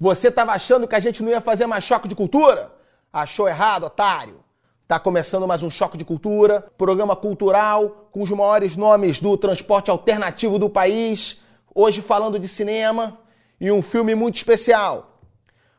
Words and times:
Você 0.00 0.30
tava 0.30 0.52
achando 0.52 0.86
que 0.86 0.94
a 0.94 1.00
gente 1.00 1.24
não 1.24 1.30
ia 1.30 1.40
fazer 1.40 1.66
mais 1.66 1.82
choque 1.82 2.06
de 2.06 2.14
cultura? 2.14 2.72
Achou 3.12 3.48
errado, 3.48 3.86
otário. 3.86 4.44
Tá 4.86 4.98
começando 4.98 5.46
mais 5.46 5.62
um 5.62 5.68
Choque 5.68 5.98
de 5.98 6.04
Cultura, 6.04 6.62
programa 6.78 7.14
cultural 7.16 8.08
com 8.12 8.22
os 8.22 8.30
maiores 8.30 8.76
nomes 8.76 9.20
do 9.20 9.36
transporte 9.36 9.90
alternativo 9.90 10.58
do 10.58 10.70
país. 10.70 11.42
Hoje 11.74 12.00
falando 12.00 12.38
de 12.38 12.46
cinema 12.46 13.18
e 13.60 13.72
um 13.72 13.82
filme 13.82 14.14
muito 14.14 14.36
especial. 14.36 15.20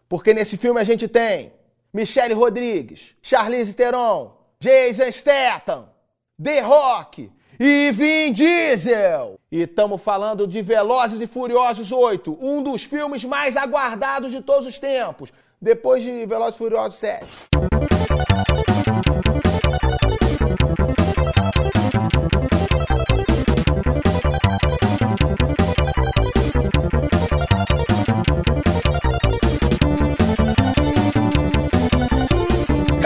Porque 0.08 0.34
nesse 0.34 0.58
filme 0.58 0.82
a 0.82 0.84
gente 0.84 1.08
tem 1.08 1.54
Michelle 1.94 2.34
Rodrigues, 2.34 3.16
Charlize 3.22 3.74
Theron, 3.74 4.38
Jason 4.60 5.12
Statham, 5.12 5.90
The 6.44 6.60
Rock 6.60 7.32
e 7.60 7.91
Vin 7.91 8.32
Diesel. 8.32 9.38
E 9.52 9.64
estamos 9.64 10.02
falando 10.02 10.48
de 10.48 10.62
Velozes 10.62 11.20
e 11.20 11.28
Furiosos 11.28 11.91
8, 11.91 12.38
um 12.39 12.64
dos 12.64 12.84
filmes 12.86 13.26
mais 13.26 13.58
aguardados 13.58 14.32
de 14.32 14.41
todos 14.41 14.66
os 14.66 14.78
tempos, 14.78 15.34
depois 15.62 16.02
de 16.02 16.26
Velozes 16.26 16.55
e 16.55 16.58
Furiosos 16.58 16.99
7. 16.99 17.27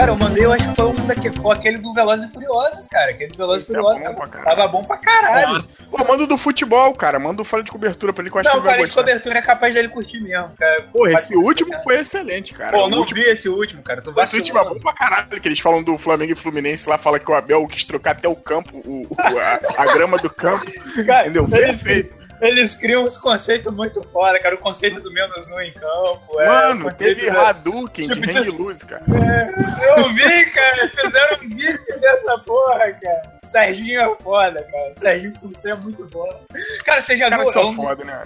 Cara, 0.04 0.12
eu 0.12 0.18
mandei, 0.18 0.44
eu 0.44 0.52
acho 0.52 0.68
que 0.70 0.76
foi 0.76 0.86
um 0.88 1.08
daqui, 1.08 1.32
foi 1.42 1.56
aquele 1.56 1.78
do 1.78 1.94
Velozes 1.94 2.30
e 2.30 2.34
Furiosos, 2.34 2.88
cara. 2.88 3.12
Aquele 3.12 3.32
do 3.32 3.38
Velozes 3.38 3.70
e 3.70 3.72
é 3.72 3.76
Furiosos 3.76 4.02
bom 4.02 4.14
tava, 4.28 4.44
tava 4.44 4.68
bom 4.68 4.84
pra 4.84 4.98
caralho. 4.98 5.64
Pô, 5.90 6.04
manda 6.04 6.24
o 6.24 6.28
do 6.28 6.38
futebol, 6.38 6.94
cara. 6.94 7.18
Manda 7.20 7.42
o 7.42 7.46
fora 7.46 7.64
de 7.64 7.72
cobertura 7.72 8.12
pra 8.12 8.22
ele 8.22 8.30
que 8.30 8.36
eu 8.36 8.42
acho 8.42 8.50
que 8.50 8.56
Não, 8.58 8.62
ele 8.62 8.66
vai 8.66 8.74
falei 8.76 8.90
de 8.90 8.96
gostar. 8.96 9.02
cobertura 9.10 9.40
é 9.40 9.42
capaz 9.42 9.74
dele 9.74 9.88
curtir 9.88 10.20
mesmo, 10.20 10.50
cara. 10.60 10.84
Pô, 10.92 11.08
esse 11.08 11.38
último 11.38 11.72
foi 11.86 11.96
excelente, 12.02 12.54
cara. 12.54 12.78
Pô, 12.78 12.90
não 12.90 12.98
último, 13.00 13.22
vi 13.22 13.30
esse 13.30 13.48
último, 13.48 13.82
cara. 13.82 14.02
Tu 14.02 14.14
esse 14.20 14.36
último 14.36 14.60
é 14.60 14.64
bom 14.66 14.78
pra 14.78 14.92
caralho, 14.94 15.40
que 15.40 15.48
eles 15.48 15.60
falam 15.62 15.82
do 15.82 15.98
Flamengo 15.98 16.34
e 16.34 16.36
Fluminense 16.36 16.90
lá, 16.90 16.98
fala 16.98 17.18
que 17.18 17.32
o 17.32 17.34
Abel 17.34 17.66
quis 17.68 17.86
trocar 17.86 18.12
até 18.12 18.28
o 18.28 18.36
campo, 18.36 18.76
o, 18.84 19.08
o- 19.10 19.18
a, 19.40 19.84
a 19.84 19.94
grama 19.94 20.18
do 20.18 20.30
campo. 20.30 20.66
Cara, 21.06 21.22
Entendeu? 21.30 21.48
eles, 21.50 21.82
Perfeito. 21.82 22.23
Eles 22.48 22.76
criam 22.76 23.04
uns 23.06 23.18
conceitos 23.18 23.74
muito 23.74 24.02
foda, 24.10 24.40
cara. 24.40 24.56
O 24.56 24.58
conceito 24.60 25.00
do 25.00 25.12
menos 25.12 25.50
um 25.50 25.60
em 25.62 25.72
campo. 25.74 26.40
é, 26.40 26.46
Mano, 26.48 26.84
conceito 26.86 27.20
teve 27.20 27.32
da- 27.32 27.50
Hadouken 27.50 28.08
tipo 28.08 28.22
de 28.22 28.28
de- 28.28 28.34
Randy 28.38 28.50
Luz, 28.52 28.84
cara. 28.84 29.04
Eu 29.98 30.10
vi, 30.14 30.46
cara. 30.52 30.90
Fizeram 30.90 31.38
um 31.38 31.60
gif 31.60 32.00
dessa 32.00 32.38
porra, 32.40 32.92
cara. 32.94 33.34
Serginho 33.44 34.02
é 34.02 34.16
foda, 34.18 34.64
cara. 34.64 34.94
Serginho 34.96 35.34
por 35.40 35.56
ser 35.56 35.72
é 35.72 35.76
muito 35.76 36.06
bom. 36.08 36.28
Cara, 36.86 37.02
você 37.02 37.18
já 37.18 37.30
viu. 37.30 37.52
são 37.52 37.70
um- 37.72 37.76
foda, 37.76 38.04
né? 38.04 38.24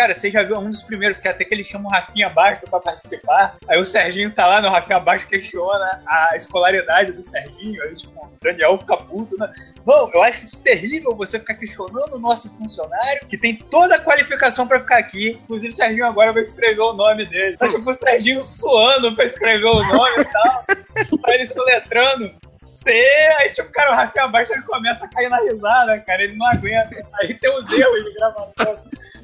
Cara, 0.00 0.14
você 0.14 0.30
já 0.30 0.42
viu 0.42 0.56
um 0.56 0.70
dos 0.70 0.80
primeiros 0.80 1.18
que 1.18 1.28
até 1.28 1.44
que 1.44 1.52
ele 1.52 1.62
chama 1.62 1.90
o 1.90 1.92
Rafinha 1.92 2.30
Baixo 2.30 2.62
pra 2.70 2.80
participar. 2.80 3.58
Aí 3.68 3.78
o 3.78 3.84
Serginho 3.84 4.30
tá 4.30 4.46
lá 4.46 4.62
no 4.62 4.70
Rafinha 4.70 4.98
Baixo 4.98 5.26
questiona 5.26 6.02
a 6.06 6.30
escolaridade 6.34 7.12
do 7.12 7.22
Serginho. 7.22 7.82
Aí, 7.82 7.94
tipo, 7.94 8.18
o 8.18 8.30
Daniel 8.42 8.78
fica 8.78 8.96
puto, 8.96 9.36
né? 9.36 9.52
Não, 9.84 10.10
eu 10.14 10.22
acho 10.22 10.42
isso 10.42 10.64
terrível 10.64 11.14
você 11.14 11.38
ficar 11.38 11.52
questionando 11.56 12.14
o 12.14 12.18
nosso 12.18 12.48
funcionário, 12.56 13.26
que 13.28 13.36
tem 13.36 13.54
toda 13.54 13.96
a 13.96 14.00
qualificação 14.00 14.66
pra 14.66 14.80
ficar 14.80 14.96
aqui. 14.96 15.38
Inclusive, 15.44 15.68
o 15.68 15.76
Serginho 15.76 16.06
agora 16.06 16.32
vai 16.32 16.44
escrever 16.44 16.80
o 16.80 16.94
nome 16.94 17.26
dele. 17.26 17.58
Tá, 17.58 17.68
tipo, 17.68 17.90
o 17.90 17.92
Serginho 17.92 18.42
suando 18.42 19.14
pra 19.14 19.26
escrever 19.26 19.66
o 19.66 19.82
nome 19.82 20.22
e 20.22 20.24
tal. 20.24 20.64
Aí 21.28 21.34
ele 21.34 21.46
soletrando. 21.46 22.34
C, 22.56 22.92
aí 23.38 23.52
tipo, 23.54 23.70
cara, 23.72 23.92
o 23.92 23.94
Rafinha 23.94 24.28
Baixo 24.28 24.52
ele 24.52 24.62
começa 24.62 25.06
a 25.06 25.08
cair 25.08 25.30
na 25.30 25.40
risada, 25.40 25.98
cara, 26.00 26.22
ele 26.22 26.36
não 26.36 26.46
aguenta. 26.46 26.90
Aí 27.20 27.32
tem 27.32 27.54
os 27.54 27.70
erros 27.70 28.04
de 28.04 28.14
gravação. 28.14 28.78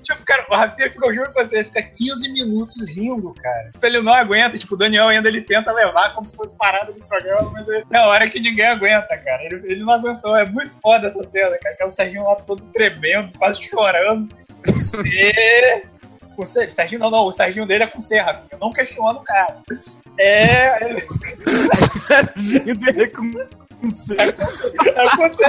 Tipo, 0.07 0.25
cara, 0.25 0.47
o 0.49 0.55
Rafinha 0.55 0.89
fica, 0.89 1.05
eu 1.05 1.13
juro 1.15 1.33
pra 1.33 1.45
você, 1.45 1.65
fica 1.65 1.83
15 1.83 2.33
minutos 2.33 2.89
rindo, 2.89 3.35
cara. 3.43 3.73
Ele 3.83 4.01
não 4.01 4.15
aguenta, 4.15 4.57
tipo, 4.57 4.75
o 4.75 4.79
Daniel 4.79 5.09
ainda 5.09 5.27
ele 5.29 5.43
tenta 5.43 5.73
levar 5.73 6.15
como 6.15 6.25
se 6.25 6.37
fosse 6.37 6.57
parada 6.57 6.93
do 6.93 7.05
programa, 7.07 7.51
mas 7.53 7.69
é 7.69 7.83
a 7.97 8.07
hora 8.07 8.31
que 8.31 8.39
ninguém 8.39 8.67
aguenta, 8.67 9.19
cara. 9.19 9.43
Ele, 9.45 9.57
ele 9.65 9.81
não 9.85 9.93
aguentou, 9.95 10.37
é 10.37 10.47
muito 10.49 10.77
foda 10.81 11.09
essa 11.09 11.25
cena, 11.25 11.59
cara. 11.61 11.75
Que 11.75 11.83
é 11.83 11.87
o 11.87 11.91
Serginho 11.91 12.23
lá 12.23 12.37
todo 12.37 12.63
tremendo, 12.73 13.37
quase 13.37 13.61
chorando. 13.65 14.29
C. 14.79 15.83
O 16.37 16.47
Ser- 16.47 16.69
Serginho, 16.69 17.01
não, 17.01 17.11
não, 17.11 17.25
o 17.27 17.33
Serginho 17.33 17.67
dele 17.67 17.83
é 17.85 17.87
com 17.89 18.01
C, 18.01 18.21
Rafinha. 18.21 18.47
Eu 18.53 18.59
não 18.61 18.71
questiono 18.73 19.19
o 19.19 19.25
cara. 19.25 19.57
É. 20.21 20.85
ele- 20.85 21.03
dele 22.77 23.09
com, 23.09 23.31
com 23.81 23.91
C. 23.91 24.15
É 24.15 25.17
com 25.17 25.33
C. 25.33 25.45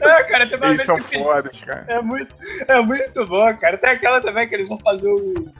É, 0.00 0.24
cara, 0.24 0.46
teve 0.46 0.56
uma 0.56 0.66
Eles 0.66 0.78
vez 0.78 0.86
são 0.86 0.96
que 0.96 1.18
fodas, 1.18 1.60
cara. 1.60 1.84
É 1.88 2.00
muito, 2.00 2.34
é 2.68 2.80
muito 2.80 3.26
bom, 3.26 3.56
cara. 3.56 3.78
Tem 3.78 3.90
aquela 3.90 4.20
também 4.20 4.48
que 4.48 4.54
eles 4.54 4.68
vão 4.68 4.78
fazer 4.78 5.08
o 5.08 5.52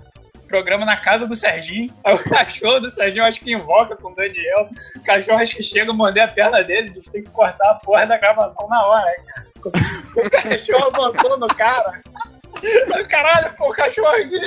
programa 0.47 0.85
na 0.85 0.97
casa 0.99 1.27
do 1.27 1.35
Serginho. 1.35 1.93
Aí 2.05 2.15
o 2.15 2.31
cachorro 2.31 2.81
do 2.81 2.91
Serginho 2.91 3.25
acho 3.25 3.41
que 3.41 3.53
invoca 3.53 3.97
com 3.97 4.13
o 4.13 4.15
Daniel. 4.15 4.69
O 4.97 5.03
cachorro 5.03 5.39
acho 5.39 5.57
que 5.57 5.63
chega 5.63 5.91
a 5.91 5.95
morder 5.95 6.25
a 6.25 6.29
perna 6.29 6.63
dele. 6.63 6.91
Eles 6.91 7.11
têm 7.11 7.23
que 7.23 7.31
cortar 7.31 7.71
a 7.71 7.75
porra 7.77 8.07
da 8.07 8.19
gravação 8.19 8.69
na 8.69 8.87
hora, 8.87 9.15
cara. 9.27 9.53
O 10.15 10.29
cachorro 10.29 10.91
avançou 10.93 11.39
no 11.39 11.47
cara. 11.47 12.03
Caralho, 13.09 13.55
pô, 13.57 13.71
o 13.71 13.73
cachorro 13.73 14.09
aqui. 14.09 14.41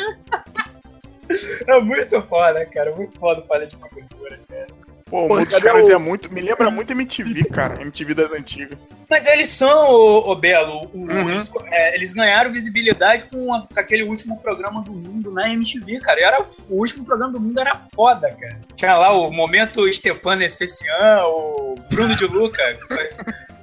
É 1.67 1.79
muito 1.79 2.21
foda, 2.23 2.65
cara. 2.67 2.93
Muito 2.95 3.17
foda 3.17 3.39
o 3.39 3.47
palha 3.47 3.65
de 3.65 3.75
cobertura, 3.77 4.39
cara. 4.47 4.67
Pô, 5.15 5.27
Pô, 5.29 5.35
cadê 5.45 5.61
caras 5.61 5.85
o- 5.85 5.91
é 5.91 5.97
muito. 5.97 6.31
Me 6.33 6.41
lembra 6.41 6.69
muito 6.69 6.91
MTV, 6.91 7.45
cara. 7.45 7.81
MTV 7.81 8.13
das 8.13 8.31
antigas. 8.33 8.77
Mas 9.09 9.25
eles 9.27 9.47
são, 9.49 9.89
ô, 9.91 10.31
ô 10.31 10.35
Belo, 10.35 10.89
o- 10.93 10.97
Uhum. 10.97 11.29
eles, 11.29 11.49
é, 11.71 11.95
eles 11.95 12.11
ganharam 12.13 12.51
visibilidade 12.51 13.25
com, 13.25 13.53
a- 13.53 13.61
com 13.65 13.79
aquele 13.79 14.03
último 14.03 14.41
programa 14.41 14.81
do 14.83 14.91
mundo 14.91 15.31
na 15.31 15.47
MTV, 15.49 15.99
cara. 16.01 16.19
E 16.19 16.23
era, 16.23 16.41
o 16.69 16.79
último 16.79 17.05
programa 17.05 17.31
do 17.31 17.39
mundo 17.39 17.57
era 17.59 17.81
foda, 17.95 18.29
cara. 18.31 18.59
Tinha 18.75 18.97
lá 18.97 19.11
o 19.13 19.31
momento 19.31 19.89
Stepan 19.91 20.43
Essessian, 20.43 21.23
o 21.27 21.75
Bruno 21.89 22.15
de 22.15 22.25
Luca. 22.25 22.61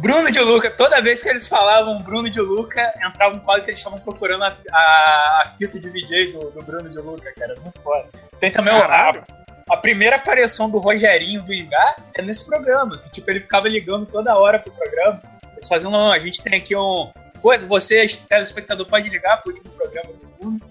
Bruno 0.00 0.30
de 0.30 0.38
Luca, 0.40 0.70
toda 0.70 1.00
vez 1.02 1.22
que 1.22 1.28
eles 1.28 1.48
falavam 1.48 1.98
Bruno 2.02 2.30
de 2.30 2.40
Luca, 2.40 2.80
entrava 3.04 3.34
um 3.36 3.40
quadro 3.40 3.64
que 3.64 3.70
eles 3.70 3.80
estavam 3.80 3.98
procurando 3.98 4.44
a, 4.44 4.56
a- 4.72 5.42
a 5.44 5.52
fita 5.58 5.78
de 5.80 5.88
VJ 5.90 6.32
do, 6.32 6.50
do 6.50 6.62
Bruno 6.64 6.88
de 6.88 6.98
Luca, 6.98 7.32
cara. 7.36 7.54
Muito 7.60 7.80
foda. 7.82 8.06
Tem 8.38 8.50
também 8.50 8.72
o, 8.74 8.80
Caralho. 8.80 9.24
A 9.70 9.76
primeira 9.76 10.16
aparição 10.16 10.70
do 10.70 10.78
Rogerinho 10.78 11.42
do 11.42 11.52
Ingá 11.52 11.96
é 12.14 12.22
nesse 12.22 12.44
programa. 12.44 12.98
Que, 12.98 13.12
tipo, 13.12 13.30
ele 13.30 13.40
ficava 13.40 13.68
ligando 13.68 14.06
toda 14.06 14.36
hora 14.36 14.58
pro 14.58 14.72
programa. 14.72 15.20
Eles 15.54 15.68
faziam, 15.68 15.90
não, 15.90 16.12
a 16.12 16.18
gente 16.18 16.42
tem 16.42 16.58
aqui 16.58 16.74
um. 16.76 17.10
Coisa, 17.40 17.66
você, 17.66 18.04
telespectador, 18.28 18.86
pode 18.86 19.08
ligar 19.08 19.42
pro 19.42 19.52
último 19.52 19.70
programa 19.70 20.10
do 20.12 20.44
mundo. 20.44 20.64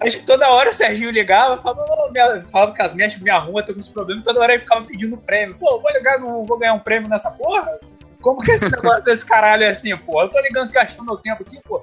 Aí, 0.00 0.10
tipo, 0.10 0.26
toda 0.26 0.50
hora 0.50 0.70
o 0.70 0.72
Serginho 0.72 1.10
ligava, 1.10 1.60
falava, 1.60 2.10
minha, 2.12 2.44
falava 2.50 2.72
que 2.72 2.82
as 2.82 2.94
minhas 2.94 3.16
minha 3.16 3.38
rua 3.38 3.62
tem 3.62 3.70
alguns 3.70 3.88
problemas, 3.88 4.24
toda 4.24 4.40
hora 4.40 4.54
ele 4.54 4.62
ficava 4.62 4.84
pedindo 4.84 5.16
prêmio. 5.16 5.56
Pô, 5.56 5.80
vou 5.80 5.92
ligar, 5.92 6.18
não 6.18 6.44
vou 6.44 6.58
ganhar 6.58 6.74
um 6.74 6.80
prêmio 6.80 7.08
nessa 7.08 7.30
porra? 7.30 7.78
Como 8.20 8.42
que 8.42 8.52
esse 8.52 8.70
negócio 8.72 9.04
desse 9.04 9.24
caralho 9.24 9.64
é 9.64 9.68
assim, 9.68 9.96
pô? 9.96 10.20
Eu 10.22 10.28
tô 10.28 10.40
ligando 10.40 10.70
gastando 10.70 11.06
meu 11.06 11.16
tempo 11.16 11.42
aqui, 11.42 11.60
pô. 11.62 11.82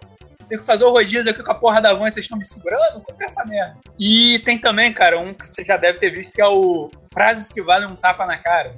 Tem 0.52 0.60
que 0.60 0.66
fazer 0.66 0.84
o 0.84 0.92
rodízio 0.92 1.32
aqui 1.32 1.42
com 1.42 1.52
a 1.54 1.56
porra 1.56 1.80
da 1.82 1.94
van 1.94 2.10
e 2.10 2.12
vocês 2.12 2.26
estão 2.26 2.38
me 2.38 2.44
segurando? 2.44 3.02
Como 3.06 3.18
que 3.18 3.24
é 3.24 3.26
essa 3.26 3.46
merda? 3.46 3.78
E 3.98 4.38
tem 4.40 4.58
também, 4.60 4.92
cara, 4.92 5.18
um 5.18 5.34
que 5.34 5.48
você 5.48 5.64
já 5.64 5.78
deve 5.78 5.98
ter 5.98 6.10
visto, 6.10 6.34
que 6.34 6.42
é 6.42 6.46
o 6.46 6.92
Frases 7.14 7.48
que 7.50 7.62
Valem 7.62 7.88
um 7.88 7.96
Tapa 7.96 8.26
na 8.26 8.38
Cara. 8.38 8.76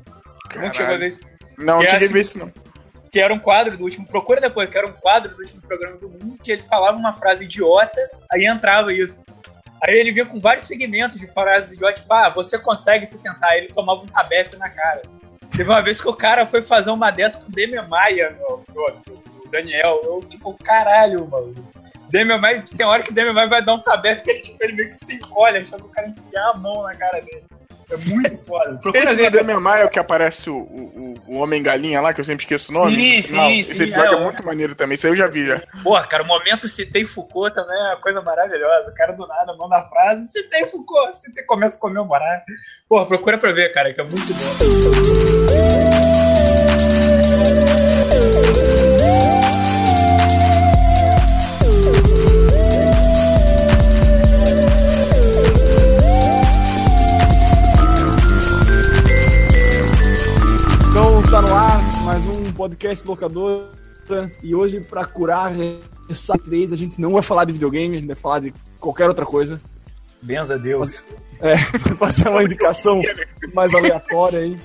Você 0.51 0.59
não 0.59 0.69
Caralho. 0.69 0.73
chegou 0.75 0.93
a 0.93 0.97
ver 0.99 1.07
isso? 1.07 1.25
Não, 1.57 1.79
Que 1.79 1.85
é 1.85 1.89
cheguei 1.89 1.93
a 1.93 1.97
assim- 2.05 2.13
ver 2.13 2.19
isso 2.21 2.37
não. 2.37 2.51
Que 3.11 3.19
era 3.19 3.33
um 3.33 3.39
quadro 3.39 3.75
do 3.75 3.83
último. 3.85 4.05
Procura 4.07 4.39
depois, 4.39 4.69
que 4.69 4.77
era 4.77 4.85
um 4.87 4.93
quadro 4.93 5.33
do 5.35 5.41
último 5.41 5.61
programa 5.63 5.97
do 5.97 6.09
mundo, 6.09 6.37
que 6.43 6.51
ele 6.51 6.61
falava 6.61 6.95
uma 6.95 7.11
frase 7.13 7.45
idiota, 7.45 7.99
aí 8.31 8.45
entrava 8.45 8.93
isso. 8.93 9.23
Aí 9.83 9.95
ele 9.99 10.11
vinha 10.11 10.27
com 10.27 10.39
vários 10.39 10.65
segmentos 10.67 11.19
de 11.19 11.25
frases 11.33 11.71
idiotas, 11.73 12.01
tipo, 12.01 12.13
ah, 12.13 12.29
você 12.29 12.59
consegue 12.59 13.03
se 13.07 13.17
tentar. 13.17 13.47
Aí 13.49 13.61
ele 13.61 13.73
tomava 13.73 13.99
um 14.01 14.05
tabefe 14.05 14.55
na 14.57 14.69
cara. 14.69 15.01
Teve 15.57 15.67
uma 15.71 15.81
vez 15.81 15.99
que 15.99 16.07
o 16.07 16.13
cara 16.13 16.45
foi 16.45 16.61
fazer 16.61 16.91
uma 16.91 17.09
dessa 17.09 17.39
com 17.39 17.47
o 17.47 17.51
Demi 17.51 17.81
Maia, 17.87 18.29
no- 18.39 18.63
no 18.73 19.22
Daniel. 19.53 20.01
Eu, 20.03 20.19
tipo, 20.27 20.53
caralho, 20.63 21.27
mano. 21.27 21.53
Demi 22.09 22.37
Maia, 22.37 22.63
tem 22.77 22.85
hora 22.85 23.01
que 23.01 23.11
o 23.11 23.13
Demi 23.13 23.33
Maia 23.33 23.47
vai 23.47 23.63
dar 23.63 23.73
um 23.73 23.79
tabefe 23.79 24.23
que 24.23 24.29
ele, 24.29 24.39
tipo, 24.41 24.63
ele 24.63 24.73
meio 24.73 24.89
que 24.89 24.97
se 24.97 25.15
encolhe, 25.15 25.59
achando 25.59 25.83
que 25.83 25.89
o 25.89 25.91
cara 25.91 26.07
enfiar 26.09 26.51
a 26.51 26.57
mão 26.57 26.83
na 26.83 26.93
cara 26.95 27.19
dele. 27.21 27.43
É 27.89 27.97
muito 27.97 28.37
foda. 28.37 28.77
Procura 28.81 29.03
Esse 29.03 29.15
do 29.15 29.31
Demi 29.31 29.53
Maia 29.55 29.81
é 29.81 29.85
o 29.85 29.89
que 29.89 29.99
aparece 29.99 30.49
o, 30.49 30.57
o, 30.57 31.13
o 31.27 31.37
Homem-Galinha 31.37 32.01
lá, 32.01 32.13
que 32.13 32.21
eu 32.21 32.25
sempre 32.25 32.43
esqueço 32.43 32.71
o 32.71 32.75
nome. 32.75 32.95
Sim, 32.95 33.17
no 33.17 33.23
final. 33.23 33.47
sim, 33.47 33.59
Esse 33.59 33.75
sim, 33.75 33.83
episódio 33.83 34.13
é, 34.15 34.21
é, 34.21 34.23
muito 34.23 34.45
maneiro 34.45 34.75
também. 34.75 34.95
Isso 34.95 35.07
aí 35.07 35.13
eu 35.13 35.17
já 35.17 35.27
vi 35.27 35.47
já. 35.47 35.61
Porra, 35.83 36.05
cara, 36.07 36.23
o 36.23 36.27
momento 36.27 36.67
citei 36.67 37.05
Foucault 37.05 37.53
também 37.53 37.75
é 37.75 37.87
uma 37.89 38.01
coisa 38.01 38.21
maravilhosa. 38.21 38.91
O 38.91 38.95
cara 38.95 39.13
do 39.13 39.27
nada 39.27 39.55
manda 39.57 39.77
a 39.77 39.89
frase, 39.89 40.27
citei 40.27 40.67
Foucault, 40.67 41.17
citei, 41.17 41.43
começa 41.45 41.77
a 41.77 41.81
comemorar. 41.81 42.43
Porra, 42.87 43.05
procura 43.05 43.37
pra 43.37 43.51
ver, 43.51 43.73
cara, 43.73 43.93
que 43.93 44.01
é 44.01 44.03
muito 44.03 44.33
bom. 44.33 46.22
Podcast 62.63 63.05
locadora 63.05 63.67
e 64.41 64.55
hoje 64.55 64.79
pra 64.79 65.03
curar 65.03 65.51
essa 66.09 66.37
3 66.37 66.71
a 66.71 66.77
gente 66.77 67.01
não 67.01 67.11
vai 67.11 67.21
falar 67.21 67.43
de 67.43 67.51
videogame, 67.51 67.97
a 67.97 67.99
gente 67.99 68.07
vai 68.07 68.15
falar 68.15 68.39
de 68.39 68.53
qualquer 68.79 69.09
outra 69.09 69.25
coisa. 69.25 69.59
Benza 70.21 70.55
a 70.55 70.57
Deus. 70.57 71.03
É, 71.41 71.57
fazer 71.99 72.29
uma 72.29 72.41
indicação 72.41 73.01
mais 73.53 73.73
aleatória 73.73 74.39
aí. 74.39 74.57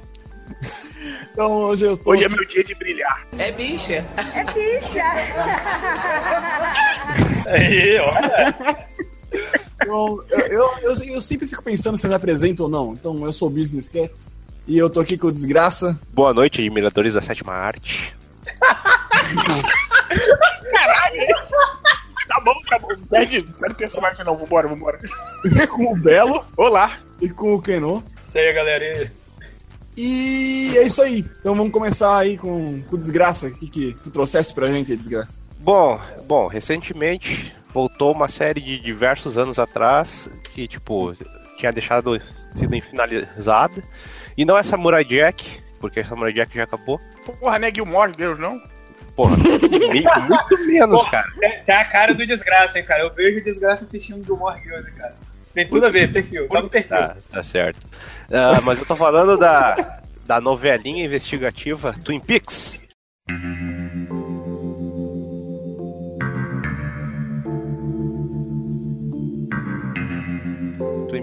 Então 1.33 1.51
hoje 1.65 1.87
eu 1.87 1.97
tô. 1.97 2.13
Hoje 2.13 2.23
é 2.23 2.29
meu 2.29 2.47
dia 2.47 2.63
de 2.63 2.75
brilhar. 2.77 3.27
É 3.37 3.51
bicha. 3.51 4.05
Aí, 7.47 7.99
olha. 7.99 8.87
Então, 9.75 10.23
eu, 10.31 10.39
eu, 10.39 10.71
eu, 10.83 11.05
eu 11.05 11.21
sempre 11.21 11.49
fico 11.49 11.65
pensando 11.65 11.99
se 11.99 12.07
eu 12.07 12.11
me 12.11 12.15
apresento 12.15 12.63
ou 12.63 12.69
não. 12.69 12.93
Então 12.93 13.27
eu 13.27 13.33
sou 13.33 13.49
o 13.49 13.51
Business 13.51 13.89
Cat. 13.89 14.13
E 14.69 14.77
eu 14.77 14.91
tô 14.91 15.01
aqui 15.01 15.17
com 15.17 15.29
o 15.29 15.33
Desgraça. 15.33 15.99
Boa 16.13 16.35
noite, 16.35 16.61
admiradores 16.61 17.15
da 17.15 17.23
sétima 17.23 17.55
arte. 17.55 18.15
Tá 22.29 22.41
bom, 22.45 22.55
tá 22.69 22.79
bom. 22.79 22.89
Perde, 23.09 23.43
perde 23.59 23.75
personagem 23.77 24.23
não, 24.27 24.37
vambora, 24.37 24.69
vambora. 24.69 24.99
com 25.71 25.91
o 25.91 25.97
Belo 25.97 26.45
Olá. 26.55 26.99
e 27.19 27.31
com 27.31 27.55
o 27.55 27.63
Keno. 27.63 28.05
Isso 28.23 28.37
aí, 28.37 28.53
galera. 28.53 29.11
E 29.97 30.77
é 30.77 30.83
isso 30.83 31.01
aí. 31.01 31.25
Então 31.41 31.55
vamos 31.55 31.73
começar 31.73 32.19
aí 32.19 32.37
com, 32.37 32.83
com 32.83 32.97
o 32.97 32.99
Desgraça. 32.99 33.47
O 33.47 33.53
que, 33.53 33.69
que 33.69 33.97
tu 34.05 34.11
trouxeste 34.11 34.53
pra 34.53 34.71
gente, 34.71 34.95
Desgraça? 34.95 35.41
Bom, 35.61 35.99
bom, 36.27 36.47
recentemente 36.47 37.57
voltou 37.73 38.13
uma 38.13 38.29
série 38.29 38.61
de 38.61 38.79
diversos 38.79 39.39
anos 39.39 39.59
atrás 39.59 40.29
que, 40.53 40.69
tipo, 40.69 41.15
tinha 41.57 41.73
deixado 41.73 42.21
sido 42.55 42.83
finalizada. 42.83 43.83
E 44.39 44.45
não 44.45 44.57
é 44.57 44.63
Samurai 44.63 45.05
Jack, 45.05 45.61
porque 45.81 46.05
Samurai 46.05 46.33
Jack 46.33 46.57
já 46.57 46.63
acabou. 46.63 47.01
Porra, 47.41 47.59
né, 47.59 47.73
Gilmore, 47.75 48.15
Deus, 48.15 48.39
não? 48.39 48.63
Porra, 49.17 49.37
muito 49.37 50.67
menos, 50.69 51.05
cara. 51.07 51.27
É, 51.43 51.61
é 51.67 51.75
a 51.75 51.85
cara 51.85 52.15
do 52.15 52.25
desgraça, 52.25 52.79
hein, 52.79 52.85
cara. 52.85 53.03
Eu 53.03 53.13
vejo 53.13 53.41
o 53.41 53.43
desgraça 53.43 53.83
assistindo 53.83 54.25
do 54.25 54.37
Morre 54.37 54.73
hoje, 54.73 54.93
cara. 54.93 55.17
Tem 55.53 55.67
tudo 55.67 55.87
a 55.87 55.91
ver, 55.91 56.13
perfil. 56.13 56.47
Tá 56.47 56.63
no 56.63 56.71
perfil. 56.71 56.97
Tá, 56.97 57.17
tá 57.33 57.43
certo. 57.43 57.81
Ah, 58.31 58.61
mas 58.63 58.79
eu 58.79 58.87
tô 58.87 58.95
falando 58.95 59.37
da, 59.37 60.03
da 60.25 60.41
novelinha 60.41 61.05
investigativa 61.05 61.93
Twin 62.05 62.21
Peaks. 62.21 62.79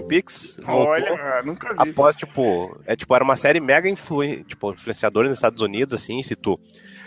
Twin 0.06 0.08
Peaks 0.08 0.60
voltou 0.64 0.88
Olha, 0.88 1.42
nunca 1.44 1.68
vi. 1.82 1.90
após, 1.90 2.14
tipo, 2.16 2.78
é 2.86 2.94
tipo, 2.96 3.14
era 3.14 3.24
uma 3.24 3.36
série 3.36 3.60
mega 3.60 3.88
influen 3.88 4.42
tipo, 4.44 4.72
influenciadora 4.72 5.28
nos 5.28 5.36
Estados 5.38 5.60
Unidos, 5.62 5.94
assim, 5.94 6.22
se 6.22 6.34
tu. 6.36 6.58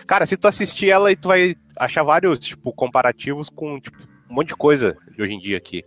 Cara, 0.08 0.26
se 0.26 0.36
tu 0.38 0.48
assistir 0.48 0.90
ela 0.90 1.12
e 1.12 1.16
tu 1.16 1.28
vai 1.28 1.56
achar 1.78 2.04
vários, 2.04 2.40
tipo, 2.40 2.72
comparativos 2.74 3.50
com, 3.50 3.80
tipo, 3.80 3.98
um 4.30 4.34
monte 4.36 4.50
de 4.50 4.56
coisa 4.56 4.98
de 5.16 5.22
hoje 5.22 5.34
em 5.34 5.40
dia 5.40 5.58
aqui. 5.58 5.84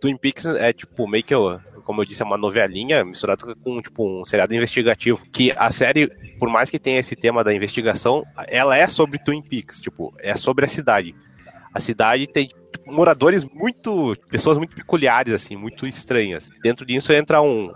Twin 0.00 0.16
Peaks 0.16 0.46
é, 0.46 0.72
tipo, 0.72 1.06
meio 1.08 1.24
que, 1.24 1.34
eu- 1.34 1.58
como 1.84 2.00
eu 2.00 2.04
disse, 2.04 2.20
é 2.20 2.24
uma 2.24 2.36
novelinha 2.36 3.04
misturada 3.04 3.54
com, 3.56 3.80
tipo, 3.80 4.20
um 4.20 4.24
seriado 4.24 4.54
investigativo. 4.54 5.18
Que 5.32 5.52
a 5.56 5.70
série, 5.70 6.08
por 6.38 6.48
mais 6.50 6.68
que 6.68 6.78
tenha 6.78 6.98
esse 6.98 7.14
tema 7.14 7.44
da 7.44 7.54
investigação, 7.54 8.24
ela 8.48 8.76
é 8.76 8.86
sobre 8.88 9.18
Twin 9.18 9.40
Peaks, 9.42 9.80
tipo, 9.80 10.12
é 10.18 10.34
sobre 10.36 10.64
a 10.64 10.68
cidade. 10.68 11.14
A 11.72 11.80
cidade 11.80 12.26
tem 12.26 12.48
moradores 12.86 13.44
muito. 13.44 14.14
pessoas 14.28 14.58
muito 14.58 14.74
peculiares, 14.74 15.32
assim, 15.34 15.56
muito 15.56 15.86
estranhas. 15.86 16.48
Dentro 16.62 16.84
disso 16.84 17.12
entra 17.12 17.40
um, 17.40 17.72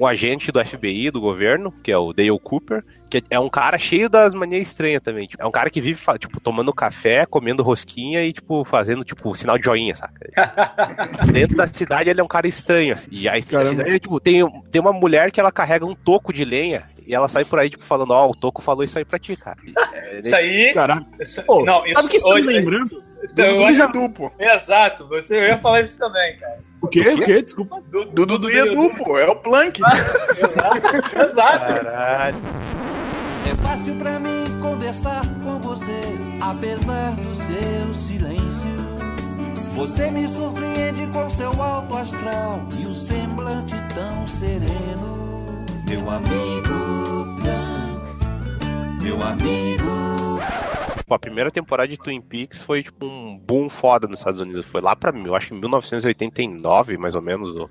um 0.00 0.06
agente 0.06 0.50
do 0.52 0.64
FBI, 0.64 1.10
do 1.10 1.20
governo, 1.20 1.72
que 1.82 1.90
é 1.92 1.98
o 1.98 2.12
Dale 2.12 2.38
Cooper, 2.40 2.82
que 3.08 3.22
é 3.30 3.38
um 3.38 3.48
cara 3.48 3.78
cheio 3.78 4.08
das 4.08 4.34
manias 4.34 4.66
estranhas 4.68 5.00
também. 5.02 5.26
Tipo, 5.28 5.42
é 5.42 5.46
um 5.46 5.50
cara 5.50 5.70
que 5.70 5.80
vive, 5.80 6.00
tipo, 6.18 6.40
tomando 6.40 6.72
café, 6.72 7.24
comendo 7.24 7.62
rosquinha 7.62 8.22
e, 8.24 8.32
tipo, 8.32 8.64
fazendo, 8.64 9.04
tipo, 9.04 9.32
sinal 9.34 9.56
de 9.58 9.64
joinha, 9.64 9.94
saca? 9.94 10.28
Dentro 11.32 11.56
da 11.56 11.66
cidade 11.66 12.10
ele 12.10 12.20
é 12.20 12.24
um 12.24 12.28
cara 12.28 12.46
estranho, 12.48 12.94
assim. 12.94 13.08
E 13.12 13.28
aí, 13.28 13.40
cidade, 13.42 14.00
tipo, 14.00 14.18
tem, 14.20 14.42
tem 14.70 14.80
uma 14.80 14.92
mulher 14.92 15.30
que 15.30 15.40
ela 15.40 15.52
carrega 15.52 15.86
um 15.86 15.94
toco 15.94 16.32
de 16.32 16.44
lenha 16.44 16.84
e 17.06 17.14
ela 17.14 17.28
sai 17.28 17.44
por 17.44 17.60
aí, 17.60 17.70
tipo, 17.70 17.84
falando, 17.84 18.10
ó, 18.10 18.28
o 18.28 18.32
toco 18.34 18.60
falou 18.60 18.82
isso 18.82 18.98
aí 18.98 19.04
pra 19.04 19.16
ti, 19.20 19.36
cara. 19.36 19.56
É, 19.94 20.18
Isso 20.18 20.34
aí. 20.34 20.72
Caraca. 20.74 21.06
isso- 21.20 21.40
Pô, 21.44 21.64
não, 21.64 21.88
sabe 21.90 22.06
o 22.08 22.10
que 22.10 22.16
isso 22.16 22.28
tá 22.28 22.34
me 22.34 22.40
lembrando? 22.42 22.90
Então, 23.32 23.56
Você 23.56 23.74
já 23.74 23.84
Edu, 23.84 24.08
pô. 24.10 24.30
Exato, 24.38 25.06
você 25.08 25.36
eu 25.38 25.44
ia 25.44 25.58
falar 25.58 25.82
isso 25.82 25.98
também, 25.98 26.36
cara. 26.36 26.58
O 26.80 26.88
quê? 26.88 27.08
O 27.08 27.20
quê? 27.22 27.42
Desculpa. 27.42 27.80
Do, 27.90 28.04
Do 28.06 28.26
Dudu 28.26 28.50
e 28.50 28.58
Edu, 28.58 28.90
pô. 28.90 29.18
É 29.18 29.28
o 29.28 29.36
Plank. 29.36 29.80
Exato, 29.82 31.20
exato. 31.22 31.84
Caralho. 31.84 32.36
É 33.50 33.54
fácil 33.62 33.94
pra 33.96 34.18
mim 34.18 34.44
conversar 34.60 35.22
com 35.42 35.58
você, 35.60 36.00
apesar 36.40 37.14
do 37.14 37.34
seu 37.34 37.94
silêncio. 37.94 38.76
Você 39.74 40.10
me 40.10 40.26
surpreende 40.28 41.06
com 41.12 41.30
seu 41.30 41.62
alto 41.62 41.96
astral 41.96 42.66
e 42.80 42.86
o 42.86 42.94
semblante 42.94 43.74
tão 43.94 44.26
sereno. 44.26 45.64
Meu 45.88 46.10
amigo 46.10 47.24
Blanc, 47.40 49.02
meu 49.02 49.22
amigo. 49.22 49.86
Tipo, 51.06 51.14
a 51.14 51.18
primeira 51.20 51.52
temporada 51.52 51.88
de 51.88 51.96
Twin 51.96 52.20
Peaks 52.20 52.64
foi, 52.64 52.82
tipo, 52.82 53.06
um 53.06 53.38
boom 53.38 53.68
foda 53.68 54.08
nos 54.08 54.18
Estados 54.18 54.40
Unidos. 54.40 54.66
Foi 54.66 54.80
lá 54.80 54.96
pra, 54.96 55.16
eu 55.16 55.36
acho 55.36 55.46
que 55.46 55.54
1989, 55.54 56.98
mais 56.98 57.14
ou 57.14 57.22
menos. 57.22 57.50
o- 57.54 57.70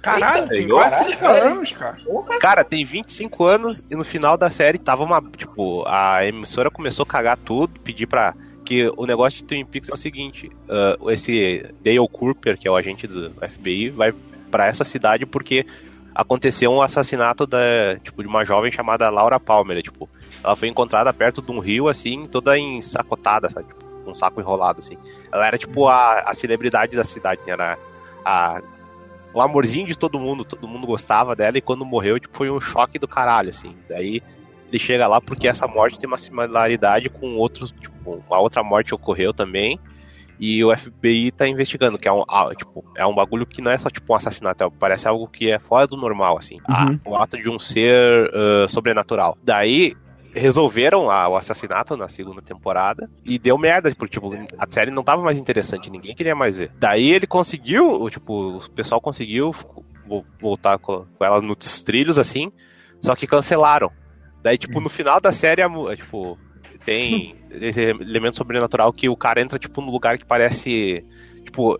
Caralho, 0.00 0.48
tem 0.48 0.68
quase 0.68 0.94
caralho, 0.94 1.16
30 1.16 1.26
anos, 1.28 1.72
cara. 1.72 1.96
Cara, 2.40 2.64
tem 2.64 2.84
25 2.86 3.44
anos 3.44 3.82
e 3.90 3.96
no 3.96 4.04
final 4.04 4.36
da 4.38 4.48
série 4.50 4.78
tava 4.78 5.02
uma. 5.02 5.20
Tipo, 5.36 5.82
a 5.84 6.24
emissora 6.24 6.70
começou 6.70 7.02
a 7.02 7.06
cagar 7.06 7.36
tudo, 7.36 7.80
pedir 7.80 8.06
pra. 8.06 8.34
Que 8.64 8.88
o 8.96 9.04
negócio 9.04 9.38
de 9.38 9.44
Twin 9.44 9.64
Peaks 9.66 9.88
é 9.90 9.92
o 9.92 9.96
seguinte: 9.96 10.48
ah, 10.68 10.96
esse 11.10 11.68
Dale 11.84 12.06
Cooper, 12.12 12.56
que 12.56 12.68
é 12.68 12.70
o 12.70 12.76
agente 12.76 13.08
do 13.08 13.32
FBI, 13.48 13.90
vai 13.90 14.12
pra 14.48 14.66
essa 14.68 14.84
cidade 14.84 15.26
porque 15.26 15.66
aconteceu 16.14 16.70
um 16.70 16.80
assassinato 16.80 17.44
da, 17.48 17.96
tipo, 18.04 18.22
de 18.22 18.28
uma 18.28 18.44
jovem 18.44 18.70
chamada 18.70 19.10
Laura 19.10 19.40
Palmer. 19.40 19.82
Tipo, 19.82 20.08
ela 20.42 20.56
foi 20.56 20.68
encontrada 20.68 21.12
perto 21.12 21.42
de 21.42 21.50
um 21.50 21.58
rio, 21.58 21.88
assim, 21.88 22.26
toda 22.26 22.58
ensacotada, 22.58 23.48
sabe? 23.50 23.68
Tipo, 23.68 24.10
um 24.10 24.14
saco 24.14 24.40
enrolado, 24.40 24.80
assim. 24.80 24.96
Ela 25.32 25.46
era, 25.46 25.58
tipo, 25.58 25.88
a, 25.88 26.20
a 26.20 26.34
celebridade 26.34 26.96
da 26.96 27.04
cidade, 27.04 27.40
assim, 27.40 27.50
era 27.50 27.78
a, 28.24 28.60
o 29.34 29.40
amorzinho 29.40 29.86
de 29.86 29.98
todo 29.98 30.18
mundo, 30.18 30.44
todo 30.44 30.68
mundo 30.68 30.86
gostava 30.86 31.34
dela, 31.34 31.58
e 31.58 31.60
quando 31.60 31.84
morreu, 31.84 32.18
tipo, 32.18 32.36
foi 32.36 32.50
um 32.50 32.60
choque 32.60 32.98
do 32.98 33.08
caralho, 33.08 33.50
assim. 33.50 33.74
Daí 33.88 34.22
ele 34.68 34.78
chega 34.78 35.06
lá 35.06 35.20
porque 35.20 35.46
essa 35.48 35.66
morte 35.66 35.98
tem 35.98 36.08
uma 36.08 36.16
similaridade 36.16 37.08
com 37.08 37.36
outros, 37.36 37.72
tipo, 37.72 38.22
uma 38.28 38.38
outra 38.38 38.62
morte 38.62 38.94
ocorreu 38.94 39.32
também. 39.32 39.78
E 40.38 40.62
o 40.62 40.76
FBI 40.76 41.30
tá 41.30 41.48
investigando, 41.48 41.98
que 41.98 42.06
é 42.06 42.12
um, 42.12 42.22
ah, 42.28 42.50
tipo, 42.54 42.84
é 42.94 43.06
um 43.06 43.14
bagulho 43.14 43.46
que 43.46 43.62
não 43.62 43.72
é 43.72 43.78
só 43.78 43.88
tipo 43.88 44.12
um 44.12 44.16
assassinato, 44.16 44.64
é- 44.64 44.70
parece 44.78 45.08
algo 45.08 45.26
que 45.26 45.50
é 45.50 45.58
fora 45.58 45.86
do 45.86 45.96
normal, 45.96 46.36
assim. 46.36 46.58
Uhum. 46.68 47.00
o 47.06 47.16
ato 47.16 47.38
de 47.38 47.48
um 47.48 47.58
ser 47.58 48.30
ah, 48.34 48.68
sobrenatural. 48.68 49.38
Daí 49.42 49.96
resolveram 50.38 51.06
o 51.06 51.36
assassinato 51.36 51.96
na 51.96 52.08
segunda 52.08 52.42
temporada 52.42 53.08
e 53.24 53.38
deu 53.38 53.56
merda, 53.58 53.92
porque 53.96 54.14
tipo, 54.14 54.30
a 54.58 54.66
série 54.70 54.90
não 54.90 55.02
tava 55.02 55.22
mais 55.22 55.36
interessante, 55.36 55.90
ninguém 55.90 56.14
queria 56.14 56.34
mais 56.34 56.56
ver. 56.56 56.70
Daí 56.78 57.10
ele 57.10 57.26
conseguiu, 57.26 57.90
o, 58.02 58.10
tipo, 58.10 58.58
o 58.58 58.70
pessoal 58.70 59.00
conseguiu 59.00 59.52
vo- 60.06 60.24
voltar 60.40 60.78
com, 60.78 61.06
ela 61.20 61.40
nos 61.40 61.82
trilhos 61.82 62.18
assim, 62.18 62.52
só 63.00 63.14
que 63.16 63.26
cancelaram. 63.26 63.90
Daí, 64.42 64.58
tipo, 64.58 64.80
no 64.80 64.88
final 64.88 65.20
da 65.20 65.32
série, 65.32 65.62
a 65.62 65.68
mu- 65.68 65.94
tipo, 65.96 66.38
tem 66.84 67.34
esse 67.50 67.80
elemento 67.82 68.36
sobrenatural 68.36 68.92
que 68.92 69.08
o 69.08 69.16
cara 69.16 69.40
entra, 69.40 69.58
tipo, 69.58 69.80
num 69.80 69.90
lugar 69.90 70.18
que 70.18 70.24
parece, 70.24 71.04
tipo, 71.44 71.76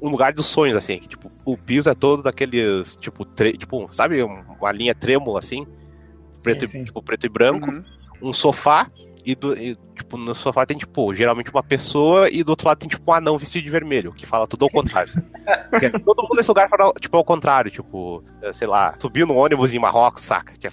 um 0.00 0.08
lugar 0.08 0.32
dos 0.32 0.46
sonhos, 0.46 0.76
assim, 0.76 0.98
que, 0.98 1.08
tipo, 1.08 1.28
o 1.44 1.56
piso 1.56 1.90
é 1.90 1.94
todo 1.94 2.22
daqueles, 2.22 2.96
tipo, 2.96 3.24
tipo 3.58 3.92
sabe, 3.92 4.22
uma 4.22 4.72
linha 4.72 4.94
trêmula, 4.94 5.40
assim, 5.40 5.66
preto, 6.42 6.64
e- 6.64 6.68
sim. 6.68 6.84
tipo, 6.84 7.02
preto 7.02 7.26
e 7.26 7.28
branco, 7.28 7.70
Uhum. 7.70 7.84
Um 8.20 8.32
sofá, 8.32 8.90
e, 9.24 9.34
do, 9.34 9.58
e, 9.58 9.76
tipo, 9.96 10.16
no 10.16 10.34
sofá 10.36 10.64
tem, 10.64 10.78
tipo, 10.78 11.12
geralmente 11.12 11.50
uma 11.50 11.62
pessoa, 11.62 12.30
e 12.30 12.44
do 12.44 12.50
outro 12.50 12.68
lado 12.68 12.78
tem, 12.78 12.88
tipo, 12.88 13.10
um 13.10 13.14
anão 13.14 13.36
vestido 13.36 13.64
de 13.64 13.70
vermelho, 13.70 14.12
que 14.12 14.24
fala 14.24 14.46
tudo 14.46 14.64
ao 14.64 14.70
contrário. 14.70 15.12
É- 15.72 15.90
todo 15.90 16.22
mundo 16.22 16.36
nesse 16.36 16.48
lugar 16.48 16.68
fala, 16.68 16.92
tipo, 17.00 17.16
ao 17.16 17.24
contrário, 17.24 17.70
tipo, 17.70 18.22
eh, 18.42 18.52
sei 18.52 18.66
lá, 18.66 18.94
subiu 19.00 19.26
no 19.26 19.34
ônibus 19.34 19.72
em 19.74 19.78
Marrocos, 19.78 20.24
saca? 20.24 20.52
Que 20.58 20.66
a 20.66 20.72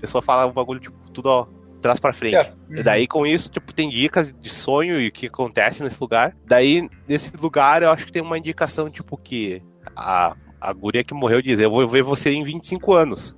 pessoa 0.00 0.22
fala 0.22 0.46
um 0.46 0.52
bagulho, 0.52 0.80
tipo, 0.80 0.96
tudo 1.10 1.26
ó, 1.26 1.46
trás 1.80 1.98
pra 1.98 2.12
frente. 2.12 2.32
Certo. 2.32 2.58
E 2.70 2.82
daí, 2.82 3.06
com 3.06 3.26
isso, 3.26 3.50
tipo, 3.50 3.72
tem 3.72 3.88
dicas 3.88 4.32
de 4.32 4.48
sonho 4.48 5.00
e 5.00 5.08
o 5.08 5.12
que 5.12 5.26
acontece 5.26 5.82
nesse 5.82 6.00
lugar. 6.00 6.34
Daí, 6.46 6.88
nesse 7.08 7.34
lugar, 7.36 7.82
eu 7.82 7.90
acho 7.90 8.06
que 8.06 8.12
tem 8.12 8.22
uma 8.22 8.38
indicação, 8.38 8.90
tipo, 8.90 9.16
que 9.16 9.62
a, 9.96 10.34
a 10.60 10.72
guria 10.72 11.04
que 11.04 11.14
morreu 11.14 11.40
diz, 11.40 11.58
eu 11.58 11.70
vou 11.70 11.86
ver 11.86 12.02
você 12.02 12.30
em 12.30 12.44
25 12.44 12.92
anos. 12.92 13.36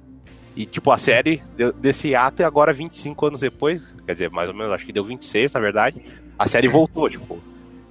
E, 0.55 0.67
tipo, 0.67 0.91
a 0.91 0.99
série 0.99 1.43
desse 1.81 2.15
ato 2.15 2.43
e 2.43 2.45
agora, 2.45 2.73
25 2.73 3.27
anos 3.27 3.41
depois, 3.41 3.97
quer 4.07 4.13
dizer, 4.13 4.31
mais 4.31 4.49
ou 4.49 4.55
menos, 4.55 4.73
acho 4.73 4.85
que 4.85 4.93
deu 4.93 5.05
26, 5.05 5.53
na 5.53 5.61
verdade, 5.61 6.03
a 6.39 6.47
série 6.47 6.69
voltou, 6.69 7.09
tipo. 7.09 7.39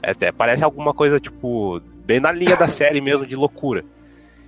Até 0.01 0.32
parece 0.32 0.63
alguma 0.63 0.94
coisa, 0.94 1.20
tipo, 1.20 1.82
bem 2.06 2.20
na 2.20 2.32
linha 2.32 2.56
da 2.56 2.68
série 2.68 3.01
mesmo, 3.01 3.25
de 3.25 3.36
loucura. 3.36 3.84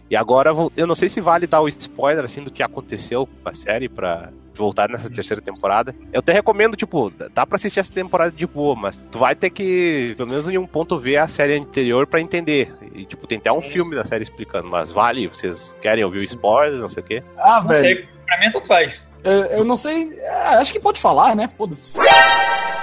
E 0.10 0.16
agora, 0.16 0.52
eu 0.78 0.86
não 0.86 0.94
sei 0.94 1.10
se 1.10 1.20
vale 1.20 1.48
dar 1.48 1.62
o 1.62 1.68
spoiler, 1.68 2.24
assim, 2.24 2.44
do 2.44 2.52
que 2.52 2.62
aconteceu 2.62 3.26
com 3.26 3.50
a 3.50 3.54
série 3.54 3.90
pra 3.90 4.30
voltar 4.54 4.88
nessa 4.88 5.10
terceira 5.10 5.42
temporada. 5.42 5.96
Eu 6.12 6.20
até 6.20 6.34
recomendo, 6.34 6.78
tipo, 6.78 7.12
dá 7.34 7.48
pra 7.48 7.56
assistir 7.56 7.80
essa 7.80 7.92
temporada 7.92 8.32
de 8.32 8.46
boa, 8.46 8.76
mas 8.76 8.96
tu 9.12 9.18
vai 9.18 9.34
ter 9.34 9.50
que, 9.50 10.14
pelo 10.16 10.30
menos 10.30 10.48
em 10.48 10.58
um 10.58 10.68
ponto, 10.68 11.00
ver 11.00 11.18
a 11.18 11.28
série 11.28 11.58
anterior 11.58 12.06
pra 12.06 12.22
entender. 12.22 12.72
E, 12.94 13.06
tipo, 13.06 13.26
tem 13.26 13.38
até 13.40 13.52
um 13.52 13.62
Sim, 13.62 13.70
filme 13.70 13.96
da 13.96 14.06
série 14.06 14.24
explicando, 14.24 14.68
mas 14.68 14.92
vale, 14.92 15.28
vocês 15.28 15.76
querem 15.82 16.04
ouvir 16.04 16.20
o 16.20 16.22
spoiler, 16.24 16.80
não 16.80 16.90
sei 16.90 17.02
o 17.02 17.06
quê. 17.06 17.24
Ah, 17.38 17.60
Não 17.62 17.68
velho. 17.70 17.82
sei, 17.84 18.08
pra 18.26 18.40
mim 18.40 18.52
tanto 18.52 18.68
faz. 18.68 19.04
Eu, 19.24 19.32
eu 19.46 19.64
não 19.64 19.76
sei. 19.76 20.14
é, 20.20 20.30
acho 20.56 20.72
que 20.72 20.80
pode 20.80 21.00
falar, 21.00 21.36
né? 21.36 21.48
Foda-se. 21.48 21.94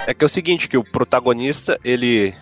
É 0.07 0.13
que 0.13 0.23
é 0.23 0.25
o 0.25 0.29
seguinte, 0.29 0.67
que 0.67 0.77
o 0.77 0.83
protagonista, 0.83 1.79
ele. 1.83 2.33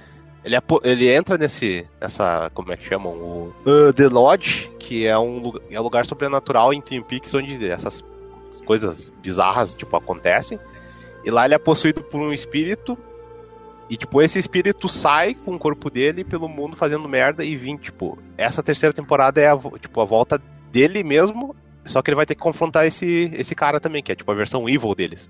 Ele, 0.43 0.55
ele 0.83 1.13
entra 1.13 1.37
nesse. 1.37 1.85
nessa. 1.99 2.49
como 2.53 2.71
é 2.71 2.77
que 2.77 2.87
chamam? 2.87 3.11
O. 3.11 3.53
uh, 3.65 3.91
The 3.93 4.07
Lodge, 4.07 4.71
que 4.79 5.05
é 5.05 5.17
um, 5.19 5.51
é 5.69 5.79
um 5.79 5.83
lugar 5.83 6.05
sobrenatural 6.05 6.73
em 6.73 6.79
Twin 6.81 7.01
Peaks 7.03 7.33
onde 7.33 7.69
essas 7.69 8.03
coisas 8.65 9.11
bizarras, 9.21 9.75
tipo, 9.75 9.95
acontecem. 9.97 10.57
E 11.25 11.29
lá 11.29 11.43
ele 11.45 11.53
é 11.55 11.59
possuído 11.59 12.01
por 12.01 12.19
um 12.21 12.31
espírito. 12.33 12.97
E, 13.89 13.97
tipo, 13.97 14.21
esse 14.21 14.37
espírito 14.37 14.87
sai 14.87 15.33
com 15.33 15.55
o 15.55 15.59
corpo 15.59 15.89
dele 15.89 16.23
pelo 16.23 16.47
mundo 16.47 16.75
fazendo 16.75 17.09
merda 17.09 17.43
e 17.43 17.55
vem, 17.55 17.75
tipo, 17.75 18.19
essa 18.37 18.61
terceira 18.61 18.93
temporada 18.93 19.41
é 19.41 19.47
a, 19.47 19.57
tipo, 19.79 19.99
a 19.99 20.05
volta 20.05 20.39
dele 20.71 21.03
mesmo. 21.03 21.55
Só 21.85 22.01
que 22.03 22.09
ele 22.11 22.15
vai 22.15 22.25
ter 22.25 22.35
que 22.35 22.41
confrontar 22.41 22.85
esse, 22.85 23.31
esse 23.33 23.55
cara 23.55 23.79
também, 23.79 24.03
que 24.03 24.11
é 24.11 24.15
tipo 24.15 24.31
a 24.31 24.35
versão 24.35 24.69
evil 24.69 24.93
deles. 24.93 25.27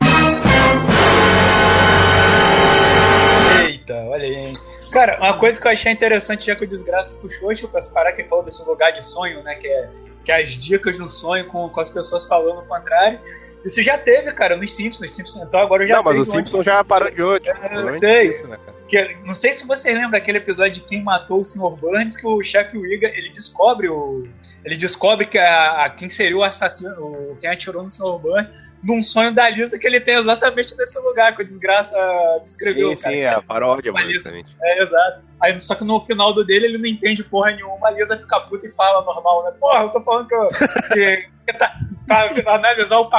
Eita, 3.66 3.96
olha 4.08 4.26
aí, 4.26 4.36
hein? 4.36 4.54
Cara, 4.92 5.18
uma 5.22 5.38
coisa 5.38 5.62
que 5.62 5.68
eu 5.68 5.72
achei 5.72 5.92
interessante, 5.92 6.48
já 6.48 6.56
que 6.56 6.66
o 6.66 6.68
Desgraça 6.68 7.14
puxou, 7.22 7.56
tipo, 7.56 7.78
essa 7.78 7.94
parada 7.94 8.16
que 8.16 8.24
falou 8.26 8.44
desse 8.44 8.68
lugar 8.68 8.92
de 8.92 9.06
sonho, 9.06 9.42
né? 9.42 9.56
Que 9.56 9.68
é, 9.68 9.90
que 10.26 10.32
é 10.34 10.42
as 10.42 10.50
dicas 10.50 11.00
no 11.00 11.10
sonho 11.10 11.46
com, 11.48 11.70
com 11.70 11.80
as 11.80 11.90
pessoas 11.90 12.26
falando 12.26 12.60
o 12.60 12.66
contrário. 12.66 13.22
Isso 13.66 13.82
já 13.84 13.98
teve, 13.98 14.32
cara, 14.32 14.56
nos 14.56 14.74
Simpsons. 14.74 15.12
Simpsons 15.14 15.44
então 15.48 15.60
agora 15.60 15.84
eu 15.84 15.88
já 15.88 15.96
não, 15.96 16.02
sei. 16.04 16.12
mas 16.12 16.20
o 16.22 16.24
de 16.24 16.30
onde- 16.38 16.50
Simpson 16.50 16.64
já 16.64 16.84
parou 16.84 17.12
de 17.12 17.22
hoje. 17.22 17.44
eu 17.48 17.94
sei. 18.00 18.42
Que, 18.88 19.16
não 19.24 19.36
sei 19.36 19.54
se 19.54 19.68
vocês 19.68 19.94
lembram 19.94 20.12
daquele 20.12 20.38
episódio 20.40 20.74
de 20.76 20.82
quem 20.82 21.04
matou 21.04 21.42
o 21.42 21.46
Sr. 21.46 21.70
Burns, 21.76 22.18
que 22.18 22.26
o 22.26 22.42
chefe 22.42 22.78
Wiga, 22.78 23.08
ele 23.08 23.30
descobre 23.30 23.88
o. 23.90 24.28
Ele 24.64 24.76
descobre 24.76 25.26
que 25.26 25.38
a, 25.38 25.86
a- 25.86 25.90
quem 25.90 26.10
seria 26.10 26.36
o 26.38 26.44
assassino, 26.44 26.92
o, 27.00 27.38
quem 27.40 27.50
atirou 27.50 27.82
no 27.84 27.90
Sr. 27.90 28.20
Burns, 28.20 28.48
num 28.84 29.02
sonho 29.02 29.34
da 29.34 29.50
Lisa 29.50 29.80
que 29.80 29.88
ele 29.88 30.00
tem 30.00 30.16
exatamente 30.16 30.78
nesse 30.78 31.00
lugar 31.00 31.36
que 31.36 31.42
o 31.42 31.46
desgraça 31.46 31.98
descreveu. 32.44 32.96
Sim, 32.96 33.02
cara. 33.02 33.16
sim, 33.16 33.22
é 33.22 33.30
a 33.30 33.42
paródia, 33.42 33.92
basicamente. 33.92 34.56
É, 34.62 34.82
exato. 34.82 35.22
Aí, 35.42 35.60
só 35.60 35.76
que 35.76 35.84
no 35.84 36.00
final 36.02 36.34
do 36.34 36.44
dele 36.46 36.66
ele 36.66 36.78
não 36.78 36.86
entende 36.86 37.24
porra 37.24 37.52
nenhuma, 37.52 37.88
a 37.88 37.92
Lisa 37.92 38.18
fica 38.18 38.40
puta 38.42 38.68
e 38.68 38.72
fala 38.72 39.04
normal, 39.06 39.46
né? 39.46 39.52
Porra, 39.60 39.84
eu 39.84 39.90
tô 39.90 40.02
falando 40.02 40.28
que, 40.28 40.36
eu, 40.36 40.50
que, 40.94 41.30
que 41.48 41.54
tá, 41.58 41.74
pra 42.06 42.56
analisar 42.56 42.98
o, 43.00 43.10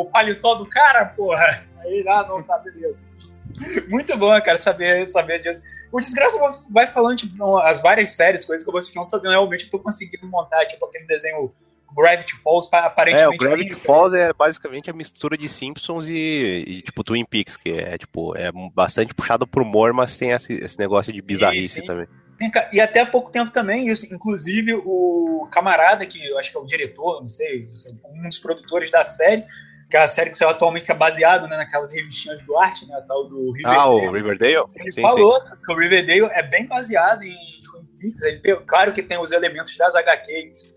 o 0.00 0.04
paletó 0.06 0.54
do 0.54 0.66
cara, 0.66 1.04
porra. 1.06 1.62
Aí, 1.80 2.04
ah, 2.08 2.24
não, 2.28 2.42
tá, 2.42 2.58
beleza. 2.58 2.96
Muito 3.88 4.16
bom, 4.16 4.30
cara, 4.42 4.56
saber, 4.56 5.06
saber 5.08 5.40
disso. 5.40 5.62
O 5.92 5.98
Desgraça 6.00 6.38
vai 6.70 6.86
falando, 6.86 7.16
tipo, 7.18 7.58
as 7.58 7.80
várias 7.80 8.10
séries, 8.10 8.44
coisas 8.44 8.64
que 8.64 8.68
eu 8.68 8.72
vou 8.72 8.78
assistir, 8.78 8.96
não 8.96 9.06
tô, 9.08 9.18
realmente 9.18 9.70
tô 9.70 9.78
conseguindo 9.78 10.26
montar, 10.26 10.66
tipo, 10.66 10.84
aquele 10.84 11.06
desenho 11.06 11.52
Gravity 11.96 12.34
Falls, 12.42 12.68
pa- 12.68 12.78
É, 12.78 12.86
aparentemente... 12.86 13.34
o 13.34 13.38
Gravity 13.38 13.74
bem- 13.74 13.84
Falls 13.84 14.14
é 14.16 14.32
basicamente 14.32 14.90
a 14.90 14.92
mistura 14.92 15.36
de 15.38 15.48
Simpsons 15.48 16.06
e, 16.08 16.64
e, 16.66 16.82
tipo 16.82 17.04
Twin 17.04 17.24
Peaks, 17.24 17.56
que 17.56 17.70
é 17.70 17.96
tipo 17.96 18.36
é 18.36 18.50
bastante 18.74 19.14
puxado 19.14 19.46
pro 19.46 19.62
humor, 19.62 19.92
mas 19.92 20.18
tem 20.18 20.32
esse, 20.32 20.52
esse 20.54 20.78
negócio 20.78 21.12
de 21.12 21.22
bizarrice 21.22 21.86
também. 21.86 22.06
E 22.72 22.80
até 22.80 23.00
há 23.00 23.06
pouco 23.06 23.30
tempo 23.30 23.50
também, 23.50 23.88
isso, 23.88 24.12
inclusive 24.12 24.74
o 24.84 25.48
camarada, 25.50 26.04
que 26.04 26.22
eu 26.28 26.38
acho 26.38 26.50
que 26.50 26.58
é 26.58 26.60
o 26.60 26.66
diretor, 26.66 27.22
não 27.22 27.28
sei, 27.30 27.64
um 28.04 28.28
dos 28.28 28.38
produtores 28.38 28.90
da 28.90 29.02
série, 29.04 29.42
que 29.90 29.96
é 29.96 30.02
a 30.02 30.08
série 30.08 30.30
que 30.30 30.36
saiu 30.36 30.50
atualmente, 30.50 30.84
que 30.86 30.92
é 30.92 30.94
baseado 30.94 31.46
né, 31.46 31.56
naquelas 31.56 31.90
revistinhas 31.92 32.44
do 32.44 32.56
arte, 32.58 32.86
né, 32.86 32.94
a 32.96 33.02
tal 33.02 33.28
do 33.28 33.52
Riverdale. 33.52 33.76
Ah, 33.78 33.88
o 33.88 34.12
Riverdale? 34.12 34.64
Ele 34.74 34.92
Sim, 34.92 35.02
falou 35.02 35.40
que 35.64 35.72
o 35.72 35.76
Riverdale 35.76 36.28
é 36.32 36.42
bem 36.42 36.66
baseado 36.66 37.22
em 37.22 37.36
Twin 37.36 37.86
Peaks. 38.00 38.22
Ele, 38.22 38.56
claro 38.66 38.92
que 38.92 39.02
tem 39.02 39.18
os 39.18 39.30
elementos 39.32 39.76
das 39.76 39.94
HQs 39.94 40.74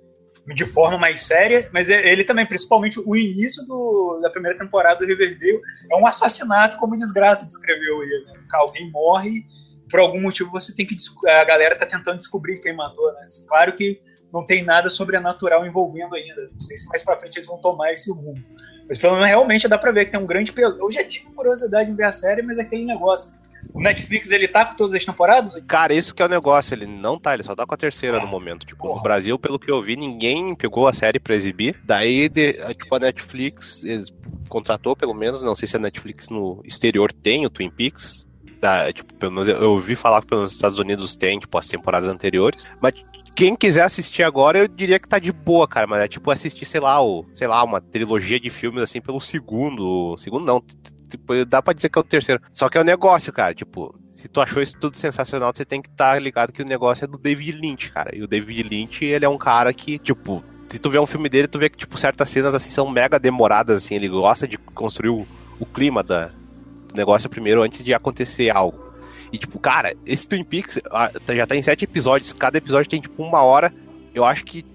de 0.56 0.66
forma 0.66 0.98
mais 0.98 1.22
séria, 1.24 1.70
mas 1.72 1.90
é, 1.90 2.08
ele 2.12 2.24
também, 2.24 2.46
principalmente 2.46 3.00
o 3.06 3.16
início 3.16 3.64
do- 3.68 4.20
da 4.22 4.30
primeira 4.32 4.58
temporada 4.58 4.98
do 5.00 5.06
Riverdale, 5.06 5.62
é 5.92 5.96
um 5.96 6.08
assassinato 6.08 6.78
como 6.78 6.96
desgraça 6.96 7.46
descreveu 7.46 8.02
ele. 8.02 8.26
Né? 8.26 8.34
Alguém 8.54 8.90
morre, 8.92 9.44
por 9.90 10.00
algum 10.00 10.22
motivo 10.22 10.50
você 10.52 10.76
tem 10.76 10.86
que 10.86 10.96
a 11.28 11.44
galera 11.44 11.76
tá 11.76 11.86
tentando 11.86 12.18
descobrir 12.18 12.60
quem 12.62 12.76
matou, 12.76 13.12
né? 13.14 13.24
Claro 13.48 13.76
que 13.76 14.02
não 14.32 14.46
tem 14.46 14.64
nada 14.64 14.90
sobrenatural 14.90 15.66
envolvendo 15.66 16.16
ainda. 16.16 16.50
Não 16.52 16.60
sei 16.60 16.78
se 16.78 16.88
mais 16.90 17.04
pra 17.04 17.18
frente 17.18 17.36
eles 17.38 17.48
vão 17.48 17.60
tomar 17.60 17.92
esse 17.92 18.12
rumo. 18.12 18.36
Mas 18.90 18.98
pelo 18.98 19.14
menos 19.14 19.28
realmente 19.30 19.68
dá 19.68 19.78
pra 19.78 19.92
ver 19.92 20.06
que 20.06 20.12
tem 20.12 20.20
um 20.20 20.26
grande 20.26 20.52
peso. 20.52 20.76
Eu 20.80 20.92
já 20.92 21.04
tive 21.04 21.28
curiosidade 21.28 21.90
em 21.90 21.94
ver 21.96 22.06
a 22.06 22.12
série, 22.12 22.42
mas 22.42 22.58
é 22.58 22.62
aquele 22.64 22.84
negócio. 22.86 23.32
O 23.74 23.80
Netflix 23.82 24.32
ele 24.32 24.48
tá 24.48 24.66
com 24.66 24.76
todas 24.76 24.94
as 24.94 25.06
temporadas? 25.06 25.54
Cara, 25.68 25.94
isso 25.94 26.16
que 26.16 26.22
é 26.24 26.26
o 26.26 26.30
negócio, 26.30 26.74
ele 26.74 26.88
não 26.88 27.20
tá, 27.20 27.34
ele 27.34 27.44
só 27.44 27.54
tá 27.56 27.66
com 27.68 27.74
a 27.76 27.78
terceira 27.78 28.20
no 28.20 28.26
momento. 28.26 28.66
Tipo, 28.66 28.84
Porra. 28.84 28.96
no 28.96 29.04
Brasil, 29.04 29.38
pelo 29.38 29.60
que 29.60 29.70
eu 29.70 29.82
vi, 29.84 29.96
ninguém 29.96 30.56
pegou 30.56 30.88
a 30.88 30.94
série 30.94 31.20
pra 31.20 31.36
exibir. 31.36 31.78
Daí, 31.84 32.30
de- 32.30 32.54
tipo, 32.74 32.96
a 32.96 33.00
Netflix 33.00 33.84
contratou, 34.48 34.96
pelo 34.96 35.14
menos, 35.14 35.42
não 35.42 35.54
sei 35.54 35.68
se 35.68 35.76
a 35.76 35.80
Netflix 35.80 36.30
no 36.30 36.62
exterior 36.66 37.12
tem 37.14 37.46
o 37.46 37.50
Twin 37.50 37.70
Peaks. 37.70 38.28
Da, 38.62 38.92
tipo, 38.92 39.14
pelo 39.14 39.32
menos 39.32 39.48
eu 39.48 39.56
eu 39.62 39.72
ouvi 39.72 39.96
falar 39.96 40.22
que 40.22 40.28
pelos 40.28 40.52
Estados 40.52 40.80
Unidos 40.80 41.16
tem, 41.16 41.40
tipo, 41.40 41.58
as 41.58 41.68
temporadas 41.68 42.10
anteriores. 42.10 42.66
Mas 42.82 42.94
quem 43.40 43.56
quiser 43.56 43.84
assistir 43.84 44.22
agora, 44.22 44.60
eu 44.60 44.68
diria 44.68 45.00
que 45.00 45.08
tá 45.08 45.18
de 45.18 45.32
boa, 45.32 45.66
cara. 45.66 45.88
Mas 45.88 46.02
é 46.02 46.10
tipo 46.10 46.30
assistir, 46.30 46.66
sei 46.66 46.82
lá, 46.82 47.02
o, 47.02 47.26
sei 47.32 47.48
lá, 47.48 47.64
uma 47.64 47.80
trilogia 47.80 48.38
de 48.38 48.50
filmes 48.50 48.84
assim 48.84 49.00
pelo 49.00 49.22
segundo. 49.22 50.18
Segundo 50.18 50.46
não. 50.46 50.62
Tipo, 51.10 51.46
dá 51.46 51.62
pra 51.62 51.74
dizer 51.74 51.88
que 51.88 51.98
é 51.98 52.02
o 52.02 52.04
terceiro. 52.04 52.42
Só 52.52 52.68
que 52.68 52.78
é 52.78 52.82
o 52.82 52.84
negócio, 52.84 53.32
cara. 53.32 53.56
Tipo, 53.56 53.98
se 54.08 54.28
tu 54.28 54.42
achou 54.42 54.62
isso 54.62 54.78
tudo 54.78 54.98
sensacional, 54.98 55.54
você 55.56 55.64
tem 55.64 55.82
que 55.82 55.88
estar 55.88 56.22
ligado 56.22 56.52
que 56.52 56.62
o 56.62 56.66
negócio 56.66 57.06
é 57.06 57.08
do 57.08 57.18
David 57.18 57.54
Lynch, 57.54 57.92
cara. 57.94 58.14
E 58.14 58.22
o 58.22 58.28
David 58.28 58.62
Lynch, 58.62 59.06
ele 59.06 59.24
é 59.24 59.30
um 59.30 59.38
cara 59.38 59.72
que, 59.72 59.98
tipo, 59.98 60.44
se 60.70 60.78
tu 60.78 60.90
vê 60.90 61.00
um 61.00 61.08
filme 61.08 61.30
dele, 61.30 61.48
tu 61.48 61.58
vê 61.58 61.70
que, 61.70 61.78
tipo, 61.78 61.98
certas 61.98 62.28
cenas 62.28 62.54
assim 62.54 62.72
são 62.72 62.90
mega 62.90 63.18
demoradas, 63.18 63.78
assim. 63.78 63.96
Ele 63.96 64.10
gosta 64.10 64.46
de 64.46 64.58
construir 64.58 65.12
o, 65.12 65.26
o 65.58 65.66
clima 65.66 66.04
da, 66.04 66.26
do 66.26 66.94
negócio 66.94 67.30
primeiro 67.30 67.64
antes 67.64 67.82
de 67.86 67.94
acontecer 67.94 68.50
algo. 68.50 68.89
E, 69.32 69.38
tipo, 69.38 69.60
cara, 69.60 69.94
esse 70.06 70.28
Twin 70.28 70.44
Peaks 70.44 70.80
ah, 70.92 71.12
tá- 71.26 71.36
já 71.36 71.46
tá 71.46 71.56
em 71.56 71.62
sete 71.62 71.86
episódios, 71.86 72.34
cada 72.34 72.58
episódio 72.58 72.90
tem, 72.90 73.00
tipo, 73.02 73.22
uma 73.24 73.42
hora. 73.44 73.72
Eu 74.14 74.26
acho 74.26 74.44
que 74.44 74.66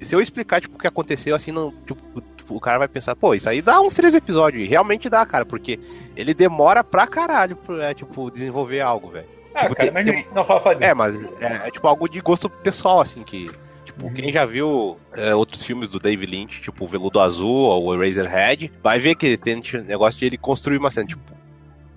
se 0.00 0.14
eu 0.14 0.20
explicar, 0.20 0.60
tipo, 0.60 0.76
o 0.76 0.78
que 0.78 0.86
aconteceu, 0.86 1.34
assim, 1.34 1.50
não, 1.52 1.70
tipo, 1.86 2.20
tipo, 2.36 2.54
o 2.56 2.60
cara 2.60 2.78
vai 2.78 2.88
pensar, 2.88 3.14
pô, 3.16 3.34
isso 3.34 3.48
aí 3.48 3.62
dá 3.62 3.80
uns 3.80 3.94
três 3.94 4.14
episódios. 4.14 4.62
E 4.64 4.66
realmente 4.68 5.08
dá, 5.08 5.24
cara, 5.24 5.46
porque 5.46 5.78
ele 6.16 6.34
demora 6.34 6.82
pra 6.84 7.06
caralho 7.06 7.56
pra, 7.56 7.90
é, 7.90 7.94
tipo, 7.94 8.30
desenvolver 8.30 8.80
algo, 8.80 9.08
velho. 9.10 9.26
Ah, 9.54 9.62
Tipo, 9.62 9.74
cara, 9.76 9.92
tem- 9.92 9.92
mas 9.92 10.04
tem- 10.04 10.26
não, 10.34 10.44
fala, 10.44 10.60
fala. 10.60 10.76
É, 10.84 10.92
mas 10.94 11.14
é, 11.40 11.66
é, 11.66 11.70
tipo 11.70 11.86
algo 11.86 12.08
de 12.08 12.20
gosto 12.20 12.48
pessoal, 12.50 13.00
assim, 13.00 13.22
que. 13.22 13.46
Tipo, 13.84 14.06
Uhum. 14.06 14.14
quem 14.14 14.32
já 14.32 14.44
viu 14.46 14.96
é, 15.14 15.34
outros 15.34 15.62
filmes 15.62 15.88
do 15.88 15.98
David 15.98 16.30
Lynch, 16.30 16.60
tipo 16.62 16.84
o 16.84 16.88
Veludo 16.88 17.20
Azul 17.20 17.48
ou 17.50 17.94
Eraserhead, 17.94 18.72
vai 18.82 18.98
ver 18.98 19.14
que 19.14 19.26
ele 19.26 19.36
tem 19.36 19.58
esse 19.60 19.76
negócio 19.78 20.18
de 20.18 20.24
ele 20.26 20.38
construir 20.38 20.78
uma 20.78 20.90
cena, 20.90 21.06
tipo. 21.06 21.20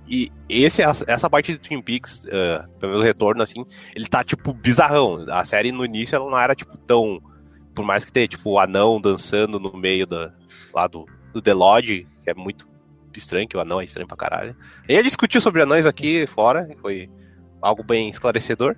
E 0.07 0.31
esse, 0.47 0.81
essa 0.81 1.29
parte 1.29 1.53
de 1.53 1.57
Twin 1.57 1.81
Peaks, 1.81 2.25
é, 2.27 2.63
pelo 2.79 2.91
menos 2.91 3.01
o 3.01 3.05
retorno, 3.05 3.41
assim, 3.41 3.65
ele 3.95 4.07
tá, 4.07 4.23
tipo, 4.23 4.53
bizarrão. 4.53 5.25
A 5.29 5.43
série 5.43 5.71
no 5.71 5.83
início 5.83 6.15
ela 6.15 6.29
não 6.29 6.37
era, 6.37 6.55
tipo, 6.55 6.77
tão. 6.77 7.21
Por 7.73 7.83
mais 7.83 8.05
que 8.05 8.11
tenha, 8.11 8.27
tipo, 8.27 8.51
o 8.51 8.59
anão 8.59 9.01
dançando 9.01 9.59
no 9.59 9.75
meio 9.75 10.05
da, 10.05 10.31
lá 10.73 10.87
do, 10.87 11.05
do 11.33 11.41
The 11.41 11.53
Lodge, 11.53 12.07
que 12.23 12.29
é 12.29 12.33
muito 12.33 12.67
estranho, 13.15 13.47
que 13.47 13.57
o 13.57 13.59
anão 13.59 13.81
é 13.81 13.85
estranho 13.85 14.07
pra 14.07 14.17
caralho. 14.17 14.55
A 14.87 14.91
gente 14.91 15.05
discutiu 15.05 15.41
sobre 15.41 15.61
anões 15.63 15.85
aqui 15.85 16.27
fora, 16.27 16.69
foi 16.81 17.09
algo 17.61 17.83
bem 17.83 18.09
esclarecedor. 18.09 18.75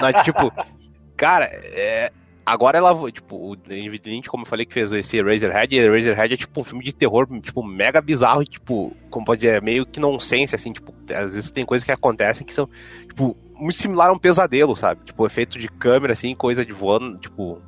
Mas, 0.00 0.24
tipo, 0.24 0.52
cara, 1.16 1.44
é, 1.46 2.10
agora 2.48 2.78
ela, 2.78 3.12
tipo, 3.12 3.50
o 3.50 3.54
David 3.54 4.08
Lynch, 4.08 4.28
como 4.28 4.42
eu 4.42 4.46
falei, 4.48 4.64
que 4.64 4.72
fez 4.72 4.92
esse 4.92 5.18
Eraserhead, 5.18 5.74
e 5.74 5.78
Eraserhead 5.78 6.34
é 6.34 6.36
tipo 6.36 6.60
um 6.60 6.64
filme 6.64 6.82
de 6.82 6.92
terror, 6.92 7.26
tipo, 7.40 7.62
mega 7.62 8.00
bizarro 8.00 8.42
e, 8.42 8.46
tipo, 8.46 8.96
como 9.10 9.26
pode 9.26 9.42
dizer, 9.42 9.60
meio 9.62 9.84
que 9.84 10.00
nonsense, 10.00 10.54
assim, 10.54 10.72
tipo, 10.72 10.94
às 11.14 11.34
vezes 11.34 11.50
tem 11.50 11.64
coisas 11.64 11.84
que 11.84 11.92
acontecem 11.92 12.46
que 12.46 12.54
são, 12.54 12.68
tipo, 13.06 13.36
muito 13.54 13.76
similar 13.76 14.08
a 14.08 14.12
um 14.12 14.18
pesadelo, 14.18 14.74
sabe? 14.74 15.04
Tipo, 15.04 15.26
efeito 15.26 15.58
de 15.58 15.68
câmera, 15.68 16.12
assim, 16.12 16.34
coisa 16.34 16.64
de 16.64 16.72
voando, 16.72 17.18
tipo, 17.18 17.60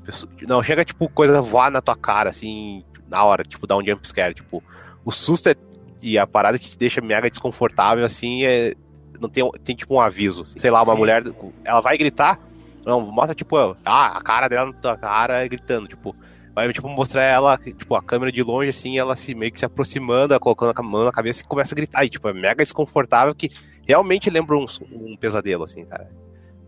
não, 0.49 0.63
chega, 0.63 0.85
tipo, 0.85 1.09
coisa 1.09 1.43
voar 1.43 1.71
na 1.71 1.83
tua 1.83 1.97
cara, 1.97 2.31
assim, 2.31 2.83
na 3.09 3.23
hora, 3.25 3.43
tipo, 3.43 3.67
dar 3.67 3.77
um 3.77 3.85
jump 3.85 4.07
scare, 4.07 4.35
tipo, 4.35 4.63
o 5.05 5.11
susto 5.11 5.49
é, 5.49 5.55
e 6.01 6.17
a 6.17 6.27
parada 6.27 6.59
que 6.59 6.71
te 6.71 6.79
deixa 6.79 7.01
mega 7.01 7.29
desconfortável, 7.29 8.05
assim, 8.05 8.45
é, 8.45 8.75
não 9.21 9.29
tem, 9.29 9.49
tem 9.63 9.77
tipo 9.77 9.95
um 9.95 10.01
aviso, 10.01 10.43
assim. 10.43 10.59
sei 10.59 10.71
lá, 10.71 10.83
uma 10.83 10.95
Sim, 10.95 10.99
mulher, 10.99 11.23
ela 11.65 11.81
vai 11.81 11.99
gritar, 11.99 12.41
não, 12.85 13.01
mostra, 13.01 13.35
tipo, 13.35 13.57
ah, 13.57 14.17
a 14.17 14.21
cara 14.21 14.49
dela 14.49 14.67
na 14.67 14.73
tua 14.73 14.97
cara 14.97 15.47
gritando, 15.47 15.89
tipo, 15.89 16.15
vai, 16.55 16.73
tipo, 16.73 16.89
mostrar 16.89 17.23
ela, 17.23 17.59
tipo, 17.59 17.95
a 17.95 18.03
câmera 18.03 18.33
de 18.33 18.43
longe, 18.43 18.71
assim, 18.71 18.99
ela 18.99 19.15
se 19.17 19.35
meio 19.35 19.53
que 19.53 19.59
se 19.59 19.65
aproximando, 19.65 20.39
colocando 20.41 20.73
a 20.75 20.83
mão 20.83 21.05
na 21.05 21.13
cabeça 21.13 21.43
e 21.43 21.47
começa 21.47 21.75
a 21.75 21.77
gritar, 21.77 22.05
e, 22.05 22.11
tipo, 22.11 22.29
é 22.29 22.33
mega 22.33 22.63
desconfortável, 22.63 23.35
que 23.35 23.51
realmente 23.87 24.31
lembra 24.31 24.57
um, 24.57 24.67
um 24.93 25.17
pesadelo, 25.17 25.65
assim, 25.65 25.85
cara. 25.85 26.11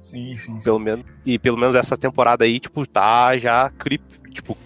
Sim, 0.00 0.35
sim, 0.37 0.59
sim. 0.59 0.64
Pelo 0.64 0.78
menos, 0.78 1.04
e 1.25 1.38
pelo 1.38 1.57
menos 1.57 1.75
essa 1.75 1.97
temporada 1.97 2.45
aí, 2.45 2.59
tipo, 2.59 2.87
tá 2.87 3.37
já 3.38 3.71
creep, 3.71 4.02
tipo, 4.31 4.57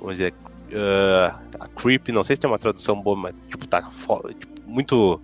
vamos 0.00 0.18
dizer, 0.18 0.32
uh, 0.72 1.36
a 1.60 1.68
creep, 1.68 2.08
não 2.08 2.24
sei 2.24 2.36
se 2.36 2.40
tem 2.40 2.50
uma 2.50 2.58
tradução 2.58 3.00
boa, 3.00 3.16
mas, 3.16 3.34
tipo, 3.48 3.66
tá 3.66 3.82
tipo, 3.82 4.62
muito 4.66 5.20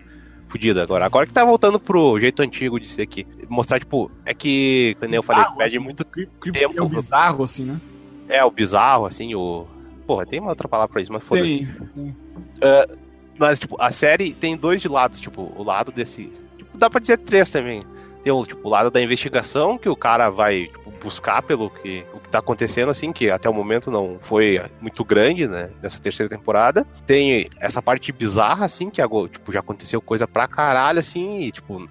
fodida 0.53 0.81
agora. 0.83 1.05
Agora 1.05 1.25
que 1.25 1.33
tá 1.33 1.43
voltando 1.43 1.79
pro 1.79 2.19
jeito 2.19 2.41
antigo 2.41 2.79
de 2.79 2.87
ser 2.87 3.01
aqui. 3.01 3.25
Mostrar, 3.49 3.79
tipo, 3.79 4.09
é 4.25 4.33
que, 4.33 4.95
como 4.99 5.13
eu 5.15 5.23
falei, 5.23 5.43
pede 5.57 5.77
assim, 5.77 5.79
muito 5.79 6.05
Creep 6.05 6.55
tempo 6.55 6.71
é 6.73 6.75
pro- 6.75 6.89
bizarro, 6.89 7.43
assim, 7.43 7.63
né? 7.65 7.81
É, 8.29 8.43
o 8.45 8.51
bizarro, 8.51 9.05
assim, 9.05 9.33
o. 9.35 9.65
Porra, 10.07 10.25
tem 10.25 10.39
uma 10.39 10.49
outra 10.49 10.67
palavra 10.67 10.91
pra 10.91 11.01
isso, 11.01 11.11
mas 11.11 11.23
foda-se. 11.23 11.65
Tem. 11.95 12.15
Mas, 13.37 13.59
tipo, 13.59 13.75
a 13.81 13.89
série 13.91 14.33
tem 14.33 14.55
dois 14.55 14.83
lados, 14.85 15.19
tipo, 15.19 15.51
o 15.55 15.63
lado 15.63 15.91
desse. 15.91 16.31
Tipo, 16.57 16.77
dá 16.77 16.89
pra 16.89 16.99
dizer 17.01 17.17
três 17.17 17.49
também. 17.49 17.81
Tem 18.23 18.31
o, 18.31 18.45
tipo, 18.45 18.67
o 18.67 18.71
lado 18.71 18.89
da 18.89 19.01
investigação, 19.01 19.77
que 19.77 19.89
o 19.89 19.95
cara 19.95 20.29
vai 20.29 20.67
tipo, 20.67 20.91
buscar 21.03 21.41
pelo 21.41 21.69
que, 21.69 22.05
o 22.13 22.19
que 22.19 22.29
tá 22.29 22.39
acontecendo, 22.39 22.89
assim, 22.89 23.11
que 23.11 23.29
até 23.29 23.49
o 23.49 23.53
momento 23.53 23.91
não 23.91 24.17
foi 24.21 24.59
muito 24.79 25.03
grande, 25.03 25.47
né? 25.47 25.69
Nessa 25.81 25.99
terceira 25.99 26.29
temporada. 26.29 26.87
Tem 27.05 27.45
essa 27.59 27.81
parte 27.81 28.11
bizarra, 28.11 28.65
assim, 28.65 28.89
que 28.89 29.01
tipo, 29.29 29.51
já 29.51 29.59
aconteceu 29.59 30.01
coisa 30.01 30.25
pra 30.25 30.47
caralho, 30.47 30.99
assim, 30.99 31.41
e, 31.41 31.51
tipo. 31.51 31.85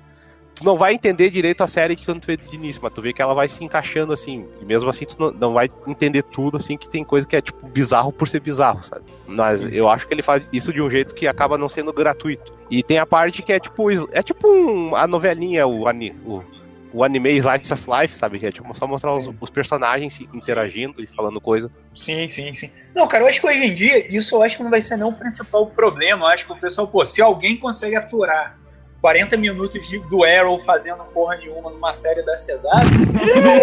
Tu 0.55 0.65
não 0.65 0.77
vai 0.77 0.93
entender 0.93 1.31
direito 1.31 1.63
a 1.63 1.67
série 1.67 1.97
que 1.97 2.05
quando 2.05 2.21
tu 2.21 2.27
vê 2.27 2.37
de 2.37 2.55
início, 2.55 2.81
mas 2.83 2.93
tu 2.93 3.01
vê 3.01 3.13
que 3.13 3.23
ela 3.23 3.35
vai 3.35 3.49
se 3.49 3.65
encaixando 3.65 4.13
assim. 4.13 4.47
E 4.61 4.65
mesmo 4.65 4.91
assim, 4.91 5.07
tu 5.07 5.17
não, 5.19 5.31
não 5.31 5.53
vai 5.55 5.71
entender 5.87 6.23
tudo, 6.23 6.59
assim, 6.59 6.77
que 6.77 6.89
tem 6.89 7.03
coisa 7.03 7.27
que 7.27 7.37
é, 7.37 7.41
tipo, 7.41 7.67
bizarro 7.67 8.13
por 8.13 8.29
ser 8.29 8.41
bizarro, 8.41 8.85
sabe? 8.85 9.05
Mas 9.27 9.77
eu 9.77 9.89
acho 9.89 10.07
que 10.07 10.13
ele 10.13 10.23
faz 10.23 10.43
isso 10.53 10.73
de 10.73 10.83
um 10.83 10.91
jeito 10.91 11.15
que 11.15 11.27
acaba 11.27 11.57
não 11.57 11.69
sendo 11.69 11.93
gratuito. 11.93 12.53
E 12.71 12.83
tem 12.83 12.99
a 12.99 13.07
parte 13.07 13.43
que 13.43 13.53
é 13.53 13.59
tipo. 13.59 13.91
É 14.13 14.23
tipo 14.23 14.49
um, 14.49 14.95
a 14.95 15.07
novelinha, 15.07 15.67
o, 15.67 15.85
o, 15.85 16.45
o 16.93 17.05
anime 17.05 17.33
Slice 17.37 17.73
of 17.73 17.85
Life, 17.89 18.17
sabe? 18.17 18.39
Que 18.39 18.47
é 18.47 18.53
tipo 18.53 18.77
só 18.77 18.87
mostrar 18.87 19.15
os, 19.15 19.29
os 19.41 19.51
personagens 19.51 20.21
interagindo 20.33 21.03
e 21.03 21.07
falando 21.07 21.41
coisa. 21.41 21.71
Sim, 21.95 22.29
sim, 22.29 22.53
sim. 22.53 22.71
Não, 22.95 23.09
cara, 23.09 23.25
eu 23.25 23.29
acho 23.29 23.41
que 23.41 23.47
hoje 23.47 23.67
em 23.67 23.75
dia 23.75 24.15
isso 24.15 24.35
eu 24.35 24.43
acho 24.43 24.57
que 24.57 24.63
não 24.63 24.71
vai 24.71 24.83
ser 24.83 24.97
não 24.97 25.09
o 25.09 25.19
principal 25.19 25.67
problema. 25.67 26.27
Eu 26.27 26.29
acho 26.29 26.47
que 26.47 26.53
o 26.53 26.57
pessoal, 26.57 26.87
pô, 26.87 27.05
se 27.05 27.23
alguém 27.23 27.57
consegue 27.57 27.97
aturar 27.97 28.59
40 29.03 29.37
minutos 29.37 29.87
de- 29.87 29.99
do 29.99 30.25
Arrow 30.25 30.59
fazendo 30.61 31.05
porra 31.07 31.37
nenhuma 31.37 31.71
numa 31.71 31.93
série 31.93 32.23
da 32.23 32.35
CW, 32.37 32.63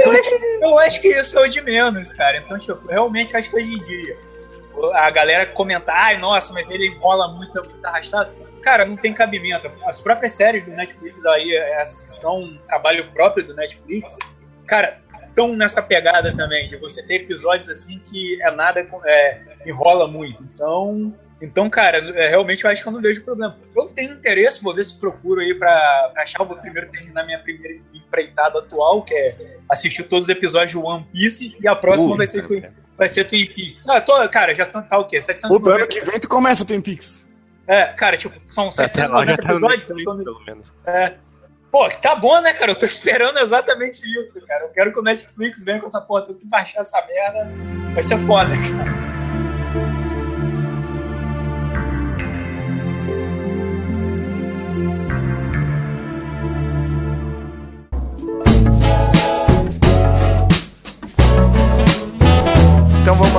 eu, 0.05 0.11
acho, 0.11 0.35
eu 0.61 0.79
acho 0.79 1.01
que 1.01 1.07
isso 1.07 1.39
é 1.39 1.43
o 1.43 1.49
de 1.49 1.61
menos, 1.61 2.11
cara. 2.13 2.37
Então, 2.37 2.59
tipo, 2.59 2.85
realmente 2.87 3.35
acho 3.35 3.49
que 3.49 3.55
hoje 3.55 3.73
em 3.73 3.83
dia 3.83 4.17
a 4.93 5.09
galera 5.09 5.45
comentar, 5.47 5.95
ai, 5.95 6.17
nossa, 6.17 6.53
mas 6.53 6.69
ele 6.69 6.87
enrola 6.87 7.29
muito, 7.29 7.57
é 7.57 7.63
muito 7.63 7.85
arrastado. 7.85 8.31
Cara, 8.61 8.85
não 8.85 8.95
tem 8.95 9.13
cabimento. 9.13 9.69
As 9.85 9.99
próprias 9.99 10.33
séries 10.33 10.65
do 10.65 10.71
Netflix 10.71 11.25
aí, 11.25 11.55
essas 11.55 12.01
que 12.01 12.13
são 12.13 12.41
um 12.43 12.57
trabalho 12.57 13.09
próprio 13.11 13.45
do 13.45 13.55
Netflix, 13.55 14.17
cara, 14.67 14.99
estão 15.27 15.55
nessa 15.55 15.81
pegada 15.81 16.35
também, 16.35 16.67
de 16.67 16.77
você 16.77 17.01
ter 17.03 17.15
episódios 17.15 17.69
assim 17.69 17.99
que 17.99 18.41
é 18.41 18.51
nada, 18.51 18.85
é, 19.05 19.41
enrola 19.65 20.07
muito. 20.07 20.43
Então, 20.43 21.13
então 21.41 21.69
cara, 21.69 21.97
é, 22.19 22.27
realmente 22.29 22.63
eu 22.65 22.69
acho 22.69 22.81
que 22.83 22.87
eu 22.87 22.93
não 22.93 23.01
vejo 23.01 23.23
problema. 23.23 23.57
Eu 23.75 23.87
tenho 23.87 24.13
interesse, 24.13 24.61
vou 24.61 24.73
ver 24.75 24.83
se 24.83 24.97
procuro 24.97 25.41
aí 25.41 25.53
pra, 25.53 26.09
pra 26.13 26.23
achar, 26.23 26.41
eu 26.41 26.45
vou 26.45 26.57
primeiro 26.57 26.89
terminar 26.91 27.25
minha 27.25 27.39
primeira 27.39 27.79
empreitada 27.93 28.59
atual, 28.59 29.01
que 29.03 29.13
é 29.13 29.35
assistir 29.69 30.03
todos 30.03 30.25
os 30.25 30.29
episódios 30.29 30.71
de 30.71 30.77
One 30.77 31.05
Piece, 31.11 31.55
e 31.61 31.67
a 31.67 31.75
próxima 31.75 32.11
Ui, 32.11 32.17
vai 32.17 32.25
ser. 32.27 32.45
Twin, 32.45 32.63
vai 32.97 33.07
ser 33.07 33.25
Twin 33.25 33.45
Peaks. 33.45 33.87
Ah, 33.87 34.01
tô, 34.01 34.27
cara, 34.29 34.53
já 34.55 34.63
estão, 34.63 34.81
tá 34.81 34.97
o 34.97 35.05
quê? 35.05 35.19
Puta, 35.19 35.31
ano 35.31 35.85
790 35.85 35.87
que 35.87 36.01
vem 36.01 36.19
tu 36.19 36.27
começa 36.27 36.63
o 36.63 36.65
Twin 36.65 36.81
Peaks. 36.81 37.25
É, 37.67 37.85
cara, 37.85 38.17
tipo, 38.17 38.35
são 38.47 38.67
Até 38.69 38.81
lá 39.07 39.25
já 39.25 39.35
790 39.37 39.41
tá 39.43 39.47
no 39.49 39.53
episódios. 39.55 39.89
eu 39.89 39.95
Netflix, 39.95 40.03
tô 40.05 40.13
no- 40.15 40.23
pelo 40.23 40.45
menos. 40.45 40.73
é. 40.87 41.13
Pô, 41.71 41.87
tá 41.87 42.15
bom, 42.15 42.41
né, 42.41 42.51
cara? 42.53 42.71
Eu 42.71 42.75
tô 42.75 42.87
esperando 42.87 43.37
exatamente 43.37 44.01
isso, 44.23 44.43
cara. 44.47 44.63
Eu 44.65 44.69
quero 44.69 44.91
que 44.91 44.99
o 44.99 45.03
Netflix 45.03 45.63
venha 45.63 45.79
com 45.79 45.85
essa 45.85 46.01
porra, 46.01 46.25
tenho 46.25 46.39
que 46.39 46.45
baixar 46.47 46.79
essa 46.81 46.99
merda. 47.05 47.47
Vai 47.93 48.01
ser 48.01 48.17
foda, 48.21 48.49
cara. 48.49 49.28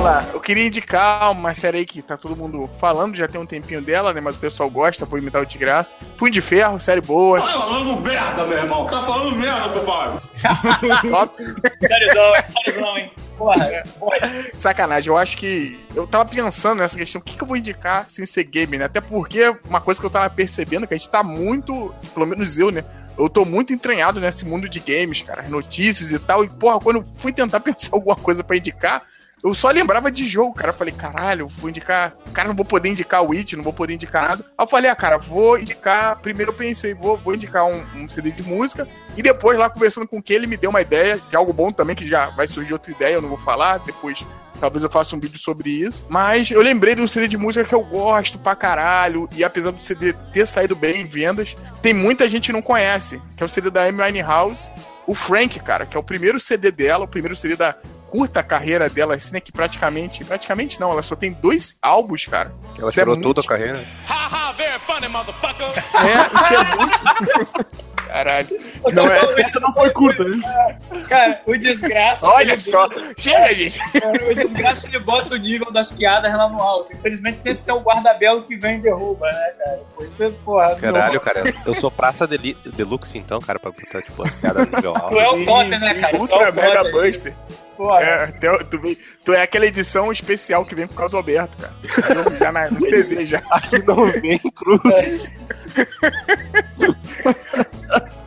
Vamos 0.01 0.25
lá. 0.25 0.33
Eu 0.33 0.39
queria 0.39 0.65
indicar 0.65 1.31
uma 1.31 1.53
série 1.53 1.79
aí 1.79 1.85
que 1.85 2.01
tá 2.01 2.17
todo 2.17 2.35
mundo 2.35 2.69
falando, 2.79 3.15
já 3.15 3.27
tem 3.27 3.39
um 3.39 3.45
tempinho 3.45 3.81
dela, 3.81 4.13
né? 4.13 4.19
Mas 4.19 4.35
o 4.35 4.39
pessoal 4.39 4.69
gosta, 4.69 5.05
vou 5.05 5.19
imitar 5.19 5.41
o 5.41 5.45
de 5.45 5.57
graça. 5.57 5.97
Punho 6.17 6.31
de 6.31 6.41
Ferro, 6.41 6.79
série 6.79 7.01
boa. 7.01 7.39
Tá 7.39 7.47
falando 7.47 8.01
merda, 8.01 8.45
meu 8.45 8.57
irmão. 8.57 8.85
Tá 8.85 9.03
falando 9.03 9.35
merda, 9.35 9.69
compadre. 9.69 10.19
top. 11.11 11.43
Sériozão, 11.87 12.35
hein? 12.35 12.43
Sériozão, 12.45 12.97
hein? 12.97 13.11
Porra, 13.37 13.83
porra. 13.99 14.17
Sacanagem, 14.53 15.09
eu 15.09 15.17
acho 15.17 15.37
que. 15.37 15.79
Eu 15.95 16.07
tava 16.07 16.25
pensando 16.25 16.79
nessa 16.79 16.97
questão, 16.97 17.21
o 17.21 17.23
que, 17.23 17.35
que 17.35 17.43
eu 17.43 17.47
vou 17.47 17.57
indicar 17.57 18.05
sem 18.09 18.25
ser 18.25 18.43
game, 18.43 18.77
né? 18.77 18.85
Até 18.85 19.01
porque 19.01 19.49
uma 19.67 19.81
coisa 19.81 19.99
que 19.99 20.05
eu 20.05 20.11
tava 20.11 20.29
percebendo 20.29 20.83
é 20.83 20.87
que 20.87 20.93
a 20.93 20.97
gente 20.97 21.09
tá 21.09 21.23
muito, 21.23 21.93
pelo 22.13 22.25
menos 22.25 22.57
eu, 22.57 22.71
né? 22.71 22.83
Eu 23.17 23.29
tô 23.29 23.43
muito 23.43 23.73
entranhado 23.73 24.19
nesse 24.19 24.45
mundo 24.45 24.69
de 24.69 24.79
games, 24.79 25.21
cara, 25.21 25.41
as 25.41 25.49
notícias 25.49 26.11
e 26.11 26.17
tal. 26.17 26.45
E, 26.45 26.49
porra, 26.49 26.79
quando 26.79 26.97
eu 26.97 27.05
fui 27.17 27.31
tentar 27.33 27.59
pensar 27.61 27.89
alguma 27.91 28.15
coisa 28.15 28.43
pra 28.43 28.57
indicar, 28.57 29.03
eu 29.43 29.53
só 29.53 29.69
lembrava 29.69 30.11
de 30.11 30.27
jogo, 30.27 30.53
cara. 30.53 30.71
Eu 30.71 30.75
falei, 30.75 30.93
caralho, 30.93 31.47
vou 31.47 31.69
indicar. 31.69 32.15
Cara, 32.33 32.47
não 32.47 32.55
vou 32.55 32.65
poder 32.65 32.89
indicar 32.89 33.23
o 33.23 33.33
It, 33.33 33.55
não 33.55 33.63
vou 33.63 33.73
poder 33.73 33.93
indicar 33.93 34.27
nada. 34.27 34.45
Aí 34.57 34.63
eu 34.63 34.69
falei, 34.69 34.89
ah, 34.89 34.95
cara, 34.95 35.17
vou 35.17 35.57
indicar. 35.57 36.19
Primeiro 36.19 36.51
eu 36.51 36.55
pensei, 36.55 36.93
vou, 36.93 37.17
vou 37.17 37.35
indicar 37.35 37.65
um, 37.65 37.83
um 37.95 38.09
CD 38.09 38.31
de 38.31 38.43
música. 38.43 38.87
E 39.17 39.21
depois, 39.21 39.57
lá 39.57 39.69
conversando 39.69 40.07
com 40.07 40.21
quem 40.21 40.35
ele 40.35 40.47
me 40.47 40.57
deu 40.57 40.69
uma 40.69 40.81
ideia 40.81 41.19
de 41.29 41.35
algo 41.35 41.53
bom 41.53 41.71
também, 41.71 41.95
que 41.95 42.07
já 42.07 42.29
vai 42.29 42.47
surgir 42.47 42.73
outra 42.73 42.91
ideia, 42.91 43.15
eu 43.15 43.21
não 43.21 43.29
vou 43.29 43.37
falar. 43.37 43.79
Depois 43.79 44.25
Talvez 44.61 44.83
eu 44.83 44.91
faça 44.91 45.15
um 45.15 45.19
vídeo 45.19 45.39
sobre 45.39 45.71
isso. 45.71 46.05
Mas 46.07 46.51
eu 46.51 46.61
lembrei 46.61 46.93
de 46.93 47.01
um 47.01 47.07
CD 47.07 47.27
de 47.27 47.35
música 47.35 47.65
que 47.65 47.73
eu 47.73 47.83
gosto 47.83 48.37
pra 48.37 48.55
caralho. 48.55 49.27
E 49.35 49.43
apesar 49.43 49.71
do 49.71 49.81
CD 49.81 50.13
ter 50.31 50.45
saído 50.45 50.75
bem 50.75 51.01
em 51.01 51.05
vendas, 51.05 51.57
tem 51.81 51.95
muita 51.95 52.29
gente 52.29 52.45
que 52.47 52.53
não 52.53 52.61
conhece. 52.61 53.19
Que 53.35 53.41
é 53.41 53.45
o 53.45 53.49
CD 53.49 53.71
da 53.71 53.85
Amy 53.85 54.03
Winehouse. 54.03 54.69
O 55.07 55.15
Frank, 55.15 55.59
cara, 55.61 55.87
que 55.87 55.97
é 55.97 55.99
o 55.99 56.03
primeiro 56.03 56.39
CD 56.39 56.71
dela, 56.71 57.05
o 57.05 57.07
primeiro 57.07 57.35
CD 57.35 57.55
da 57.55 57.75
curta 58.11 58.43
carreira 58.43 58.89
dela, 58.89 59.15
assim, 59.15 59.33
né? 59.33 59.39
Que 59.39 59.51
praticamente. 59.51 60.23
Praticamente 60.25 60.79
não, 60.79 60.91
ela 60.91 61.01
só 61.01 61.15
tem 61.15 61.31
dois 61.31 61.77
álbuns, 61.81 62.25
cara. 62.25 62.51
Ela 62.77 62.89
Isso 62.89 62.99
é 62.99 63.03
tirou 63.03 63.15
muito- 63.15 63.27
tudo 63.29 63.39
a 63.43 63.47
carreira. 63.47 63.85
É, 65.95 66.25
isso 66.43 66.53
é 66.53 66.75
muito. 66.75 67.81
Caralho. 68.11 68.47
Não, 68.91 69.05
essa, 69.05 69.39
essa 69.39 69.59
não 69.61 69.71
foi 69.73 69.89
curta, 69.91 70.25
né? 70.25 70.37
Cara, 71.07 71.39
o 71.45 71.57
desgraça. 71.57 72.27
Olha 72.27 72.59
só. 72.59 72.89
bota- 72.89 73.13
Chega, 73.17 73.55
gente. 73.55 73.79
O 74.29 74.35
desgraça 74.35 74.85
ele 74.87 74.99
bota 74.99 75.33
o 75.33 75.37
nível 75.37 75.71
das 75.71 75.89
piadas 75.91 76.29
lá 76.35 76.49
no 76.49 76.61
alto. 76.61 76.91
Infelizmente 76.93 77.41
sempre 77.41 77.63
tem 77.63 77.73
o 77.73 77.79
guarda-belo 77.79 78.43
que 78.43 78.57
vem 78.57 78.79
e 78.79 78.81
derruba, 78.81 79.27
né, 79.27 79.51
cara? 79.57 79.79
Foi, 80.17 80.31
porra. 80.43 80.75
Caralho, 80.75 81.13
não- 81.13 81.19
cara, 81.21 81.43
eu- 81.65 81.73
sou 81.75 81.89
praça 81.89 82.27
deli- 82.27 82.57
deluxe 82.65 83.17
então, 83.17 83.39
cara, 83.39 83.57
pra 83.59 83.71
botar, 83.71 84.01
tipo, 84.01 84.23
as 84.23 84.33
piadas 84.33 84.69
no 84.69 84.75
nível 84.75 84.93
alto. 84.93 85.07
Tu 85.13 85.19
é 85.19 85.29
o 85.29 85.45
Totem, 85.45 85.79
né, 85.79 85.93
cara? 85.93 86.17
É 86.17 86.19
Ultra 86.19 86.51
o 86.51 86.53
Mega. 86.53 86.91
Buster. 86.91 87.33
Porra. 87.81 87.99
É, 88.03 88.27
tu, 88.27 88.65
tu, 88.65 88.79
vem- 88.79 88.97
tu 89.25 89.33
é 89.33 89.41
aquela 89.41 89.65
edição 89.65 90.11
especial 90.11 90.63
que 90.63 90.75
vem 90.75 90.85
por 90.85 90.95
causa 90.95 91.11
do 91.11 91.17
Alberto, 91.17 91.57
cara. 91.57 91.73
Já 92.39 92.51
na, 92.51 92.69
no 92.69 92.79
CD 92.81 93.25
já. 93.25 93.41
Aqui 93.49 93.79
não 93.83 94.05
vem 94.11 94.37
cruz. 94.37 95.31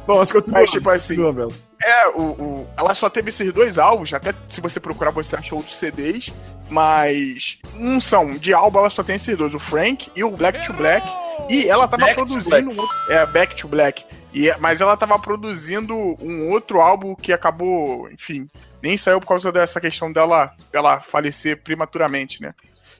Bom, 0.06 0.18
mas 0.18 0.30
continua. 0.32 0.60
Mas, 0.60 0.70
tipo 0.70 0.90
assim, 0.90 1.16
Continua. 1.16 1.48
É, 1.82 2.08
o, 2.08 2.20
o- 2.20 2.66
ela 2.76 2.94
só 2.94 3.08
teve 3.08 3.28
esses 3.30 3.52
dois 3.52 3.78
álbuns, 3.78 4.12
até 4.12 4.34
se 4.48 4.60
você 4.60 4.80
procurar 4.80 5.10
você 5.12 5.36
acha 5.36 5.54
outros 5.54 5.78
CDs, 5.78 6.30
mas 6.68 7.58
não 7.74 8.00
são. 8.00 8.32
De 8.32 8.52
álbum 8.52 8.80
ela 8.80 8.90
só 8.90 9.02
tem 9.02 9.16
esses 9.16 9.36
dois, 9.36 9.54
o 9.54 9.58
Frank 9.58 10.10
e 10.16 10.24
o 10.24 10.30
Black 10.30 10.64
to 10.66 10.72
Black. 10.72 11.06
E 11.48 11.68
ela 11.68 11.86
tava 11.88 12.04
Back 12.06 12.16
produzindo 12.16 12.70
um 12.70 12.78
outro, 12.78 12.96
é, 13.12 13.26
Back 13.26 13.54
to 13.56 13.68
Black. 13.68 14.04
E, 14.32 14.52
mas 14.58 14.80
ela 14.80 14.96
tava 14.96 15.18
produzindo 15.18 15.94
um 16.20 16.50
outro 16.50 16.80
álbum 16.80 17.14
que 17.14 17.32
acabou, 17.32 18.10
enfim, 18.10 18.48
nem 18.84 18.98
saiu 18.98 19.18
por 19.18 19.28
causa 19.28 19.50
dessa 19.50 19.80
questão 19.80 20.12
dela, 20.12 20.54
dela 20.70 21.00
falecer 21.00 21.62
prematuramente, 21.62 22.42
né? 22.42 22.54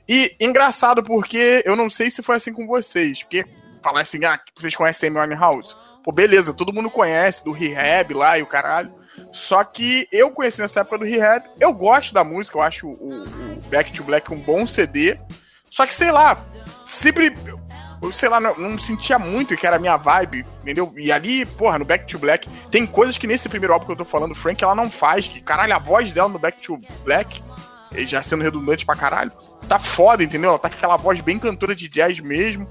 E 0.08 0.34
engraçado 0.40 1.02
porque 1.02 1.62
eu 1.66 1.76
não 1.76 1.90
sei 1.90 2.10
se 2.10 2.22
foi 2.22 2.36
assim 2.36 2.54
com 2.54 2.66
vocês, 2.66 3.22
porque 3.22 3.44
falar 3.82 4.00
assim, 4.00 4.24
ah, 4.24 4.40
vocês 4.56 4.74
conhecem 4.74 5.14
Amy 5.14 5.34
House? 5.34 5.76
Pô, 6.02 6.10
beleza, 6.10 6.54
todo 6.54 6.72
mundo 6.72 6.90
conhece 6.90 7.44
do 7.44 7.52
Rehab 7.52 8.14
lá 8.14 8.38
e 8.38 8.42
o 8.42 8.46
caralho. 8.46 8.94
Só 9.30 9.62
que 9.62 10.08
eu 10.10 10.30
conheci 10.30 10.60
nessa 10.60 10.80
época 10.80 10.98
do 10.98 11.04
Rehab, 11.04 11.46
eu 11.60 11.72
gosto 11.74 12.14
da 12.14 12.24
música, 12.24 12.56
eu 12.56 12.62
acho 12.62 12.88
o, 12.88 13.24
o 13.24 13.60
Back 13.68 13.92
to 13.92 14.04
Black 14.04 14.32
um 14.32 14.40
bom 14.40 14.66
CD. 14.66 15.18
Só 15.70 15.86
que 15.86 15.92
sei 15.92 16.10
lá, 16.10 16.42
sempre. 16.86 17.34
Sei 18.12 18.28
lá, 18.28 18.40
não, 18.40 18.54
não 18.56 18.78
sentia 18.78 19.18
muito 19.18 19.56
que 19.56 19.66
era 19.66 19.76
a 19.76 19.78
minha 19.78 19.96
vibe, 19.96 20.44
entendeu? 20.62 20.92
E 20.96 21.10
ali, 21.10 21.44
porra, 21.44 21.78
no 21.78 21.84
Back 21.84 22.06
to 22.06 22.18
Black, 22.18 22.48
tem 22.70 22.86
coisas 22.86 23.16
que 23.16 23.26
nesse 23.26 23.48
primeiro 23.48 23.72
álbum 23.72 23.86
que 23.86 23.92
eu 23.92 23.96
tô 23.96 24.04
falando, 24.04 24.34
Frank, 24.34 24.62
ela 24.62 24.74
não 24.74 24.90
faz. 24.90 25.28
Que 25.28 25.40
caralho, 25.40 25.74
a 25.74 25.78
voz 25.78 26.10
dela 26.12 26.28
no 26.28 26.38
Back 26.38 26.60
to 26.60 26.80
Black, 27.04 27.42
eh, 27.92 28.06
já 28.06 28.22
sendo 28.22 28.42
redundante 28.42 28.84
pra 28.84 28.96
caralho, 28.96 29.32
tá 29.68 29.78
foda, 29.78 30.22
entendeu? 30.22 30.50
Ela 30.50 30.58
tá 30.58 30.68
com 30.68 30.76
aquela 30.76 30.96
voz 30.96 31.20
bem 31.20 31.38
cantora 31.38 31.74
de 31.74 31.88
jazz 31.88 32.18
mesmo. 32.20 32.68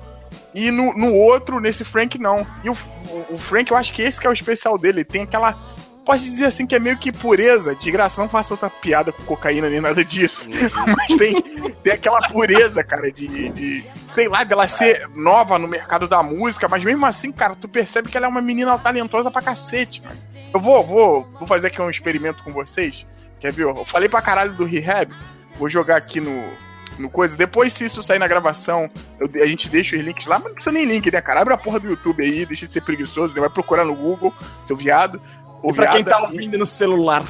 E 0.53 0.69
no, 0.69 0.93
no 0.93 1.13
outro, 1.13 1.59
nesse 1.59 1.83
Frank, 1.83 2.17
não. 2.19 2.45
E 2.63 2.69
o, 2.69 2.73
o, 2.73 3.33
o 3.33 3.37
Frank, 3.37 3.71
eu 3.71 3.77
acho 3.77 3.93
que 3.93 4.01
esse 4.01 4.19
que 4.19 4.27
é 4.27 4.29
o 4.29 4.33
especial 4.33 4.77
dele. 4.77 4.99
Ele 4.99 5.05
tem 5.05 5.23
aquela 5.23 5.72
posso 6.05 6.23
dizer 6.23 6.45
assim 6.45 6.65
que 6.67 6.75
é 6.75 6.79
meio 6.79 6.97
que 6.97 7.11
pureza. 7.11 7.75
De 7.75 7.89
graça, 7.91 8.21
não 8.21 8.29
faço 8.29 8.53
outra 8.53 8.69
piada 8.69 9.11
com 9.11 9.23
cocaína 9.23 9.69
nem 9.69 9.81
nada 9.81 10.03
disso. 10.03 10.47
Mas 10.97 11.15
tem, 11.17 11.41
tem 11.83 11.93
aquela 11.93 12.19
pureza, 12.29 12.83
cara, 12.83 13.11
de, 13.11 13.49
de. 13.49 13.83
Sei 14.11 14.27
lá, 14.27 14.43
dela 14.43 14.67
ser 14.67 15.07
nova 15.15 15.57
no 15.57 15.67
mercado 15.67 16.07
da 16.07 16.21
música, 16.21 16.67
mas 16.69 16.83
mesmo 16.83 17.03
assim, 17.05 17.31
cara, 17.31 17.55
tu 17.55 17.67
percebe 17.67 18.09
que 18.09 18.15
ela 18.17 18.27
é 18.27 18.29
uma 18.29 18.41
menina 18.41 18.77
talentosa 18.77 19.31
pra 19.31 19.41
cacete, 19.41 20.01
mano. 20.03 20.15
Eu 20.53 20.59
vou, 20.59 20.83
vou, 20.85 21.27
vou 21.39 21.47
fazer 21.47 21.67
aqui 21.67 21.81
um 21.81 21.89
experimento 21.89 22.43
com 22.43 22.51
vocês. 22.53 23.05
Quer 23.39 23.51
ver? 23.51 23.63
Eu 23.63 23.83
falei 23.85 24.07
pra 24.07 24.21
caralho 24.21 24.53
do 24.53 24.65
Rehab. 24.65 25.11
Vou 25.57 25.67
jogar 25.67 25.97
aqui 25.97 26.19
no, 26.21 26.43
no 26.99 27.09
coisa. 27.09 27.35
Depois, 27.35 27.73
se 27.73 27.85
isso 27.85 28.03
sair 28.03 28.19
na 28.19 28.27
gravação, 28.27 28.87
eu- 29.19 29.41
a 29.43 29.47
gente 29.47 29.67
deixa 29.67 29.95
os 29.95 30.03
links 30.03 30.27
lá, 30.27 30.35
mas 30.37 30.49
não 30.49 30.53
precisa 30.53 30.71
nem 30.71 30.85
link, 30.85 31.11
né, 31.11 31.21
cara? 31.21 31.41
Abre 31.41 31.55
a 31.55 31.57
porra 31.57 31.79
do 31.79 31.89
YouTube 31.89 32.23
aí, 32.23 32.45
deixa 32.45 32.67
de 32.67 32.73
ser 32.73 32.81
preguiçoso, 32.81 33.33
né? 33.33 33.41
vai 33.41 33.49
procurar 33.49 33.83
no 33.83 33.95
Google, 33.95 34.31
seu 34.61 34.77
viado. 34.77 35.19
E 35.63 35.73
pra 35.73 35.87
quem 35.87 36.03
tá 36.03 36.21
ouvindo 36.21 36.57
no 36.57 36.65
celular, 36.65 37.23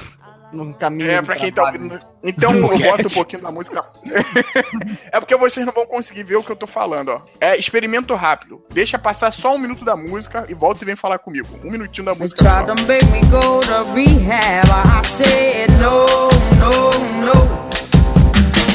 no 0.53 0.73
caminho. 0.73 1.11
É, 1.11 1.21
pra 1.21 1.35
quem 1.35 1.51
tá 1.51 1.63
trabalho. 1.63 1.83
ouvindo. 1.83 1.99
Então 2.23 2.53
eu 2.71 2.79
boto 2.79 3.07
um 3.07 3.11
pouquinho 3.11 3.41
da 3.41 3.51
música. 3.51 3.83
é 5.11 5.19
porque 5.19 5.35
vocês 5.35 5.65
não 5.65 5.73
vão 5.73 5.85
conseguir 5.85 6.23
ver 6.23 6.35
o 6.35 6.43
que 6.43 6.51
eu 6.51 6.55
tô 6.55 6.67
falando, 6.67 7.09
ó. 7.09 7.21
É 7.41 7.57
experimento 7.57 8.13
rápido. 8.15 8.63
Deixa 8.71 8.97
passar 8.97 9.31
só 9.31 9.55
um 9.55 9.59
minuto 9.59 9.83
da 9.83 9.95
música 9.95 10.45
e 10.47 10.53
volta 10.53 10.83
e 10.83 10.85
vem 10.85 10.95
falar 10.95 11.19
comigo. 11.19 11.47
Um 11.63 11.71
minutinho 11.71 12.05
da 12.05 12.15
música. 12.15 12.43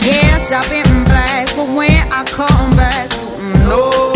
Yes, 0.09 0.53
I've 0.53 0.68
been 0.71 1.05
black, 1.05 1.55
but 1.55 1.68
when 1.68 1.90
I 1.90 2.25
come 2.33 2.75
back, 2.77 3.11
no, 3.68 3.90
no, 3.90 4.08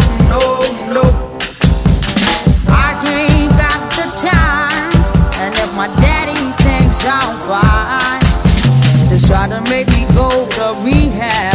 I'm 7.05 7.37
fine, 7.49 9.11
they 9.11 9.19
try 9.19 9.49
to 9.49 9.61
make 9.69 9.89
me 9.89 10.05
go 10.15 10.49
to 10.49 10.81
rehab. 10.85 11.52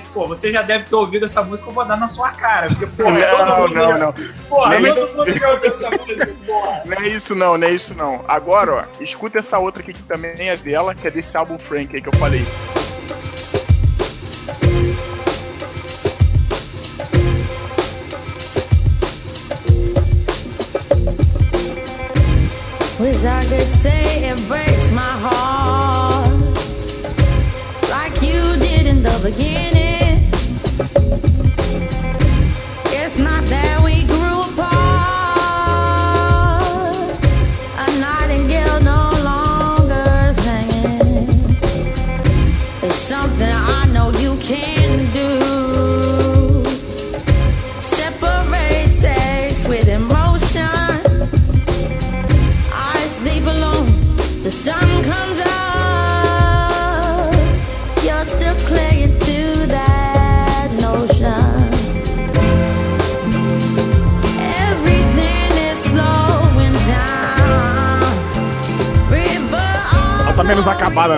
Que, 0.00 0.10
pô, 0.10 0.26
você 0.26 0.50
já 0.52 0.62
deve 0.62 0.84
ter 0.84 0.94
ouvido 0.94 1.24
essa 1.24 1.42
música, 1.42 1.68
eu 1.70 1.74
vou 1.74 1.84
dar 1.84 1.96
na 1.96 2.08
sua 2.08 2.30
cara. 2.30 2.68
Porque, 2.68 2.86
pô, 2.86 3.10
Não, 3.10 3.20
todo 3.20 3.58
mundo 3.60 3.74
não, 3.74 3.88
já- 3.88 3.98
não. 3.98 4.14
Porra, 4.48 4.80
Nem 4.80 4.94
todo 4.94 5.16
mundo 5.16 5.38
já 5.38 5.50
ouviu 5.52 5.66
essa 5.66 5.90
música, 5.90 6.34
porra. 6.46 6.82
Não 6.86 6.96
é 6.96 7.08
isso 7.08 7.34
não, 7.34 7.56
não 7.58 7.66
é 7.66 7.70
isso 7.70 7.94
não. 7.94 8.24
Agora, 8.26 8.72
ó, 9.00 9.02
escuta 9.02 9.38
essa 9.38 9.58
outra 9.58 9.82
aqui 9.82 9.92
que 9.92 10.02
também 10.02 10.48
é 10.48 10.56
dela, 10.56 10.94
que 10.94 11.06
é 11.06 11.10
desse 11.10 11.36
álbum 11.36 11.58
Frank 11.58 11.94
aí 11.94 12.02
que 12.02 12.08
eu 12.08 12.16
falei. 12.18 12.44
Wish 22.98 23.24
I 23.24 23.42
could 23.48 23.68
say 23.68 24.28
it 24.30 24.46
breaks 24.46 24.90
my 24.92 25.12
heart 25.24 26.28
like 27.90 28.20
you 28.22 28.42
did 28.58 28.86
in 28.86 29.02
the 29.02 29.18
beginning. 29.22 29.79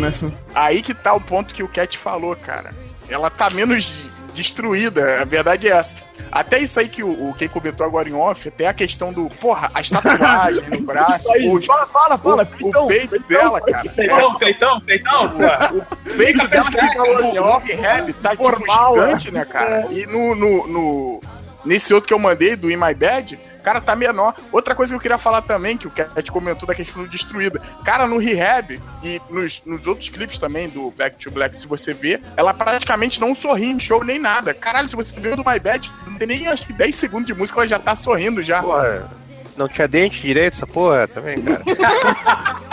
Nessa. 0.01 0.33
Aí 0.55 0.83
que 0.83 0.95
tá 0.95 1.13
o 1.15 1.21
ponto 1.21 1.55
que 1.55 1.63
o 1.63 1.69
Cat 1.69 1.97
falou, 1.99 2.35
cara. 2.37 2.71
Ela 3.09 3.29
tá 3.31 3.51
menos 3.51 3.95
destruída, 4.35 5.21
a 5.21 5.25
verdade 5.25 5.69
é 5.69 5.73
essa. 5.73 5.95
Até 6.31 6.59
isso 6.61 6.81
aí 6.81 6.89
que 6.89 7.03
o, 7.03 7.29
o 7.29 7.35
quem 7.35 7.47
comentou 7.47 7.85
agora 7.85 8.09
em 8.09 8.15
off, 8.15 8.49
até 8.49 8.67
a 8.67 8.73
questão 8.73 9.13
do, 9.13 9.27
porra, 9.39 9.71
as 9.75 9.91
tatuagens 9.91 10.67
no 10.69 10.81
braço, 10.87 11.29
os- 11.51 11.67
fala, 11.67 11.87
fala, 11.87 12.17
fala. 12.17 12.43
o, 12.43 12.47
peitão, 12.47 12.85
o 12.85 12.89
peito 12.89 13.11
peitão. 13.11 13.29
dela, 13.29 13.61
cara. 13.61 13.91
Peitão, 13.91 14.35
peitão, 14.37 14.81
peitão, 14.81 15.29
porra. 15.29 15.73
O 15.75 16.17
peito 16.17 16.49
dela 16.49 16.71
que 16.71 16.95
falou 16.95 17.21
em 17.35 17.39
off, 17.39 17.73
rap, 17.73 18.13
tá 18.15 18.31
tipo 18.31 18.43
Formal, 18.45 18.95
gigante, 18.95 19.31
né, 19.31 19.45
cara? 19.45 19.87
E 19.91 20.07
no, 20.07 20.35
no, 20.35 20.67
no- 20.67 21.21
Nesse 21.65 21.93
outro 21.95 22.09
que 22.09 22.15
eu 22.15 22.19
mandei, 22.19 22.57
do 22.57 22.71
In 22.71 22.77
My 22.77 22.95
Bad, 22.95 23.39
cara, 23.63 23.81
tá 23.81 23.95
menor. 23.95 24.35
Outra 24.51 24.75
coisa 24.75 24.93
que 24.93 24.97
eu 24.97 25.01
queria 25.01 25.19
falar 25.19 25.43
também, 25.43 25.77
que 25.77 25.87
o 25.87 25.91
Cat 25.91 26.31
comentou 26.31 26.67
da 26.67 26.75
questão 26.75 27.03
do 27.03 27.09
Destruída. 27.09 27.61
Cara, 27.85 28.07
no 28.07 28.19
Rehab 28.19 28.81
e 29.03 29.21
nos, 29.31 29.63
nos 29.65 29.87
outros 29.87 30.09
clipes 30.09 30.39
também 30.39 30.69
do 30.69 30.91
Back 30.91 31.17
to 31.17 31.31
Black, 31.31 31.57
se 31.57 31.67
você 31.67 31.95
ver, 31.95 32.21
ela 32.37 32.53
praticamente 32.53 33.21
não 33.21 33.35
sorri 33.35 33.67
em 33.67 33.79
show 33.79 34.05
nem 34.05 34.19
nada. 34.19 34.53
Caralho, 34.53 34.89
se 34.89 34.97
você 34.97 35.19
ver 35.19 35.35
o 35.35 35.37
do 35.37 35.45
My 35.49 35.59
Bad, 35.59 35.91
não 36.07 36.17
tem 36.17 36.27
nem 36.27 36.49
acho 36.49 36.67
que 36.67 36.73
10 36.73 36.95
segundos 36.95 37.27
de 37.27 37.35
música, 37.35 37.61
ela 37.61 37.69
já 37.69 37.79
tá 37.79 37.95
sorrindo 37.95 38.43
já. 38.43 38.63
Porra, 38.63 39.09
não 39.57 39.69
tinha 39.69 39.87
dente 39.89 40.21
direito 40.21 40.55
essa 40.55 40.67
porra 40.67 41.07
também, 41.09 41.41
cara. 41.43 41.63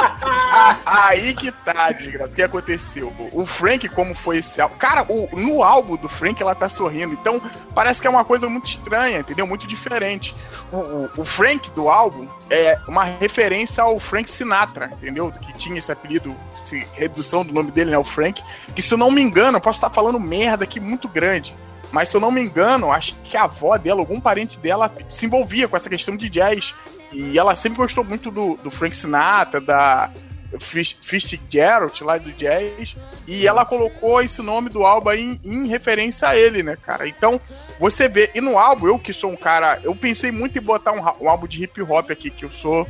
Aí 0.86 1.34
que 1.34 1.52
tá, 1.52 1.92
desgraça. 1.92 2.32
O 2.32 2.36
que 2.36 2.42
aconteceu? 2.42 3.14
O 3.32 3.46
Frank, 3.46 3.88
como 3.90 4.14
foi 4.14 4.38
esse 4.38 4.60
álbum? 4.60 4.76
Cara, 4.78 5.06
o- 5.08 5.30
no 5.34 5.64
álbum 5.64 5.96
do 5.96 6.10
Frank 6.10 6.42
ela 6.42 6.54
tá 6.56 6.68
sorrindo. 6.68 7.14
Então, 7.14 7.42
parece 7.74 8.02
que 8.02 8.08
é 8.08 8.10
uma 8.10 8.26
coisa 8.26 8.48
muito 8.50 8.68
estranha, 8.70 9.20
entendeu? 9.20 9.48
Muito 9.48 9.66
diferente. 9.68 10.36
O, 10.72 10.78
o- 10.78 11.10
o 11.18 11.26
Frank 11.26 11.72
do 11.72 11.90
álbum 11.90 12.28
é 12.50 12.78
uma 12.88 13.04
referência 13.04 13.84
ao 13.84 14.00
Frank 14.00 14.30
Sinatra, 14.30 14.92
entendeu? 14.94 15.32
Que 15.32 15.54
tinha 15.54 15.78
esse 15.78 15.92
apelido, 15.92 16.36
redução 16.94 17.46
do 17.46 17.54
nome 17.54 17.72
dele, 17.72 17.92
né? 17.92 17.98
O 17.98 18.04
Frank. 18.04 18.44
Que 18.76 18.82
se 18.82 18.94
eu 18.94 18.98
não 18.98 19.12
me 19.12 19.22
engano, 19.22 19.58
eu 19.58 19.62
posso 19.62 19.78
estar 19.78 19.90
falando 19.90 20.20
merda 20.20 20.64
aqui 20.64 20.80
muito 20.80 21.08
grande. 21.08 21.56
Mas 21.92 22.10
se 22.10 22.18
eu 22.18 22.22
não 22.22 22.32
me 22.32 22.42
engano, 22.42 22.92
acho 22.92 23.16
que 23.24 23.36
a 23.36 23.44
avó 23.44 23.78
dela, 23.78 24.00
algum 24.00 24.20
parente 24.20 24.60
dela, 24.60 24.94
se 25.08 25.26
envolvia 25.26 25.68
com 25.68 25.76
essa 25.76 25.90
questão 25.90 26.16
de 26.16 26.30
jazz. 26.30 26.74
E 27.12 27.38
ela 27.40 27.56
sempre 27.56 27.80
gostou 27.80 28.04
muito 28.04 28.30
do, 28.30 28.56
do 28.64 28.70
Frank 28.70 28.96
Sinatra, 28.96 29.60
da 29.60 30.12
Fish- 30.60 30.96
Fitzgerald 31.02 32.04
lá 32.04 32.18
do 32.20 32.32
jazz. 32.34 32.96
E 33.28 33.48
ela 33.48 33.66
colocou 33.66 34.22
esse 34.22 34.42
nome 34.44 34.70
do 34.70 34.86
álbum 34.86 35.10
aí 35.10 35.22
em, 35.22 35.40
em 35.44 35.68
referência 35.68 36.28
a 36.28 36.36
ele, 36.38 36.62
né, 36.62 36.76
cara? 36.76 37.08
Então, 37.08 37.42
você 37.80 38.08
vê. 38.08 38.30
E 38.36 38.42
no 38.42 38.58
álbum, 38.60 38.88
eu 38.88 39.00
que 39.00 39.12
sou 39.14 39.32
um 39.32 39.36
cara. 39.36 39.80
Eu 39.84 39.96
pensei 39.96 40.32
muito 40.32 40.58
em 40.58 40.62
botar 40.62 40.92
um, 40.92 41.02
um 41.26 41.30
álbum 41.30 41.48
de 41.48 41.64
hip 41.64 41.82
hop 41.82 42.12
aqui, 42.12 42.30
que 42.30 42.46
eu 42.46 42.52
sou. 42.52 42.88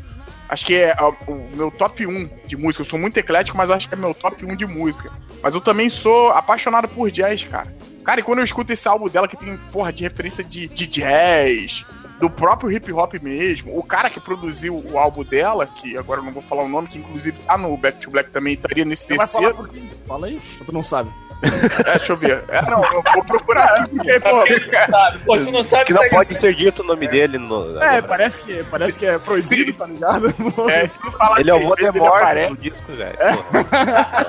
Acho 0.50 0.66
que 0.66 0.76
é 0.76 0.96
o 1.28 1.34
meu 1.56 1.70
top 1.70 2.06
1 2.08 2.30
de 2.48 2.58
música. 2.58 2.82
Eu 2.82 2.86
sou 2.90 2.98
muito 3.00 3.16
eclético, 3.18 3.56
mas 3.56 3.70
acho 3.70 3.88
que 3.88 3.94
é 3.94 3.98
meu 3.98 4.14
top 4.14 4.44
1 4.46 4.56
de 4.56 4.66
música. 4.66 5.12
Mas 5.44 5.54
eu 5.56 5.62
também 5.62 5.90
sou 5.90 6.30
apaixonado 6.30 6.88
por 6.88 7.10
jazz, 7.12 7.44
cara. 7.44 7.74
Cara, 8.04 8.20
e 8.20 8.24
quando 8.24 8.40
eu 8.40 8.46
escuto 8.46 8.74
esse 8.74 8.88
álbum 8.88 9.08
dela 9.08 9.28
que 9.28 9.38
tem, 9.38 9.56
porra, 9.72 9.94
de 9.94 10.04
referência 10.04 10.44
de, 10.44 10.68
de 10.68 10.88
jazz, 10.88 11.86
do 12.20 12.30
próprio 12.30 12.72
hip 12.72 12.92
hop 12.92 13.14
mesmo, 13.22 13.78
o 13.78 13.84
cara 13.84 14.10
que 14.10 14.20
produziu 14.20 14.76
o 14.76 14.98
álbum 14.98 15.24
dela, 15.24 15.66
que 15.66 15.98
agora 15.98 16.20
eu 16.20 16.26
não 16.26 16.32
vou 16.32 16.44
falar 16.44 16.64
o 16.64 16.68
nome, 16.68 16.88
que 16.88 16.98
inclusive 16.98 17.38
tá 17.40 17.58
no 17.58 17.76
Back 17.78 18.00
to 18.00 18.12
Black 18.12 18.30
também, 18.32 18.54
estaria 18.54 18.84
nesse 18.84 19.08
Você 19.08 19.16
vai 19.16 19.28
falar 19.28 19.48
terceiro. 19.48 19.70
por 19.70 19.74
quem? 19.74 19.90
Fala 20.08 20.28
aí, 20.28 20.42
ou 20.60 20.66
tu 20.66 20.74
não 20.74 20.84
sabe. 20.84 21.10
É, 21.42 21.98
deixa 21.98 22.12
eu 22.12 22.18
ver. 22.18 22.44
É, 22.50 22.62
não, 22.70 22.84
eu 22.84 23.02
vou 23.14 23.24
procurar 23.24 23.72
aqui, 23.80 23.96
porque, 23.96 24.20
pô, 24.20 24.46
Sabe? 24.92 25.20
Pô, 25.20 25.38
se 25.38 25.52
não 25.52 25.64
sabe, 25.64 25.86
Que 25.86 25.94
não 25.94 26.10
pode 26.10 26.36
ser 26.36 26.54
dito 26.54 26.82
o 26.82 26.86
nome 26.86 27.08
dele 27.08 27.38
no. 27.38 27.82
É, 27.82 28.02
parece 28.02 28.42
que, 28.42 28.62
parece 28.70 29.00
que 29.00 29.06
é 29.06 29.18
proibido, 29.18 29.74
tá 29.74 29.86
ligado? 29.86 30.28
é, 30.70 30.88
se 30.88 31.00
não 31.02 31.12
falar 31.14 31.40
Ele 31.40 31.50
é 31.50 31.54
o 31.54 31.62
Voldemort 31.62 32.50
do 32.50 32.58
disco, 32.58 32.92
velho. 32.92 33.18
Porra. 33.18 34.28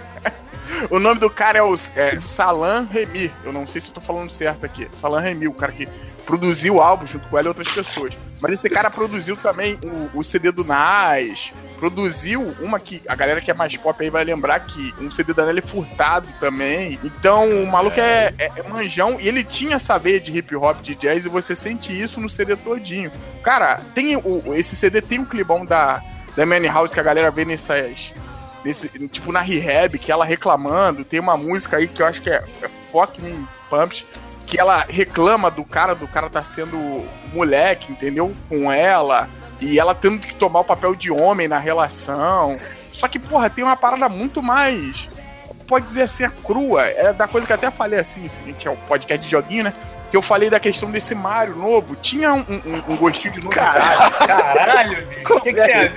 O 0.90 0.98
nome 0.98 1.20
do 1.20 1.30
cara 1.30 1.58
é 1.58 1.62
o 1.62 1.78
é, 1.94 2.18
Salan 2.20 2.82
Remy. 2.90 3.32
Eu 3.44 3.52
não 3.52 3.66
sei 3.66 3.80
se 3.80 3.88
eu 3.88 3.94
tô 3.94 4.00
falando 4.00 4.30
certo 4.30 4.64
aqui. 4.64 4.88
Salan 4.92 5.20
Remy, 5.20 5.48
o 5.48 5.52
cara 5.52 5.72
que 5.72 5.88
produziu 6.24 6.74
o 6.76 6.82
álbum 6.82 7.06
junto 7.06 7.28
com 7.28 7.38
ela 7.38 7.46
e 7.46 7.48
outras 7.48 7.68
pessoas. 7.68 8.14
Mas 8.40 8.52
esse 8.52 8.68
cara 8.68 8.90
produziu 8.90 9.36
também 9.36 9.78
o, 9.82 10.18
o 10.18 10.24
CD 10.24 10.52
do 10.52 10.64
Nas, 10.64 11.52
produziu 11.78 12.54
uma 12.60 12.78
que 12.78 13.00
a 13.08 13.14
galera 13.14 13.40
que 13.40 13.50
é 13.50 13.54
mais 13.54 13.74
pop 13.76 14.02
aí 14.02 14.10
vai 14.10 14.24
lembrar 14.24 14.60
que 14.60 14.94
um 15.00 15.10
CD 15.10 15.32
da 15.32 15.46
Nelly 15.46 15.62
furtado 15.62 16.28
também. 16.38 16.98
Então 17.02 17.48
o 17.62 17.66
maluco 17.66 17.98
é, 17.98 18.34
é, 18.38 18.50
é 18.56 18.62
manjão 18.68 19.18
e 19.18 19.26
ele 19.26 19.42
tinha 19.42 19.76
essa 19.76 19.96
veia 19.98 20.20
de 20.20 20.36
hip 20.36 20.54
hop, 20.54 20.82
de 20.82 20.94
jazz 20.94 21.24
e 21.24 21.28
você 21.28 21.56
sente 21.56 21.98
isso 21.98 22.20
no 22.20 22.28
CD 22.28 22.56
todinho. 22.56 23.10
Cara, 23.42 23.80
tem 23.94 24.16
o, 24.16 24.54
esse 24.54 24.76
CD 24.76 25.00
tem 25.00 25.18
um 25.18 25.24
clibão 25.24 25.64
da, 25.64 26.02
da 26.36 26.44
Manny 26.44 26.68
House 26.68 26.92
que 26.92 27.00
a 27.00 27.04
galera 27.04 27.30
vê 27.30 27.44
nessas. 27.44 28.12
Nesse, 28.66 28.88
tipo 29.06 29.30
na 29.30 29.40
rehab, 29.40 29.96
que 29.96 30.10
ela 30.10 30.24
reclamando, 30.24 31.04
tem 31.04 31.20
uma 31.20 31.36
música 31.36 31.76
aí 31.76 31.86
que 31.86 32.02
eu 32.02 32.06
acho 32.06 32.20
que 32.20 32.28
é, 32.28 32.42
é 32.60 32.68
Fucking 32.90 33.46
Pumps, 33.70 34.04
que 34.44 34.58
ela 34.58 34.84
reclama 34.88 35.52
do 35.52 35.64
cara, 35.64 35.94
do 35.94 36.08
cara 36.08 36.28
tá 36.28 36.42
sendo 36.42 36.76
moleque, 37.32 37.92
entendeu? 37.92 38.34
Com 38.48 38.72
ela, 38.72 39.28
e 39.60 39.78
ela 39.78 39.94
tendo 39.94 40.18
que 40.18 40.34
tomar 40.34 40.60
o 40.60 40.64
papel 40.64 40.96
de 40.96 41.12
homem 41.12 41.46
na 41.46 41.58
relação. 41.58 42.52
Só 42.54 43.06
que, 43.06 43.20
porra, 43.20 43.48
tem 43.48 43.62
uma 43.62 43.76
parada 43.76 44.08
muito 44.08 44.42
mais. 44.42 45.08
Pode 45.68 45.84
dizer 45.84 46.02
assim, 46.02 46.24
a 46.24 46.30
crua. 46.30 46.82
É 46.86 47.12
da 47.12 47.28
coisa 47.28 47.46
que 47.46 47.52
eu 47.52 47.56
até 47.56 47.70
falei 47.70 48.00
assim, 48.00 48.26
seguinte, 48.26 48.66
é 48.66 48.70
o 48.70 48.76
podcast 48.76 49.24
de 49.24 49.30
joguinho, 49.30 49.62
né? 49.62 49.74
Que 50.16 50.18
eu 50.18 50.22
falei 50.22 50.48
da 50.48 50.58
questão 50.58 50.90
desse 50.90 51.14
Mario 51.14 51.56
novo. 51.56 51.94
Tinha 51.94 52.32
um, 52.32 52.40
um, 52.40 52.92
um 52.92 52.96
gostinho 52.96 53.34
de 53.34 53.44
novidade. 53.44 54.16
Caralho, 54.26 55.06
bicho. 55.12 55.34
O 55.34 55.40
que, 55.42 55.52
que 55.52 55.60
tem 55.60 55.74
a 55.74 55.88
ver? 55.88 55.94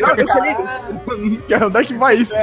Cara, 1.47 1.67
Onde 1.67 1.77
é 1.77 1.84
que 1.86 1.93
vai 1.93 2.15
isso? 2.15 2.36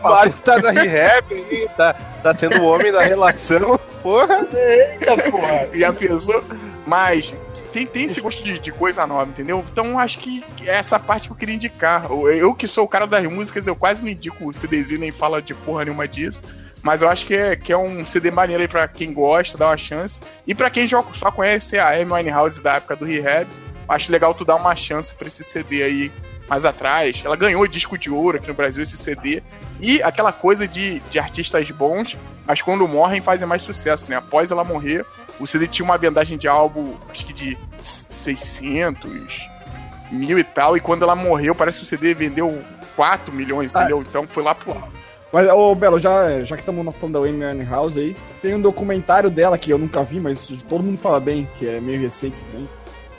O 0.00 0.04
Mario 0.04 0.32
tá 0.34 0.58
na 0.58 0.70
rehab 0.70 1.34
aí, 1.34 1.68
tá, 1.76 1.92
tá 2.22 2.36
sendo 2.36 2.60
o 2.60 2.64
homem 2.64 2.92
da 2.92 3.02
relação. 3.02 3.80
Porra. 4.00 4.46
Eita, 4.54 5.18
porra. 5.28 5.68
Já 5.74 5.92
pensou? 5.92 6.44
Mas 6.86 7.36
tem, 7.72 7.84
tem 7.84 8.04
esse 8.04 8.20
gosto 8.20 8.44
de, 8.44 8.60
de 8.60 8.70
coisa 8.70 9.04
nova, 9.04 9.28
entendeu? 9.28 9.64
Então 9.72 9.98
acho 9.98 10.20
que 10.20 10.44
é 10.64 10.76
essa 10.76 11.00
parte 11.00 11.26
que 11.26 11.32
eu 11.32 11.36
queria 11.36 11.56
indicar. 11.56 12.06
Eu, 12.08 12.28
eu 12.28 12.54
que 12.54 12.68
sou 12.68 12.84
o 12.84 12.88
cara 12.88 13.08
das 13.08 13.24
músicas, 13.24 13.66
eu 13.66 13.74
quase 13.74 14.02
não 14.02 14.08
indico 14.08 14.48
o 14.48 14.54
CDzinho 14.54 15.00
nem 15.00 15.10
fala 15.10 15.42
de 15.42 15.52
porra 15.52 15.84
nenhuma 15.84 16.06
disso. 16.06 16.44
Mas 16.84 17.00
eu 17.00 17.08
acho 17.08 17.24
que 17.24 17.34
é, 17.34 17.56
que 17.56 17.72
é 17.72 17.78
um 17.78 18.04
CD 18.04 18.30
maneiro 18.30 18.60
aí 18.62 18.68
pra 18.68 18.86
quem 18.86 19.14
gosta, 19.14 19.56
dá 19.56 19.68
uma 19.68 19.76
chance. 19.76 20.20
E 20.46 20.54
pra 20.54 20.68
quem 20.68 20.86
já 20.86 21.02
só 21.14 21.30
conhece 21.30 21.78
a 21.78 21.88
Amy 21.94 22.12
Winehouse 22.12 22.62
da 22.62 22.74
época 22.74 22.94
do 22.94 23.06
Rehab, 23.06 23.48
acho 23.88 24.12
legal 24.12 24.34
tu 24.34 24.44
dar 24.44 24.56
uma 24.56 24.76
chance 24.76 25.14
pra 25.14 25.26
esse 25.26 25.42
CD 25.42 25.82
aí 25.82 26.12
mais 26.46 26.66
atrás. 26.66 27.22
Ela 27.24 27.36
ganhou 27.36 27.66
disco 27.66 27.96
de 27.96 28.10
ouro 28.10 28.36
aqui 28.36 28.48
no 28.48 28.54
Brasil, 28.54 28.82
esse 28.82 28.98
CD. 28.98 29.42
E 29.80 30.02
aquela 30.02 30.30
coisa 30.30 30.68
de, 30.68 31.00
de 31.10 31.18
artistas 31.18 31.70
bons, 31.70 32.18
mas 32.46 32.60
quando 32.60 32.86
morrem 32.86 33.22
fazem 33.22 33.48
mais 33.48 33.62
sucesso, 33.62 34.04
né? 34.10 34.16
Após 34.16 34.50
ela 34.50 34.62
morrer, 34.62 35.06
o 35.40 35.46
CD 35.46 35.66
tinha 35.66 35.86
uma 35.86 35.96
vendagem 35.96 36.36
de 36.36 36.46
álbum, 36.46 36.94
acho 37.10 37.24
que 37.24 37.32
de 37.32 37.56
600 37.80 39.10
mil 40.12 40.38
e 40.38 40.44
tal. 40.44 40.76
E 40.76 40.80
quando 40.80 41.02
ela 41.02 41.16
morreu, 41.16 41.54
parece 41.54 41.78
que 41.78 41.84
o 41.84 41.88
CD 41.88 42.12
vendeu 42.12 42.62
4 42.94 43.32
milhões, 43.32 43.74
Ah, 43.74 43.80
entendeu? 43.80 44.02
Então 44.02 44.26
foi 44.26 44.42
lá 44.42 44.54
pro 44.54 44.72
alto. 44.72 44.93
Mas, 45.34 45.48
ô 45.48 45.74
Belo, 45.74 45.98
já, 45.98 46.44
já 46.44 46.54
que 46.54 46.62
estamos 46.62 46.94
falando 46.94 47.20
da 47.20 47.50
Amy 47.50 47.64
House 47.64 47.98
aí, 47.98 48.16
tem 48.40 48.54
um 48.54 48.60
documentário 48.60 49.28
dela 49.28 49.58
que 49.58 49.68
eu 49.72 49.76
nunca 49.76 50.04
vi, 50.04 50.20
mas 50.20 50.46
todo 50.68 50.84
mundo 50.84 50.96
fala 50.96 51.18
bem, 51.18 51.48
que 51.56 51.68
é 51.68 51.80
meio 51.80 52.00
recente 52.00 52.40
também. 52.40 52.68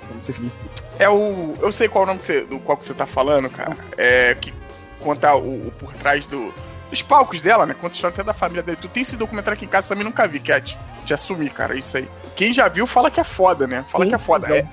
Eu 0.08 0.15
não 0.15 0.21
sei 0.21 0.34
se 0.34 0.41
visto. 0.41 0.63
É 0.97 1.10
o. 1.10 1.56
Eu 1.60 1.73
sei 1.73 1.89
qual 1.89 2.04
é 2.04 2.06
o 2.06 2.08
nome 2.08 2.19
que 2.21 2.25
você, 2.28 2.45
do 2.45 2.58
qual 2.60 2.78
que 2.78 2.86
você 2.86 2.93
tá 2.93 3.06
falando, 3.06 3.49
cara. 3.49 3.75
É 3.97 4.34
que 4.34 4.54
conta 5.01 5.36
o, 5.36 5.67
o 5.67 5.71
por 5.71 5.91
trás 5.95 6.25
do, 6.25 6.54
dos 6.89 7.01
palcos 7.01 7.41
dela, 7.41 7.65
né? 7.65 7.73
Conta 7.73 7.93
a 7.93 7.97
história 7.97 8.13
até 8.13 8.23
da 8.23 8.34
família 8.34 8.63
dele. 8.63 8.78
Tu 8.82 8.88
tem 8.88 9.01
esse 9.01 9.17
documentário 9.17 9.58
aqui 9.58 9.65
em 9.65 9.67
casa 9.67 9.89
também 9.89 10.06
nunca 10.06 10.25
vi, 10.25 10.39
Cat. 10.39 10.78
Te 11.06 11.13
assumir, 11.13 11.49
cara, 11.49 11.75
isso 11.75 11.97
aí. 11.97 12.08
Quem 12.34 12.54
já 12.54 12.69
viu 12.69 12.88
fala 12.88 13.12
que 13.12 13.19
é 13.19 13.25
foda, 13.25 13.67
né? 13.67 13.84
Fala 13.91 14.06
Sim, 14.06 14.10
que 14.12 14.15
é 14.15 14.19
foda. 14.19 14.58
É, 14.58 14.65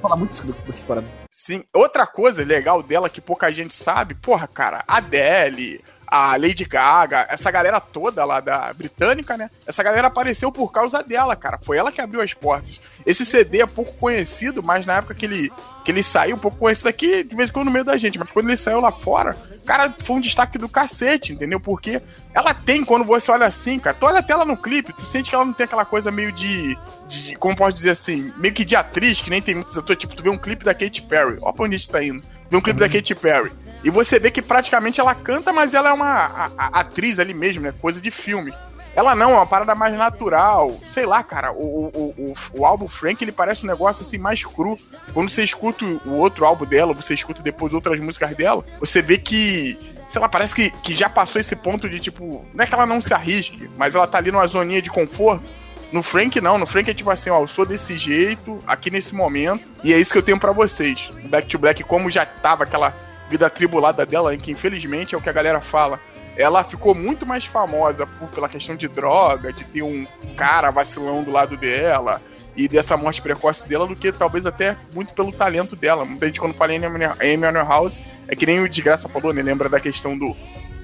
Fala 0.00 0.16
muito 0.16 0.42
dessas 0.64 0.84
paradas. 0.84 1.10
sim. 1.30 1.64
Outra 1.74 2.06
coisa 2.06 2.42
legal 2.42 2.82
dela 2.82 3.10
que 3.10 3.20
pouca 3.20 3.52
gente 3.52 3.74
sabe, 3.74 4.14
porra, 4.14 4.46
cara, 4.48 4.82
a 4.88 4.96
Adele, 4.96 5.82
a 6.10 6.36
Lady 6.36 6.64
Gaga, 6.64 7.26
essa 7.28 7.50
galera 7.50 7.78
toda 7.80 8.24
lá 8.24 8.40
da 8.40 8.72
britânica, 8.72 9.36
né? 9.36 9.50
Essa 9.66 9.82
galera 9.82 10.08
apareceu 10.08 10.50
por 10.50 10.72
causa 10.72 11.02
dela, 11.02 11.36
cara. 11.36 11.58
Foi 11.62 11.76
ela 11.76 11.92
que 11.92 12.00
abriu 12.00 12.22
as 12.22 12.32
portas. 12.32 12.80
Esse 13.04 13.26
CD 13.26 13.60
é 13.60 13.66
pouco 13.66 13.92
conhecido, 13.98 14.62
mas 14.62 14.86
na 14.86 14.96
época 14.96 15.14
que 15.14 15.26
ele, 15.26 15.52
que 15.84 15.90
ele 15.90 16.02
saiu, 16.02 16.36
um 16.36 16.38
pouco 16.38 16.56
conhecido 16.56 16.88
aqui, 16.88 17.22
de 17.22 17.36
vez 17.36 17.50
em 17.50 17.52
quando 17.52 17.66
no 17.66 17.72
meio 17.72 17.84
da 17.84 17.98
gente, 17.98 18.18
mas 18.18 18.30
quando 18.30 18.48
ele 18.48 18.56
saiu 18.56 18.80
lá 18.80 18.90
fora, 18.90 19.36
cara, 19.66 19.94
foi 20.02 20.16
um 20.16 20.20
destaque 20.20 20.56
do 20.56 20.68
cacete, 20.68 21.34
entendeu? 21.34 21.60
Porque 21.60 22.00
ela 22.32 22.54
tem, 22.54 22.84
quando 22.84 23.04
você 23.04 23.30
olha 23.30 23.46
assim, 23.46 23.78
cara, 23.78 23.94
tu 23.94 24.06
olha 24.06 24.20
até 24.20 24.32
ela 24.32 24.46
no 24.46 24.56
clipe, 24.56 24.94
tu 24.94 25.04
sente 25.04 25.28
que 25.28 25.36
ela 25.36 25.44
não 25.44 25.52
tem 25.52 25.64
aquela 25.64 25.84
coisa 25.84 26.10
meio 26.10 26.32
de. 26.32 26.78
de 27.06 27.36
como 27.36 27.54
posso 27.54 27.76
dizer 27.76 27.90
assim, 27.90 28.32
meio 28.38 28.54
que 28.54 28.64
de 28.64 28.74
atriz, 28.74 29.20
que 29.20 29.28
nem 29.28 29.42
tem 29.42 29.54
muitos 29.54 29.76
atores. 29.76 30.00
Tipo, 30.00 30.16
tu 30.16 30.22
vê 30.22 30.30
um 30.30 30.38
clipe 30.38 30.64
da 30.64 30.72
Katy 30.72 31.02
Perry, 31.02 31.36
ó 31.42 31.52
pra 31.52 31.66
onde 31.66 31.74
a 31.74 31.78
gente 31.78 31.90
tá 31.90 32.02
indo. 32.02 32.26
Vê 32.50 32.56
um 32.56 32.62
clipe 32.62 32.80
da 32.80 32.88
Katy 32.88 33.14
Perry. 33.14 33.52
E 33.84 33.90
você 33.90 34.18
vê 34.18 34.30
que 34.30 34.42
praticamente 34.42 35.00
ela 35.00 35.14
canta, 35.14 35.52
mas 35.52 35.72
ela 35.74 35.90
é 35.90 35.92
uma 35.92 36.06
a- 36.06 36.50
a- 36.58 36.80
atriz 36.80 37.18
ali 37.18 37.32
mesmo, 37.34 37.62
né? 37.62 37.72
Coisa 37.80 38.00
de 38.00 38.10
filme. 38.10 38.52
Ela 38.96 39.14
não, 39.14 39.30
é 39.30 39.34
uma 39.34 39.46
parada 39.46 39.74
mais 39.76 39.94
natural. 39.94 40.76
Sei 40.90 41.06
lá, 41.06 41.22
cara, 41.22 41.52
o, 41.52 41.56
o, 41.86 42.14
o, 42.18 42.34
o 42.60 42.66
álbum 42.66 42.88
Frank, 42.88 43.22
ele 43.22 43.30
parece 43.30 43.62
um 43.64 43.68
negócio 43.68 44.02
assim 44.02 44.18
mais 44.18 44.42
cru. 44.42 44.76
Quando 45.14 45.30
você 45.30 45.44
escuta 45.44 45.84
o 45.84 46.14
outro 46.14 46.44
álbum 46.44 46.64
dela, 46.64 46.92
você 46.92 47.14
escuta 47.14 47.40
depois 47.40 47.72
outras 47.72 48.00
músicas 48.00 48.36
dela, 48.36 48.64
você 48.80 49.00
vê 49.00 49.16
que, 49.16 49.78
sei 50.08 50.20
lá, 50.20 50.28
parece 50.28 50.52
que, 50.54 50.70
que 50.82 50.94
já 50.96 51.08
passou 51.08 51.40
esse 51.40 51.54
ponto 51.54 51.88
de 51.88 52.00
tipo, 52.00 52.44
não 52.52 52.64
é 52.64 52.66
que 52.66 52.74
ela 52.74 52.86
não 52.86 53.00
se 53.00 53.14
arrisque, 53.14 53.70
mas 53.76 53.94
ela 53.94 54.06
tá 54.08 54.18
ali 54.18 54.32
numa 54.32 54.46
zoninha 54.48 54.82
de 54.82 54.90
conforto. 54.90 55.44
No 55.92 56.02
Frank, 56.02 56.40
não. 56.40 56.58
No 56.58 56.66
Frank 56.66 56.90
é 56.90 56.94
tipo 56.94 57.10
assim, 57.10 57.30
ó, 57.30 57.40
eu 57.40 57.46
sou 57.48 57.64
desse 57.64 57.96
jeito, 57.96 58.58
aqui 58.66 58.90
nesse 58.90 59.14
momento, 59.14 59.64
e 59.84 59.94
é 59.94 59.98
isso 59.98 60.10
que 60.10 60.18
eu 60.18 60.22
tenho 60.22 60.40
pra 60.40 60.50
vocês. 60.50 61.08
Back 61.30 61.46
to 61.48 61.58
Black, 61.58 61.84
como 61.84 62.10
já 62.10 62.26
tava 62.26 62.64
aquela 62.64 62.92
vida 63.28 63.46
atribulada 63.46 64.04
dela, 64.06 64.34
em 64.34 64.38
que 64.38 64.50
infelizmente 64.50 65.14
é 65.14 65.18
o 65.18 65.20
que 65.20 65.28
a 65.28 65.32
galera 65.32 65.60
fala, 65.60 66.00
ela 66.36 66.62
ficou 66.62 66.94
muito 66.94 67.26
mais 67.26 67.44
famosa 67.44 68.06
por, 68.06 68.28
pela 68.28 68.48
questão 68.48 68.76
de 68.76 68.86
droga, 68.86 69.52
de 69.52 69.64
ter 69.64 69.82
um 69.82 70.06
cara 70.36 70.70
vacilão 70.70 71.22
do 71.22 71.30
lado 71.30 71.56
dela 71.56 72.22
e 72.56 72.68
dessa 72.68 72.96
morte 72.96 73.22
precoce 73.22 73.66
dela, 73.68 73.86
do 73.86 73.94
que 73.94 74.10
talvez 74.10 74.46
até 74.46 74.76
muito 74.94 75.12
pelo 75.14 75.32
talento 75.32 75.76
dela. 75.76 76.04
Muita 76.04 76.26
gente, 76.26 76.40
quando 76.40 76.54
fala 76.54 76.74
em 76.74 76.84
Amy 76.84 77.68
House, 77.68 78.00
é 78.26 78.34
que 78.34 78.46
nem 78.46 78.60
o 78.60 78.68
Desgraça 78.68 79.08
falou, 79.08 79.32
né? 79.32 79.42
Lembra 79.42 79.68
da 79.68 79.78
questão 79.78 80.18
do 80.18 80.34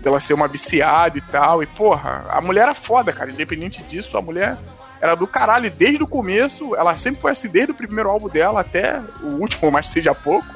dela 0.05 0.21
ser 0.21 0.35
uma 0.35 0.47
viciada 0.47 1.19
e 1.19 1.21
tal. 1.21 1.63
E, 1.63 1.67
porra, 1.67 2.27
a 2.29 2.41
mulher 2.41 2.63
era 2.63 2.75
foda, 2.75 3.13
cara. 3.13 3.31
Independente 3.31 3.83
disso, 3.83 4.17
a 4.17 4.23
mulher 4.23 4.57
era 5.01 5.15
do 5.15 5.27
caralho. 5.27 5.67
E 5.67 5.71
desde 5.71 6.03
o 6.03 6.07
começo, 6.07 6.77
ela 6.77 6.97
sempre 6.97 7.21
foi 7.21 7.33
assim, 7.33 7.49
desde 7.49 7.73
o 7.73 7.75
primeiro 7.75 8.11
álbum 8.11 8.29
dela 8.29 8.61
até 8.61 9.01
o 9.23 9.41
último, 9.41 9.71
mas 9.73 9.89
seja 9.89 10.15
pouco. 10.15 10.47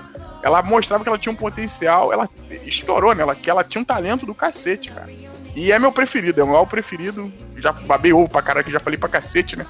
Ela 0.43 0.63
mostrava 0.63 1.03
que 1.03 1.09
ela 1.09 1.19
tinha 1.19 1.33
um 1.33 1.37
potencial, 1.37 2.13
ela 2.13 2.29
estourou 2.65 3.15
nela, 3.15 3.35
que 3.35 3.51
ela 3.51 3.65
tinha 3.65 3.83
um 3.83 3.85
talento 3.85 4.25
do 4.25 4.35
cacete, 4.35 4.91
cara. 4.91 5.09
E 5.57 5.73
é 5.73 5.79
meu 5.79 5.91
preferido, 5.91 6.41
é 6.41 6.45
o 6.45 6.47
meu 6.47 6.57
álbum 6.57 6.71
preferido. 6.71 7.33
Já 7.57 7.73
babei 7.73 8.13
ovo 8.13 8.29
pra 8.29 8.43
caralho, 8.43 8.65
que 8.65 8.71
já 8.71 8.79
falei 8.79 8.99
pra 8.99 9.09
cacete, 9.09 9.57
né? 9.57 9.67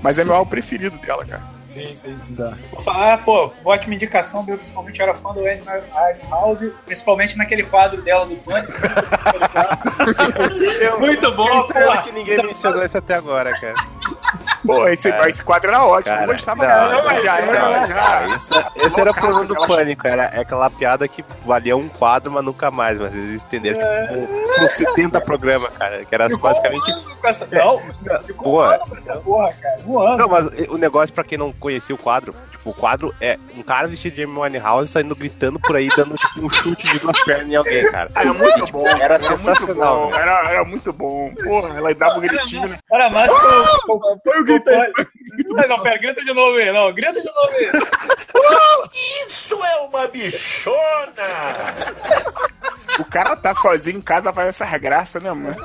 Mas 0.00 0.18
é 0.18 0.24
meu 0.24 0.34
álbum 0.34 0.50
preferido 0.50 0.96
dela, 0.98 1.24
cara. 1.24 1.42
Sim, 1.66 1.92
sim, 1.92 2.16
sim. 2.18 2.36
Tá. 2.36 2.56
Vou 2.70 2.82
falar, 2.82 3.18
pô, 3.24 3.50
ótima 3.64 3.96
indicação, 3.96 4.44
eu 4.46 4.56
principalmente 4.56 5.02
era 5.02 5.12
fã 5.12 5.34
do 5.34 5.40
Amy 5.40 5.62
House, 6.30 6.70
principalmente 6.86 7.36
naquele 7.36 7.64
quadro 7.64 8.00
dela 8.02 8.26
do 8.26 8.36
Pânico. 8.36 8.72
Muito 11.00 11.32
bom, 11.32 11.66
pô. 11.66 12.02
que 12.04 12.12
ninguém 12.12 12.40
mencionou 12.44 12.84
isso 12.84 12.96
até 12.96 13.14
agora, 13.14 13.50
cara. 13.58 13.74
Pô, 14.66 14.88
esse, 14.88 15.10
Cara. 15.10 15.28
esse 15.28 15.42
quadro 15.42 15.70
era 15.70 15.84
ótimo, 15.84 16.04
Cara, 16.14 16.22
eu 16.24 16.32
gostava 16.32 16.66
não, 16.66 16.92
não, 16.92 17.04
mas 17.04 17.22
já 17.22 17.32
não, 17.40 17.54
era, 17.54 17.80
não, 17.80 17.86
já. 17.86 18.26
isso- 18.36 18.54
Esse 18.76 19.00
era 19.00 19.10
o 19.10 19.14
problema 19.14 19.44
do 19.44 19.54
pânico, 19.66 20.06
era 20.06 20.24
é 20.24 20.40
aquela 20.40 20.70
piada 20.70 21.06
que 21.06 21.24
valia 21.44 21.76
um 21.76 21.88
quadro, 21.88 22.30
mas 22.32 22.44
nunca 22.44 22.70
mais, 22.70 22.98
mas 22.98 23.14
eles 23.14 23.42
entenderam 23.44 23.78
que 23.78 24.14
com, 24.14 24.26
com 24.60 24.68
70 24.68 25.20
programas, 25.20 25.68
cara, 25.76 26.04
que 26.04 26.14
era 26.14 26.28
Ficou 26.30 26.48
basicamente. 26.50 26.90
um 26.90 27.16
com 27.16 27.26
essa... 27.28 27.46
Não, 27.46 27.78
ficou 28.24 28.60
um 28.62 28.72
essa 28.72 29.16
porra, 29.20 29.52
cara. 29.60 29.78
Um 29.86 29.98
ano. 29.98 30.16
Não, 30.18 30.28
mas 30.28 30.46
o 30.68 30.78
negócio, 30.78 31.14
pra 31.14 31.24
quem 31.24 31.36
não 31.38 31.52
conhecia 31.52 31.94
o 31.94 31.98
quadro, 31.98 32.34
tipo, 32.50 32.70
o 32.70 32.74
quadro 32.74 33.14
é 33.20 33.38
um 33.56 33.62
cara 33.62 33.86
vestido 33.86 34.14
de 34.16 34.22
Amy 34.24 34.38
Winehouse 34.38 34.90
saindo 34.90 35.14
gritando 35.14 35.58
por 35.58 35.76
aí, 35.76 35.88
dando 35.94 36.14
tipo 36.16 36.46
um 36.46 36.48
chute 36.50 36.86
de 36.90 36.98
duas 36.98 37.22
pernas 37.24 37.48
em 37.48 37.56
alguém, 37.56 37.90
cara. 37.90 38.10
Era 38.14 38.32
muito 38.32 38.66
bom, 38.68 38.88
Era 38.88 39.18
muito 39.18 39.26
sensacional, 39.36 40.06
bom, 40.06 40.10
né? 40.10 40.22
Era, 40.22 40.50
era 40.50 40.64
muito 40.64 40.92
bom. 40.92 41.32
Porra, 41.42 41.76
ela 41.76 41.94
dava 41.94 42.16
um 42.18 42.20
gritinho, 42.20 42.68
né? 42.68 42.78
Era 42.90 43.10
mais 43.10 43.30
que 43.30 43.46
o... 43.46 43.94
o- 43.96 44.18
Foi 44.24 44.40
o 44.40 44.44
grito 44.60 44.70
aí. 44.70 44.92
Não, 45.46 45.68
não, 45.68 45.82
pera, 45.82 45.98
grita 45.98 46.24
de 46.24 46.32
novo 46.32 46.56
aí, 46.56 46.72
não, 46.72 46.92
grita 46.92 47.20
de 47.20 47.26
novo 47.26 47.50
aí. 47.52 47.70
O 52.98 53.04
cara 53.04 53.36
tá 53.36 53.54
sozinho 53.54 53.98
em 53.98 54.02
casa 54.02 54.32
faz 54.32 54.48
essas 54.48 54.80
graças, 54.80 55.22
né, 55.22 55.32
mano? 55.32 55.56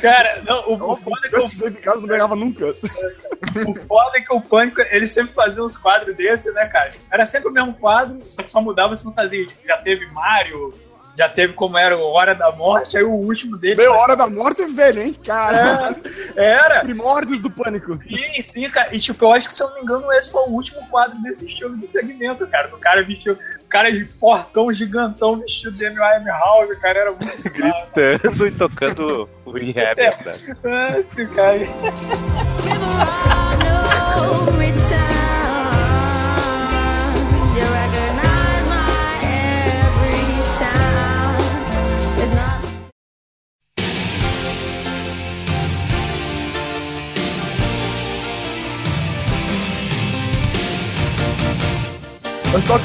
Cara, 0.00 0.42
não, 0.46 0.68
o, 0.68 0.92
o 0.92 0.96
foda 0.96 1.26
é 1.26 1.28
que 1.28 1.40
jeito 1.40 1.70
de 1.70 1.80
casa 1.80 2.00
não 2.00 2.08
ganhava 2.08 2.36
nunca. 2.36 2.66
O 2.66 3.74
foda 3.74 4.18
é 4.18 4.20
que 4.20 4.32
o 4.32 4.40
Pânico, 4.40 4.80
ele 4.90 5.06
sempre 5.06 5.34
fazia 5.34 5.62
uns 5.62 5.76
quadros 5.76 6.16
desses, 6.16 6.52
né, 6.54 6.66
cara? 6.66 6.90
Era 7.10 7.26
sempre 7.26 7.48
o 7.48 7.52
mesmo 7.52 7.74
quadro, 7.74 8.22
só 8.26 8.42
que 8.42 8.50
só 8.50 8.60
mudava 8.60 8.94
as 8.94 9.02
fantasias. 9.02 9.48
Tipo, 9.48 9.66
já 9.66 9.76
teve 9.78 10.06
Mario, 10.06 10.72
já 11.16 11.28
teve 11.28 11.54
como 11.54 11.78
era 11.78 11.96
o 11.96 12.02
Hora 12.02 12.34
da 12.34 12.52
Morte, 12.52 12.96
aí 12.96 13.02
o 13.02 13.10
último 13.10 13.56
deles. 13.56 13.78
Meu, 13.78 13.92
Hora 13.92 14.14
da 14.14 14.26
Morte 14.26 14.62
é 14.62 14.66
velho, 14.66 15.02
hein? 15.02 15.16
Cara, 15.24 15.96
Era. 16.36 16.80
primórdios 16.80 17.40
do 17.40 17.50
pânico. 17.50 17.98
Sim, 18.08 18.42
sim, 18.42 18.70
cara. 18.70 18.94
E 18.94 18.98
tipo, 18.98 19.24
eu 19.24 19.32
acho 19.32 19.48
que 19.48 19.54
se 19.54 19.62
eu 19.62 19.68
não 19.68 19.76
me 19.76 19.82
engano, 19.82 20.12
esse 20.12 20.30
foi 20.30 20.42
o 20.42 20.50
último 20.50 20.86
quadro 20.88 21.18
desse 21.22 21.46
estilo 21.46 21.76
de 21.76 21.86
segmento, 21.86 22.46
cara. 22.46 22.68
Do 22.68 22.76
cara 22.76 23.02
vestido. 23.02 23.38
O 23.64 23.68
cara 23.68 23.90
de 23.90 24.04
fortão, 24.04 24.72
gigantão, 24.72 25.40
vestido 25.40 25.72
de 25.72 25.84
M.I.M. 25.86 26.26
House, 26.26 26.76
cara, 26.78 26.98
era 26.98 27.10
muito. 27.12 27.42
Gritando 27.50 28.46
e 28.46 28.50
tocando 28.52 29.28
o 29.44 29.50
rehab. 29.52 29.98
É. 30.00 30.10
né? 30.10 30.56
Ah, 30.64 30.98
esse 30.98 31.26
cara. 31.34 31.58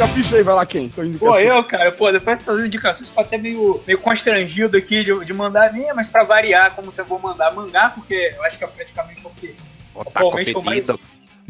Ficha 0.07 0.35
aí, 0.37 0.43
vai 0.43 0.55
lá 0.55 0.65
quem? 0.65 0.89
Pô, 0.89 1.37
eu, 1.39 1.63
cara, 1.63 1.91
pô, 1.91 2.11
depois 2.11 2.37
de 2.37 2.43
fazer 2.43 2.65
indicações, 2.65 3.09
tô 3.09 3.19
até 3.21 3.37
meio, 3.37 3.81
meio 3.85 3.99
constrangido 3.99 4.77
aqui 4.77 5.03
de, 5.03 5.25
de 5.25 5.33
mandar 5.33 5.69
a 5.69 5.73
minha, 5.73 5.93
mas 5.93 6.07
pra 6.09 6.23
variar, 6.23 6.75
como 6.75 6.91
você 6.91 7.03
vou 7.03 7.19
mandar 7.19 7.53
mangá, 7.53 7.89
porque 7.89 8.33
eu 8.35 8.43
acho 8.43 8.57
que 8.57 8.63
é 8.63 8.67
praticamente 8.67 9.25
o 9.25 9.29
que. 9.31 9.55
Otaku 9.93 10.17
Atualmente 10.17 10.57
o 10.57 10.61
mais. 10.63 10.83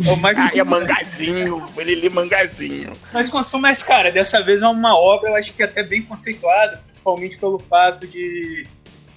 O 0.07 0.15
mais 0.15 0.37
Ah, 0.37 0.49
é 0.55 0.63
mangazinho, 0.63 1.67
ele 1.77 1.95
lê 1.95 2.09
mangazinho. 2.09 2.93
Mas 3.13 3.29
consumo, 3.29 3.61
mas, 3.63 3.83
cara, 3.83 4.11
dessa 4.11 4.43
vez 4.43 4.61
é 4.61 4.67
uma 4.67 4.97
obra, 4.97 5.31
eu 5.31 5.35
acho 5.35 5.53
que 5.53 5.61
até 5.61 5.83
bem 5.83 6.01
conceituada, 6.01 6.81
principalmente 6.85 7.37
pelo 7.37 7.59
fato 7.59 8.07
de, 8.07 8.65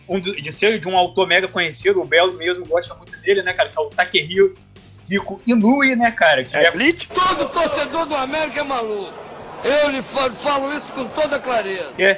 um 0.09 0.21
do- 0.21 0.35
de 0.35 0.53
ser 0.53 0.79
de 0.79 0.89
um 0.89 0.97
autor 0.97 1.27
mega 1.27 1.49
conhecido, 1.49 2.03
o 2.03 2.05
Belo 2.05 2.35
mesmo 2.35 2.67
gosta 2.67 2.95
muito 2.95 3.17
dele, 3.21 3.43
né, 3.43 3.53
cara, 3.55 3.71
que 3.71 3.79
é 3.79 3.81
o 3.83 3.87
Takehiro 3.87 4.55
Rico 5.09 5.41
Inui, 5.47 5.95
né, 5.97 6.11
cara, 6.11 6.45
que 6.45 6.55
É 6.57 6.65
é? 6.65 6.71
Todo 7.15 7.49
torcedor 7.49 8.05
do 8.07 8.15
América 8.17 8.61
é 8.61 8.65
maluco. 8.65 9.24
Eu 9.65 9.89
lhe 9.91 10.03
falo, 10.03 10.35
falo 10.35 10.73
isso 10.77 10.93
com 10.93 11.07
toda 11.09 11.39
clareza. 11.39 11.91
que 11.97 12.03
é 12.05 12.17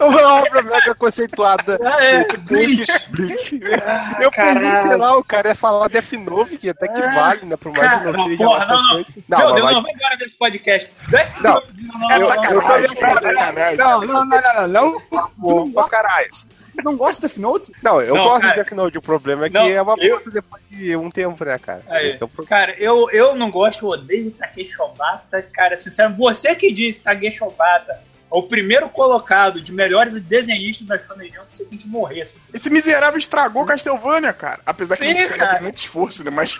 Uma 0.00 0.34
obra 0.36 0.62
mega 0.62 0.94
conceituada. 0.94 1.78
Ah, 1.84 2.04
é, 2.04 2.24
Bleach. 2.36 2.86
Bleach. 3.10 3.60
Ah, 3.84 4.16
Eu 4.22 4.30
pensei, 4.30 4.76
sei 4.82 4.96
lá, 4.96 5.16
o 5.16 5.24
cara 5.24 5.48
ia 5.48 5.54
falar 5.54 5.88
Death 5.88 6.12
Note, 6.12 6.56
que 6.58 6.68
até 6.70 6.86
que 6.86 6.98
Ah, 6.98 7.14
vale, 7.14 7.46
né? 7.46 7.56
Por 7.56 7.76
mais 7.76 7.98
que 7.98 8.04
não 8.12 8.24
seja 8.24 8.36
porra, 8.36 8.66
não, 8.66 8.76
não. 8.82 8.88
coisas. 8.90 9.12
Meu 9.28 9.38
Deus, 9.54 9.60
vai- 9.60 9.74
não, 9.74 9.80
embora 9.80 10.16
desse 10.18 10.36
podcast. 10.36 10.90
Death 11.08 11.40
Não, 11.40 11.54
Note, 11.54 11.66
não, 11.82 12.10
É 12.12 12.18
não, 12.18 12.28
sacanagem, 12.28 12.96
não, 13.00 13.08
é 13.08 13.20
sacanagem. 13.20 13.76
Não, 13.76 14.00
não, 14.00 14.24
não, 14.24 14.40
não, 14.42 14.68
não, 14.68 14.68
não. 14.68 15.00
Pô, 15.40 15.70
pra 15.72 15.88
caralho. 15.88 16.28
Não 16.30 16.57
gosta 16.96 17.26
de 17.28 17.34
Death 17.34 17.42
Note? 17.42 17.72
Não, 17.82 18.00
eu 18.00 18.14
Não, 18.14 18.24
gosto 18.24 18.42
cara. 18.42 18.54
de 18.54 18.62
Death 18.62 18.72
Note, 18.72 18.98
o 18.98 19.02
problema 19.02 19.46
é 19.46 19.48
que 19.48 19.54
Não, 19.54 19.66
é 19.66 19.80
uma 19.82 19.94
eu- 19.98 20.20
depois 20.30 20.62
de 20.70 20.96
um 20.96 21.10
tempo, 21.10 21.44
né, 21.44 21.58
cara? 21.58 21.82
Aí. 21.88 22.12
É 22.20 22.24
o 22.24 22.28
problema. 22.28 22.48
Cara, 22.48 22.74
eu, 22.78 23.10
eu 23.10 23.34
não 23.34 23.50
gosto, 23.50 23.84
eu 23.84 23.90
odeio 23.90 24.30
Takeshi 24.30 24.80
Obata. 24.80 25.42
Cara, 25.52 25.76
sinceramente, 25.78 26.18
você 26.18 26.54
que 26.54 26.72
disse 26.72 26.98
que 26.98 27.04
Takeshi 27.04 27.42
Obata 27.44 27.98
é 28.30 28.36
o 28.36 28.42
primeiro 28.42 28.88
colocado 28.88 29.60
de 29.60 29.72
melhores 29.72 30.20
desenhistas 30.20 30.86
da 30.86 30.98
Shonen 30.98 31.32
Jump, 31.32 31.46
você 31.48 31.64
tem 31.64 31.78
que 31.78 31.88
morrer. 31.88 32.20
assim. 32.20 32.38
Esse 32.52 32.68
miserável 32.68 33.18
estragou 33.18 33.64
Castlevania, 33.64 34.32
cara. 34.32 34.60
Apesar 34.66 34.96
que 34.96 35.04
Sim, 35.04 35.16
ele 35.16 35.28
fez 35.28 35.38
cara. 35.40 35.56
com 35.56 35.64
muito 35.64 35.78
esforço, 35.78 36.22
né? 36.22 36.30
Mas. 36.30 36.58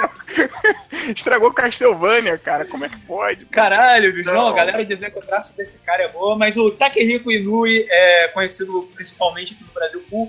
estragou 1.14 1.52
Castlevania, 1.52 2.38
cara. 2.38 2.64
Como 2.64 2.84
é 2.84 2.88
que 2.88 2.98
pode? 3.00 3.44
Caralho, 3.46 4.12
bicho. 4.14 4.32
Não, 4.32 4.48
a 4.48 4.54
galera 4.54 4.84
dizer 4.84 5.12
que 5.12 5.18
o 5.18 5.22
traço 5.22 5.56
desse 5.56 5.78
cara 5.80 6.04
é 6.04 6.08
boa, 6.08 6.36
mas 6.36 6.56
o 6.56 6.70
Takehiko 6.70 7.30
Inui 7.30 7.86
é 7.90 8.28
conhecido 8.28 8.88
principalmente 8.94 9.54
aqui 9.54 9.64
no 9.64 9.72
Brasil 9.72 10.02
por 10.08 10.28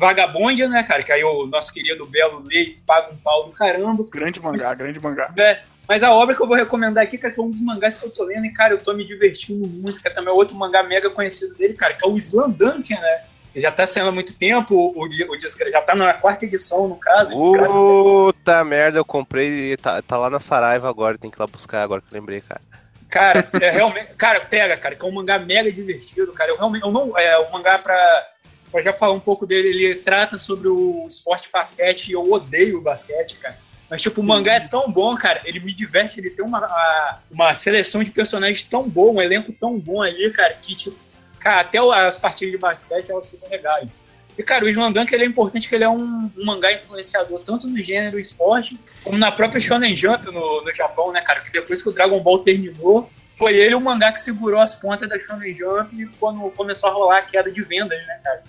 Vagabondia, 0.00 0.66
né, 0.66 0.82
cara? 0.82 1.02
Que 1.02 1.12
aí 1.12 1.22
o 1.22 1.46
nosso 1.46 1.72
querido 1.74 2.06
Belo 2.06 2.42
Lei 2.46 2.78
paga 2.86 3.12
um 3.12 3.16
pau 3.16 3.46
do 3.46 3.52
caramba. 3.52 4.02
Grande 4.10 4.40
mangá, 4.40 4.72
grande 4.72 4.98
mangá. 4.98 5.30
É, 5.36 5.60
mas 5.90 6.04
a 6.04 6.14
obra 6.14 6.36
que 6.36 6.40
eu 6.40 6.46
vou 6.46 6.56
recomendar 6.56 7.02
aqui, 7.02 7.18
cara, 7.18 7.34
que 7.34 7.40
é 7.40 7.42
um 7.42 7.50
dos 7.50 7.60
mangás 7.62 7.98
que 7.98 8.06
eu 8.06 8.10
tô 8.12 8.22
lendo, 8.22 8.46
e, 8.46 8.52
cara, 8.52 8.74
eu 8.74 8.78
tô 8.78 8.92
me 8.92 9.04
divertindo 9.04 9.66
muito, 9.66 10.00
que 10.00 10.06
é 10.06 10.10
também 10.12 10.32
outro 10.32 10.54
mangá 10.56 10.84
mega 10.84 11.10
conhecido 11.10 11.52
dele, 11.56 11.74
cara, 11.74 11.94
que 11.94 12.06
é 12.06 12.08
o 12.08 12.16
Slandunken, 12.16 12.96
né? 12.96 13.22
Ele 13.52 13.64
já 13.64 13.72
tá 13.72 13.84
saindo 13.84 14.08
há 14.08 14.12
muito 14.12 14.32
tempo, 14.38 14.72
o, 14.72 15.02
o, 15.02 15.40
já 15.40 15.82
tá 15.82 15.96
na 15.96 16.14
quarta 16.14 16.44
edição, 16.44 16.86
no 16.86 16.94
caso. 16.94 17.34
Puta 17.34 18.62
merda, 18.62 19.00
eu 19.00 19.04
comprei 19.04 19.72
e 19.72 19.76
tá, 19.76 20.00
tá 20.00 20.16
lá 20.16 20.30
na 20.30 20.38
Saraiva 20.38 20.88
agora, 20.88 21.18
tem 21.18 21.28
que 21.28 21.36
ir 21.36 21.40
lá 21.40 21.48
buscar 21.48 21.82
agora 21.82 22.00
que 22.00 22.14
eu 22.14 22.20
lembrei, 22.20 22.40
cara. 22.40 22.60
Cara, 23.08 23.50
é 23.60 23.70
realmente. 23.70 24.12
Cara, 24.16 24.42
pega, 24.42 24.76
cara, 24.76 24.94
que 24.94 25.04
é 25.04 25.08
um 25.08 25.12
mangá 25.12 25.40
mega 25.40 25.72
divertido, 25.72 26.32
cara. 26.32 26.52
Eu 26.52 26.56
realmente. 26.56 26.84
Eu 26.84 26.92
não. 26.92 27.18
É 27.18 27.36
um 27.40 27.50
mangá 27.50 27.76
pra. 27.80 28.28
Pra 28.70 28.80
já 28.80 28.92
falar 28.92 29.14
um 29.14 29.18
pouco 29.18 29.44
dele, 29.44 29.70
ele 29.70 29.94
trata 29.96 30.38
sobre 30.38 30.68
o 30.68 31.04
esporte 31.08 31.48
basquete 31.52 32.10
e 32.10 32.12
eu 32.12 32.30
odeio 32.30 32.78
o 32.78 32.80
basquete, 32.80 33.34
cara. 33.38 33.58
Mas, 33.90 34.00
tipo, 34.00 34.20
o 34.20 34.24
mangá 34.24 34.54
é 34.54 34.60
tão 34.60 34.90
bom, 34.90 35.16
cara. 35.16 35.40
Ele 35.44 35.58
me 35.58 35.74
diverte, 35.74 36.20
ele 36.20 36.30
tem 36.30 36.44
uma, 36.44 37.18
uma 37.28 37.54
seleção 37.54 38.04
de 38.04 38.10
personagens 38.12 38.62
tão 38.62 38.88
bom, 38.88 39.16
um 39.16 39.20
elenco 39.20 39.52
tão 39.52 39.76
bom 39.76 40.00
ali, 40.00 40.30
cara, 40.30 40.54
que, 40.54 40.76
tipo, 40.76 40.96
cara, 41.40 41.62
até 41.62 41.78
as 41.78 42.16
partidas 42.16 42.52
de 42.52 42.58
basquete 42.58 43.10
elas 43.10 43.28
ficam 43.28 43.50
legais. 43.50 44.00
E, 44.38 44.42
cara, 44.44 44.64
o 44.64 44.68
Slandunk 44.68 45.12
ele 45.12 45.24
é 45.24 45.26
importante 45.26 45.68
que 45.68 45.74
ele 45.74 45.82
é 45.82 45.88
um, 45.88 46.30
um 46.38 46.44
mangá 46.44 46.72
influenciador 46.72 47.40
tanto 47.40 47.66
no 47.66 47.82
gênero 47.82 48.18
esporte, 48.18 48.78
como 49.02 49.18
na 49.18 49.32
própria 49.32 49.60
Shonen 49.60 49.96
Jump 49.96 50.24
no, 50.26 50.62
no 50.62 50.72
Japão, 50.72 51.10
né, 51.10 51.20
cara? 51.20 51.40
Que 51.40 51.50
depois 51.50 51.82
que 51.82 51.88
o 51.88 51.92
Dragon 51.92 52.20
Ball 52.20 52.38
terminou, 52.38 53.10
foi 53.36 53.56
ele 53.56 53.74
o 53.74 53.80
mangá 53.80 54.12
que 54.12 54.20
segurou 54.20 54.60
as 54.60 54.74
pontas 54.74 55.08
da 55.08 55.18
Shonen 55.18 55.52
Jump 55.54 56.06
quando 56.20 56.48
começou 56.52 56.88
a 56.88 56.92
rolar 56.92 57.18
a 57.18 57.22
queda 57.22 57.50
de 57.50 57.62
vendas, 57.62 57.98
né, 58.06 58.18
cara? 58.22 58.44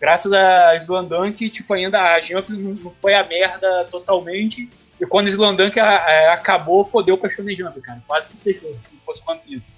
Graças 0.00 0.32
a 0.32 0.74
Slandunk, 0.76 1.50
tipo, 1.50 1.74
ainda 1.74 2.00
a 2.14 2.20
Jump 2.20 2.52
não 2.52 2.90
foi 2.92 3.14
a 3.14 3.24
merda 3.24 3.86
totalmente. 3.90 4.68
E 5.00 5.06
quando 5.06 5.28
a- 5.80 5.84
a- 5.84 6.32
acabou, 6.34 6.84
fodeu 6.84 7.16
pra 7.18 7.30
Shonen 7.30 7.54
Jump, 7.56 7.80
cara. 7.80 8.02
Quase 8.06 8.28
que 8.28 8.36
fechou, 8.36 8.74
se 8.80 8.94
não 8.94 9.00
fosse 9.00 9.22
One 9.26 9.40
Piece. 9.46 9.70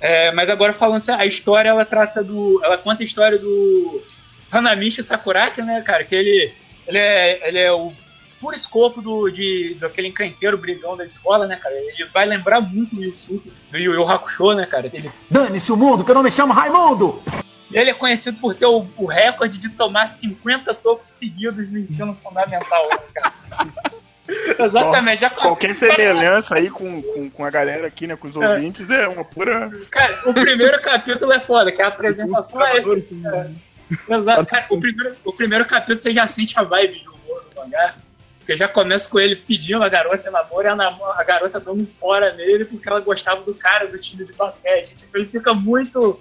É, 0.00 0.32
mas 0.32 0.50
agora 0.50 0.72
falando 0.72 0.96
assim, 0.96 1.12
a 1.12 1.24
história, 1.26 1.68
ela 1.68 1.84
trata 1.84 2.22
do... 2.24 2.60
Ela 2.64 2.76
conta 2.76 3.02
a 3.02 3.04
história 3.04 3.38
do 3.38 4.02
Hanamichi 4.50 5.02
Sakuraki, 5.02 5.62
né, 5.62 5.80
cara? 5.82 6.04
Que 6.04 6.14
ele, 6.14 6.52
ele, 6.86 6.98
é, 6.98 7.48
ele 7.48 7.58
é 7.60 7.72
o 7.72 7.92
puro 8.40 8.56
escopo 8.56 9.00
do, 9.00 9.30
de, 9.30 9.76
daquele 9.78 10.08
encrenqueiro 10.08 10.58
brigão 10.58 10.96
da 10.96 11.04
escola, 11.06 11.46
né, 11.46 11.54
cara? 11.56 11.74
Ele 11.76 12.06
vai 12.12 12.26
lembrar 12.26 12.60
muito 12.60 12.96
o 12.96 13.04
Yusuke, 13.04 13.52
do 13.70 13.78
Yu 13.78 13.94
Yu 13.94 14.08
Hakusho, 14.08 14.52
né, 14.54 14.66
cara? 14.66 14.90
Ele, 14.92 15.10
Dane-se 15.30 15.70
o 15.70 15.76
mundo, 15.76 16.04
que 16.04 16.10
eu 16.10 16.14
não 16.16 16.22
me 16.24 16.30
chamo 16.32 16.52
Raimundo! 16.52 17.22
Ele 17.72 17.90
é 17.90 17.94
conhecido 17.94 18.38
por 18.38 18.54
ter 18.54 18.66
o, 18.66 18.86
o 18.96 19.06
recorde 19.06 19.58
de 19.58 19.68
tomar 19.68 20.06
50 20.06 20.74
tocos 20.74 21.10
seguidos 21.12 21.70
no 21.70 21.78
ensino 21.78 22.16
fundamental, 22.22 22.88
né, 22.90 22.98
cara? 23.14 23.32
Exatamente, 24.58 25.20
já 25.20 25.30
Qualquer 25.30 25.74
semelhança 25.74 26.54
aí 26.54 26.70
com, 26.70 27.02
com, 27.02 27.28
com 27.30 27.44
a 27.44 27.50
galera 27.50 27.86
aqui, 27.86 28.06
né? 28.06 28.16
Com 28.16 28.28
os 28.28 28.36
É. 28.36 28.48
ouvintes, 28.48 28.88
é 28.88 29.08
uma 29.08 29.24
pura. 29.24 29.70
Cara, 29.90 30.20
o 30.24 30.32
primeiro 30.32 30.80
capítulo 30.80 31.32
é 31.32 31.40
foda, 31.40 31.72
que 31.72 31.82
a 31.82 31.88
apresentação 31.88 32.64
é 32.64 32.78
esse. 32.78 33.10
É. 33.26 34.14
Exato, 34.14 34.46
cara, 34.46 34.66
o 34.70 34.80
primeiro, 34.80 35.16
o 35.24 35.32
primeiro 35.32 35.66
capítulo 35.66 35.98
você 35.98 36.12
já 36.12 36.26
sente 36.26 36.58
a 36.58 36.62
vibe 36.62 37.00
de 37.00 37.08
humor 37.08 37.44
do 37.44 37.60
mangá. 37.60 37.94
Porque 38.38 38.56
já 38.56 38.66
começa 38.66 39.08
com 39.08 39.20
ele 39.20 39.36
pedindo 39.36 39.84
a 39.84 39.88
garota 39.88 40.28
em 40.28 40.32
namoro 40.32 40.66
e 40.66 40.68
a, 40.68 40.74
a 41.16 41.24
garota 41.24 41.60
dando 41.60 41.82
um 41.82 41.86
fora 41.86 42.32
nele 42.32 42.64
porque 42.64 42.88
ela 42.88 42.98
gostava 43.00 43.42
do 43.42 43.54
cara 43.54 43.86
do 43.86 43.96
time 43.98 44.24
de 44.24 44.32
basquete. 44.32 44.96
Tipo, 44.96 45.16
ele 45.16 45.26
fica 45.26 45.54
muito, 45.54 46.18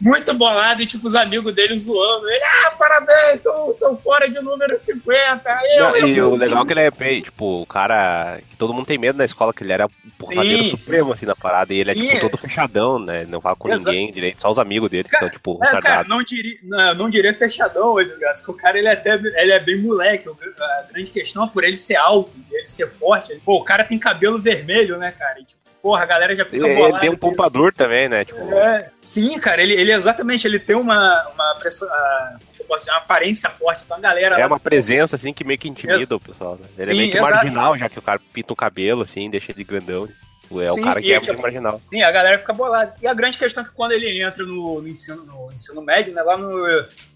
muito 0.00 0.34
bolado 0.34 0.82
e, 0.82 0.86
tipo, 0.86 1.06
os 1.06 1.14
amigos 1.14 1.54
dele 1.54 1.76
zoando. 1.78 2.28
Ele, 2.28 2.44
ah, 2.44 2.72
parabéns, 2.78 3.42
sou, 3.42 3.72
sou 3.72 3.96
fora 3.98 4.28
de 4.28 4.40
número 4.40 4.76
50. 4.76 5.60
Eu, 5.76 5.84
Não, 5.84 5.96
e 6.08 6.16
eu, 6.18 6.32
o 6.32 6.36
legal 6.36 6.62
é 6.62 6.66
que 6.66 6.72
ele 6.72 6.80
é 6.80 6.90
bem, 6.90 7.22
tipo, 7.22 7.62
o 7.62 7.66
cara 7.66 8.40
que 8.50 8.56
todo 8.56 8.74
mundo 8.74 8.86
tem 8.86 8.98
medo 8.98 9.16
na 9.16 9.24
escola, 9.24 9.52
que 9.54 9.62
ele 9.62 9.72
era 9.72 9.86
o 9.86 9.90
porradeiro 10.18 10.64
Sim, 10.64 10.76
supremo, 10.76 11.12
assim, 11.12 11.26
na 11.26 11.36
parada, 11.36 11.72
e 11.72 11.76
ele 11.80 11.84
Sim, 11.84 11.90
é, 11.90 11.94
tipo, 12.12 12.16
é. 12.16 12.20
todo 12.20 12.38
fechadão, 12.38 12.98
né? 12.98 13.24
Não 13.28 13.40
fala 13.40 13.56
com 13.56 13.68
Exato. 13.72 13.94
ninguém 13.96 14.12
direito, 14.12 14.42
só 14.42 14.50
os 14.50 14.58
amigos 14.58 14.90
dele, 14.90 15.08
que 15.08 15.16
são, 15.16 15.30
tipo, 15.30 15.58
É, 15.64 15.80
cara, 15.80 16.04
não 16.08 16.22
diria, 16.22 16.58
não, 16.62 16.94
não 16.94 17.10
diria 17.10 17.32
fechadão, 17.32 17.94
desgraça, 17.96 18.44
que 18.44 18.50
o 18.50 18.54
cara 18.54 18.78
ele 18.78 18.88
é, 18.88 18.92
até, 18.92 19.14
ele 19.14 19.52
é 19.52 19.60
bem 19.60 19.80
moleque. 19.80 20.28
A 20.28 20.92
grande 20.92 21.10
questão 21.10 21.44
é 21.44 21.48
por 21.48 21.64
ele 21.64 21.76
ser 21.76 21.96
alto, 21.96 22.36
ele 22.50 22.66
ser 22.66 22.90
forte. 22.90 23.32
ele- 23.32 23.40
pô, 23.44 23.56
o 23.58 23.64
cara 23.64 23.84
tem 23.84 23.98
cabelo 23.98 24.38
vermelho, 24.40 24.98
né, 24.98 25.12
cara? 25.12 25.38
E, 25.40 25.44
tipo, 25.44 25.63
porra, 25.84 26.02
a 26.02 26.06
galera 26.06 26.34
já 26.34 26.46
fica 26.46 26.56
Ele, 26.56 26.66
ele 26.66 26.74
bolada. 26.76 26.98
tem 27.00 27.10
um 27.10 27.16
pompador 27.16 27.70
também, 27.70 28.08
né? 28.08 28.24
Tipo, 28.24 28.40
É, 28.54 28.90
sim, 29.02 29.38
cara, 29.38 29.62
ele, 29.62 29.74
ele 29.74 29.92
exatamente, 29.92 30.46
ele 30.46 30.58
tem 30.58 30.74
uma, 30.74 31.28
uma, 31.34 31.58
dizer, 31.60 32.90
uma 32.90 32.96
aparência 32.96 33.50
forte, 33.50 33.82
então 33.84 33.98
a 33.98 34.00
galera... 34.00 34.40
é 34.40 34.46
uma 34.46 34.58
presença, 34.58 35.16
assim, 35.16 35.34
que 35.34 35.44
meio 35.44 35.58
que 35.58 35.68
intimida 35.68 35.98
Ex- 35.98 36.10
o 36.10 36.18
pessoal, 36.18 36.56
né? 36.58 36.66
Ele 36.78 36.84
Sim, 36.86 36.90
é 36.90 36.94
meio 36.94 37.10
que 37.10 37.18
exato. 37.18 37.34
marginal, 37.34 37.76
já 37.78 37.90
que 37.90 37.98
o 37.98 38.02
cara 38.02 38.18
pinta 38.32 38.50
o 38.54 38.56
cabelo, 38.56 39.02
assim, 39.02 39.28
deixa 39.28 39.52
ele 39.52 39.62
grandão. 39.62 40.08
Tipo, 40.40 40.62
É 40.62 40.70
Sim, 40.70 40.80
o 40.80 40.84
cara 40.84 41.02
que 41.02 41.12
é 41.12 41.16
é, 41.16 41.20
tipo, 41.20 41.32
muito 41.34 41.42
marginal. 41.42 41.82
Sim, 41.92 42.02
a 42.02 42.10
galera 42.10 42.38
fica 42.38 42.52
bolada. 42.54 42.94
E 43.02 43.06
a 43.06 43.12
grande 43.12 43.36
questão 43.36 43.62
é 43.62 43.66
que 43.66 43.72
quando 43.74 43.92
ele 43.92 44.22
entra 44.22 44.42
no, 44.42 44.80
no 44.80 44.88
ensino, 44.88 45.22
no 45.26 45.52
ensino 45.52 45.82
médio, 45.82 46.14
né, 46.14 46.22
lá 46.22 46.38
no, 46.38 46.66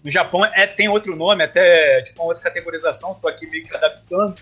no 0.03 0.11
Japão, 0.11 0.45
é, 0.45 0.67
tem 0.67 0.87
outro 0.89 1.15
nome, 1.15 1.43
até 1.43 2.03
tipo 2.03 2.21
uma 2.21 2.27
outra 2.27 2.43
categorização, 2.43 3.15
tô 3.15 3.27
aqui 3.27 3.47
meio 3.47 3.65
que 3.65 3.75
adaptando. 3.75 4.35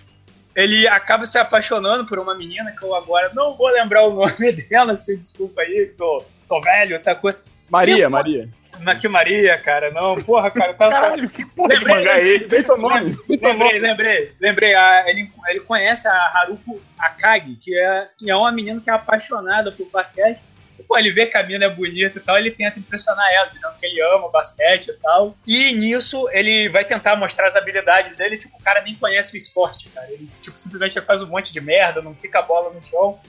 Ele 0.58 0.88
acaba 0.88 1.24
se 1.26 1.38
apaixonando 1.38 2.08
por 2.08 2.18
uma 2.18 2.34
menina 2.36 2.72
que 2.72 2.84
eu 2.84 2.96
agora 2.96 3.32
não 3.36 3.56
vou 3.56 3.68
lembrar 3.70 4.06
o 4.06 4.14
nome 4.14 4.52
dela, 4.68 4.96
se 4.96 5.16
desculpa 5.16 5.62
aí, 5.62 5.86
que 5.86 5.94
tô 5.96 6.24
tô 6.50 6.60
velho, 6.60 7.00
tá 7.02 7.14
coisa. 7.14 7.40
Maria, 7.70 8.06
E, 8.06 8.10
Maria. 8.10 8.50
Na 8.80 8.96
que 8.96 9.08
Maria, 9.08 9.58
cara, 9.60 9.92
não, 9.92 10.16
porra, 10.24 10.50
cara, 10.52 10.74
tava. 10.74 10.92
Caralho, 10.92 11.30
que 11.30 11.46
porra 11.46 11.70
de 11.70 11.76
Lembrei, 11.76 11.96
mangá 11.96 12.20
é 12.20 12.28
esse? 12.28 12.68
Nome. 12.78 13.18
Lembrei, 13.30 13.80
lembrei, 13.80 14.32
lembrei. 14.40 14.76
a- 14.76 15.04
ele, 15.10 15.32
ele 15.50 15.60
conhece 15.62 16.08
a 16.08 16.14
Haruko 16.14 16.82
Akagi, 16.98 17.56
que 17.56 17.76
é, 17.78 18.08
que 18.18 18.30
é 18.30 18.36
uma 18.36 18.52
menina 18.52 18.80
que 18.82 18.90
é 18.90 18.94
apaixonada 18.94 19.72
por 19.72 19.88
basquete. 19.92 20.42
Pô, 20.84 20.98
ele 20.98 21.12
vê 21.12 21.26
que 21.26 21.38
a 21.38 21.44
mina 21.44 21.66
é 21.66 21.70
bonita 21.70 22.18
e 22.18 22.22
tal, 22.22 22.38
ele 22.38 22.52
tenta 22.52 22.80
impressionar 22.80 23.28
ela, 23.32 23.48
dizendo 23.48 23.74
que 23.80 23.86
ele 23.86 24.02
ama 24.02 24.30
basquete 24.30 24.90
e 24.90 24.94
tal. 24.94 25.36
E 25.46 25.74
nisso, 25.74 26.30
ele 26.32 26.70
vai 26.70 26.86
tentar 26.86 27.16
mostrar 27.16 27.48
as 27.48 27.56
habilidades 27.56 28.16
dele, 28.18 28.38
tipo, 28.38 28.58
o 28.58 28.64
cara 28.64 28.82
nem 28.82 28.96
conhece 28.96 29.36
o 29.36 29.38
esporte, 29.38 29.90
cara. 29.90 30.10
Ele, 30.12 30.30
tipo, 30.42 30.58
simplesmente 30.58 31.00
faz 31.02 31.22
um 31.22 31.28
monte 31.28 31.52
de 31.52 31.62
merda, 31.62 32.02
não 32.02 32.16
fica 32.16 32.40
a 32.40 32.42
bola 32.42 32.72
no 32.74 32.84
chão. 32.84 33.20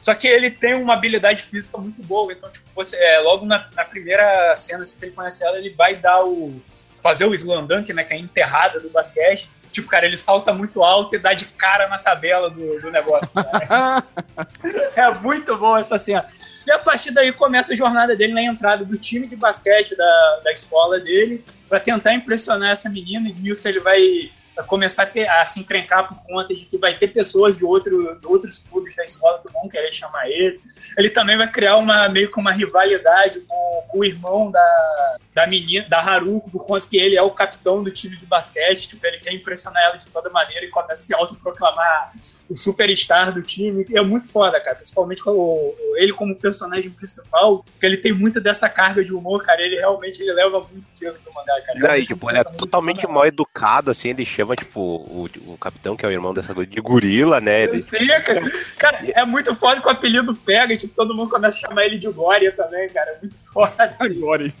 Só 0.00 0.14
que 0.14 0.26
ele 0.26 0.50
tem 0.50 0.74
uma 0.74 0.94
habilidade 0.94 1.42
física 1.42 1.78
muito 1.78 2.02
boa, 2.02 2.32
então, 2.32 2.50
tipo, 2.50 2.66
você, 2.74 2.96
é, 2.96 3.20
logo 3.20 3.46
na, 3.46 3.68
na 3.74 3.84
primeira 3.84 4.54
cena, 4.56 4.82
assim, 4.82 4.98
que 4.98 5.04
ele 5.04 5.12
conhece 5.12 5.44
ela, 5.44 5.56
ele 5.58 5.70
vai 5.70 5.94
dar 5.96 6.24
o. 6.24 6.60
fazer 7.00 7.24
o 7.24 7.34
slam 7.34 7.66
dunk, 7.66 7.92
né, 7.92 8.02
que 8.02 8.12
é 8.12 8.16
a 8.16 8.20
enterrada 8.20 8.80
do 8.80 8.90
basquete. 8.90 9.48
Tipo, 9.72 9.88
cara, 9.88 10.06
ele 10.06 10.16
salta 10.16 10.52
muito 10.52 10.82
alto 10.82 11.16
e 11.16 11.18
dá 11.18 11.32
de 11.32 11.46
cara 11.46 11.88
na 11.88 11.98
tabela 11.98 12.50
do, 12.50 12.80
do 12.80 12.90
negócio. 12.90 13.32
é 14.94 15.10
muito 15.20 15.56
bom 15.56 15.76
essa 15.76 15.98
cena. 15.98 16.24
E 16.66 16.70
a 16.70 16.78
partir 16.78 17.10
daí 17.10 17.32
começa 17.32 17.72
a 17.72 17.76
jornada 17.76 18.14
dele 18.14 18.34
na 18.34 18.42
entrada 18.42 18.84
do 18.84 18.96
time 18.96 19.26
de 19.26 19.34
basquete 19.34 19.96
da, 19.96 20.40
da 20.44 20.52
escola 20.52 21.00
dele, 21.00 21.44
pra 21.68 21.80
tentar 21.80 22.14
impressionar 22.14 22.70
essa 22.70 22.88
menina, 22.88 23.28
e 23.28 23.32
nisso 23.32 23.66
ele 23.66 23.80
vai 23.80 24.30
vai 24.54 24.66
começar 24.66 25.04
a, 25.04 25.06
ter, 25.06 25.28
a 25.28 25.44
se 25.44 25.60
encrencar 25.60 26.08
por 26.08 26.16
conta 26.26 26.54
de 26.54 26.64
que 26.64 26.76
vai 26.76 26.94
ter 26.94 27.08
pessoas 27.08 27.56
de, 27.56 27.64
outro, 27.64 28.16
de 28.18 28.26
outros 28.26 28.58
clubes 28.58 28.94
da 28.94 29.04
escola 29.04 29.40
que 29.44 29.52
vão 29.52 29.68
querer 29.68 29.92
chamar 29.92 30.28
ele. 30.28 30.60
Ele 30.96 31.10
também 31.10 31.36
vai 31.36 31.50
criar 31.50 31.76
uma 31.76 32.08
meio 32.08 32.30
que 32.30 32.38
uma 32.38 32.52
rivalidade 32.52 33.40
com, 33.40 33.84
com 33.88 33.98
o 33.98 34.04
irmão 34.04 34.50
da, 34.50 35.16
da 35.34 35.46
menina, 35.46 35.86
da 35.88 35.98
Haruko, 35.98 36.50
por 36.50 36.66
conta 36.66 36.86
que 36.88 36.98
ele 36.98 37.16
é 37.16 37.22
o 37.22 37.30
capitão 37.30 37.82
do 37.82 37.90
time 37.90 38.16
de 38.16 38.26
basquete. 38.26 38.86
Tipo, 38.88 39.06
ele 39.06 39.18
quer 39.18 39.32
impressionar 39.32 39.82
ela 39.84 39.96
de 39.96 40.06
toda 40.06 40.28
maneira 40.30 40.64
e 40.66 40.68
começa 40.68 40.92
a 40.92 40.96
se 40.96 41.14
autoproclamar 41.14 42.12
o 42.50 42.54
superstar 42.54 43.32
do 43.32 43.42
time. 43.42 43.86
E 43.88 43.96
é 43.96 44.02
muito 44.02 44.30
foda, 44.30 44.60
cara. 44.60 44.76
Principalmente 44.76 45.22
com 45.22 45.30
o- 45.30 45.74
ele 45.96 46.12
como 46.12 46.36
personagem 46.36 46.90
principal, 46.90 47.60
porque 47.60 47.86
ele 47.86 47.96
tem 47.96 48.12
muito 48.12 48.40
dessa 48.40 48.68
carga 48.68 49.02
de 49.04 49.14
humor, 49.14 49.42
cara. 49.42 49.62
Ele 49.62 49.76
realmente 49.76 50.20
ele 50.20 50.32
leva 50.32 50.60
muito 50.70 50.90
peso 51.00 51.18
pro 51.22 51.32
mangá, 51.32 51.60
cara. 51.62 51.78
Não, 51.78 51.80
e, 51.80 51.82
Realmente 51.88 52.06
tipo, 52.08 52.30
ele 52.30 52.38
é 52.38 52.44
totalmente 52.44 53.06
mal 53.06 53.26
educado, 53.26 53.90
assim, 53.90 54.10
ele 54.10 54.24
chama, 54.26 54.54
tipo, 54.54 54.80
o, 54.80 55.28
o 55.46 55.56
capitão, 55.58 55.96
que 55.96 56.04
é 56.04 56.08
o 56.08 56.12
irmão 56.12 56.34
dessa 56.34 56.54
coisa, 56.54 56.70
de 56.70 56.80
gorila, 56.80 57.40
né? 57.40 57.62
Ele, 57.64 57.80
Sim, 57.80 58.06
cara. 58.24 58.42
Cara, 58.78 58.98
é 59.14 59.24
muito 59.24 59.54
foda 59.54 59.80
que 59.80 59.86
o 59.86 59.90
apelido 59.90 60.34
pega 60.34 60.74
e 60.74 60.76
tipo, 60.76 60.94
todo 60.94 61.14
mundo 61.14 61.30
começa 61.30 61.56
a 61.56 61.60
chamar 61.68 61.86
ele 61.86 61.98
de 61.98 62.08
Glória 62.10 62.52
também, 62.52 62.86
cara. 62.90 63.12
É 63.12 63.18
muito 63.20 63.36
foda. 63.52 63.96
Agora. 63.98 64.52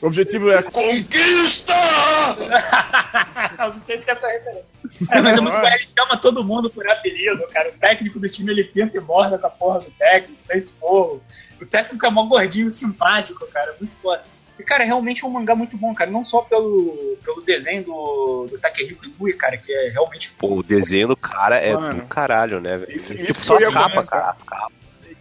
O 0.00 0.06
objetivo 0.06 0.50
é. 0.50 0.62
Conquista! 0.62 1.74
não 3.58 3.78
sei 3.80 3.98
se 3.98 4.08
é 4.08 4.12
essa 4.12 4.28
referência. 4.28 4.64
É, 5.10 5.20
mas 5.20 5.36
é 5.36 5.40
muito 5.40 5.58
bom, 5.58 5.66
ele 5.66 5.88
chama 5.98 6.16
todo 6.20 6.44
mundo 6.44 6.70
por 6.70 6.88
apelido, 6.88 7.46
cara. 7.48 7.68
O 7.70 7.72
técnico 7.78 8.18
do 8.20 8.28
time 8.28 8.52
ele 8.52 8.64
pinta 8.64 8.96
e 8.96 9.00
borda 9.00 9.38
com 9.38 9.46
a 9.46 9.50
porra 9.50 9.80
do 9.80 9.90
técnico, 9.92 10.40
dá 10.46 10.56
esporro. 10.56 11.22
O 11.60 11.66
técnico 11.66 12.06
é 12.06 12.10
mó 12.10 12.24
gordinho 12.26 12.68
simpático, 12.70 13.46
cara. 13.48 13.74
Muito 13.80 13.96
foda. 13.96 14.22
E, 14.58 14.62
cara, 14.64 14.84
realmente 14.84 15.24
é 15.24 15.26
um 15.26 15.30
mangá 15.30 15.54
muito 15.54 15.76
bom, 15.76 15.94
cara. 15.94 16.10
Não 16.10 16.24
só 16.24 16.40
pelo, 16.42 17.16
pelo 17.24 17.40
desenho 17.42 17.84
do, 17.84 18.46
do 18.50 18.58
Takehiko 18.58 19.04
Inui, 19.06 19.32
cara, 19.34 19.56
que 19.56 19.72
é 19.72 19.88
realmente 19.90 20.30
pô, 20.32 20.54
o 20.58 20.62
desenho 20.64 21.08
do 21.08 21.16
cara 21.16 21.58
é 21.58 21.72
Mano. 21.74 22.00
do 22.02 22.06
caralho, 22.06 22.60
né, 22.60 22.76
velho? 22.78 22.96
Isso- 22.96 23.14
Tipo, 23.14 23.30
isso 23.40 23.46
capas, 23.72 23.72
comentar. 23.72 24.06
cara, 24.06 24.30
as 24.30 24.42
capas. 24.42 24.72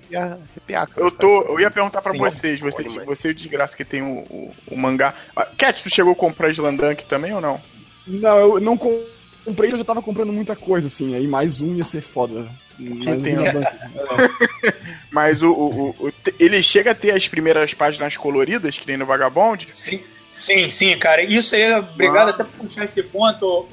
Ia 0.09 0.39
arrepiar, 0.51 0.87
cara. 0.87 1.05
Eu 1.05 1.11
tô. 1.11 1.41
Eu 1.43 1.59
ia 1.59 1.69
perguntar 1.71 2.01
pra 2.01 2.11
Sim, 2.13 2.17
vocês, 2.19 2.59
você, 2.59 2.83
pode, 2.83 2.95
mas- 2.97 3.05
você 3.05 3.33
de 3.33 3.49
graça 3.49 3.75
que 3.75 3.83
tem 3.85 4.01
o, 4.01 4.19
o, 4.29 4.53
o 4.71 4.77
mangá. 4.77 5.13
Ah, 5.35 5.45
Cat, 5.57 5.81
tu 5.83 5.89
chegou 5.89 6.13
a 6.13 6.15
comprar 6.15 6.49
Slandunk 6.51 7.05
também 7.05 7.33
ou 7.33 7.41
não? 7.41 7.59
Não, 8.05 8.37
eu 8.37 8.59
não 8.59 8.77
com- 8.77 9.03
comprei, 9.43 9.71
eu 9.71 9.77
já 9.77 9.83
tava 9.83 10.01
comprando 10.01 10.31
muita 10.31 10.55
coisa, 10.55 10.87
assim. 10.87 11.15
Aí 11.15 11.27
mais 11.27 11.61
um 11.61 11.75
ia 11.75 11.83
ser 11.83 12.01
foda. 12.01 12.47
Um. 12.79 12.99
Mas 15.11 15.41
o, 15.41 15.51
o- 15.51 15.89
o- 15.89 15.95
o- 16.07 16.13
ele 16.39 16.61
chega 16.61 16.91
a 16.91 16.95
ter 16.95 17.11
as 17.11 17.27
primeiras 17.27 17.73
páginas 17.73 18.15
coloridas, 18.17 18.77
que 18.77 18.87
nem 18.87 18.97
no 18.97 19.05
Vagabond? 19.05 19.67
Sim, 19.73 20.03
sim, 20.29 20.69
sim, 20.69 20.97
cara. 20.97 21.23
Isso 21.23 21.55
aí, 21.55 21.71
obrigado 21.73 22.29
Ah. 22.29 22.31
até 22.31 22.43
por 22.43 22.65
puxar 22.67 22.83
esse 22.85 23.01
ponto, 23.03 23.45
ô, 23.45 23.63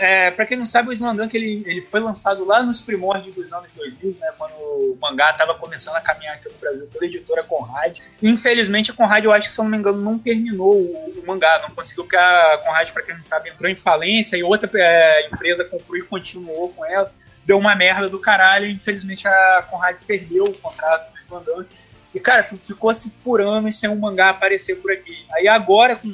é, 0.00 0.30
pra 0.30 0.46
quem 0.46 0.56
não 0.56 0.66
sabe, 0.66 0.90
o 0.90 0.92
Slandunk 0.92 1.36
ele, 1.36 1.64
ele 1.66 1.82
foi 1.82 1.98
lançado 1.98 2.44
lá 2.44 2.62
nos 2.62 2.80
primórdios 2.80 3.34
dos 3.34 3.52
anos 3.52 3.72
2000, 3.72 4.16
né, 4.20 4.32
quando 4.38 4.52
o 4.52 4.96
mangá 5.00 5.30
estava 5.30 5.54
começando 5.54 5.96
a 5.96 6.00
caminhar 6.00 6.36
aqui 6.36 6.48
no 6.48 6.58
Brasil 6.58 6.86
pela 6.86 7.04
editora 7.04 7.42
Conrad. 7.42 7.98
Infelizmente, 8.22 8.92
a 8.92 8.94
Conrad, 8.94 9.24
eu 9.24 9.32
acho 9.32 9.48
que, 9.48 9.52
se 9.52 9.60
eu 9.60 9.64
não 9.64 9.70
me 9.70 9.76
engano, 9.76 10.00
não 10.00 10.18
terminou 10.18 10.74
o, 10.74 11.20
o 11.20 11.26
mangá, 11.26 11.60
não 11.62 11.74
conseguiu, 11.74 12.04
porque 12.04 12.16
a 12.16 12.60
Conrad, 12.64 12.90
pra 12.90 13.02
quem 13.02 13.16
não 13.16 13.22
sabe, 13.24 13.50
entrou 13.50 13.68
em 13.68 13.74
falência 13.74 14.36
e 14.36 14.42
outra 14.44 14.70
é, 14.74 15.26
empresa 15.26 15.64
comprou 15.64 15.96
e 15.96 16.02
continuou 16.02 16.68
com 16.70 16.84
ela. 16.86 17.12
Deu 17.44 17.58
uma 17.58 17.74
merda 17.74 18.08
do 18.08 18.20
caralho 18.20 18.66
e, 18.66 18.72
infelizmente, 18.72 19.26
a 19.26 19.64
Conrad 19.68 19.96
perdeu 20.06 20.44
o 20.44 20.54
contrato 20.54 21.12
do 21.12 21.18
Slandunk. 21.18 21.68
E, 22.14 22.20
cara, 22.20 22.42
ficou 22.42 22.88
assim 22.88 23.10
por 23.22 23.40
anos 23.40 23.78
sem 23.78 23.90
um 23.90 23.96
mangá 23.96 24.30
aparecer 24.30 24.76
por 24.76 24.90
aqui. 24.90 25.26
Aí 25.32 25.46
agora, 25.46 25.96
com 25.96 26.10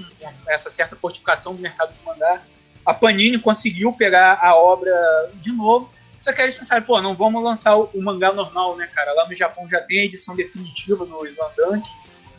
essa 0.48 0.68
certa 0.68 0.96
fortificação 0.96 1.54
do 1.54 1.62
mercado 1.62 1.92
de 1.92 2.04
mangá, 2.04 2.42
a 2.84 2.92
Panini 2.94 3.38
conseguiu 3.38 3.92
pegar 3.92 4.38
a 4.42 4.54
obra 4.56 4.92
de 5.34 5.52
novo. 5.52 5.90
Só 6.20 6.32
que 6.32 6.40
eles 6.40 6.54
pensaram, 6.54 6.84
pô, 6.84 7.00
não 7.02 7.16
vamos 7.16 7.42
lançar 7.42 7.76
o, 7.76 7.90
mangá 8.00 8.32
normal, 8.32 8.76
né, 8.76 8.86
cara? 8.86 9.12
Lá 9.12 9.26
no 9.28 9.34
Japão 9.34 9.68
já 9.68 9.80
tem 9.80 10.04
edição 10.04 10.36
definitiva 10.36 11.04
do 11.04 11.26
Slandunk. 11.26 11.88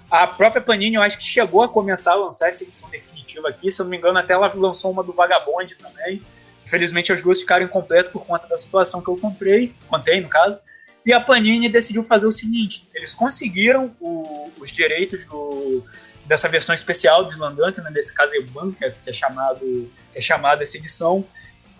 A 0.10 0.26
própria 0.28 0.62
Panini, 0.62 0.96
eu 0.96 1.02
acho 1.02 1.18
que 1.18 1.24
chegou 1.24 1.64
a 1.64 1.68
começar 1.68 2.12
a 2.14 2.16
lançar 2.16 2.48
essa 2.48 2.64
edição 2.64 2.89
definitiva 2.89 3.50
aqui. 3.50 3.70
Se 3.70 3.82
eu 3.82 3.86
não 3.86 3.89
me 3.91 3.98
engano, 3.98 4.18
até 4.18 4.34
ela 4.34 4.52
lançou 4.56 4.91
uma 4.91 5.04
do 5.04 5.12
Vagabond 5.12 5.76
também. 5.76 6.22
Infelizmente, 6.66 7.12
as 7.12 7.22
duas 7.22 7.41
ficaram 7.41 7.66
incompletas 7.66 8.12
por 8.12 8.26
conta 8.26 8.48
da 8.48 8.58
situação 8.58 9.02
que 9.02 9.10
eu 9.10 9.18
comprei, 9.18 9.74
contei 9.89 10.22
no 10.22 10.30
caso. 10.30 10.58
E 11.06 11.12
a 11.12 11.20
Panini 11.20 11.68
decidiu 11.68 12.02
fazer 12.04 12.26
o 12.26 12.32
seguinte: 12.32 12.88
eles 12.94 13.14
conseguiram 13.14 13.91
o- 14.00 14.50
os 14.60 14.72
direitos 14.72 15.26
do, 15.26 15.84
dessa 16.26 16.47
versão 16.47 16.74
especial 16.74 17.28
Slandunk, 17.28 17.80
né, 17.82 17.91
desse 17.91 18.13
que 18.15 18.21
é, 18.21 18.89
que 18.89 19.09
é 19.09 19.13
chamado 19.13 19.91
é 20.15 20.21
chamado 20.21 20.61
essa 20.61 20.78
edição. 20.78 21.26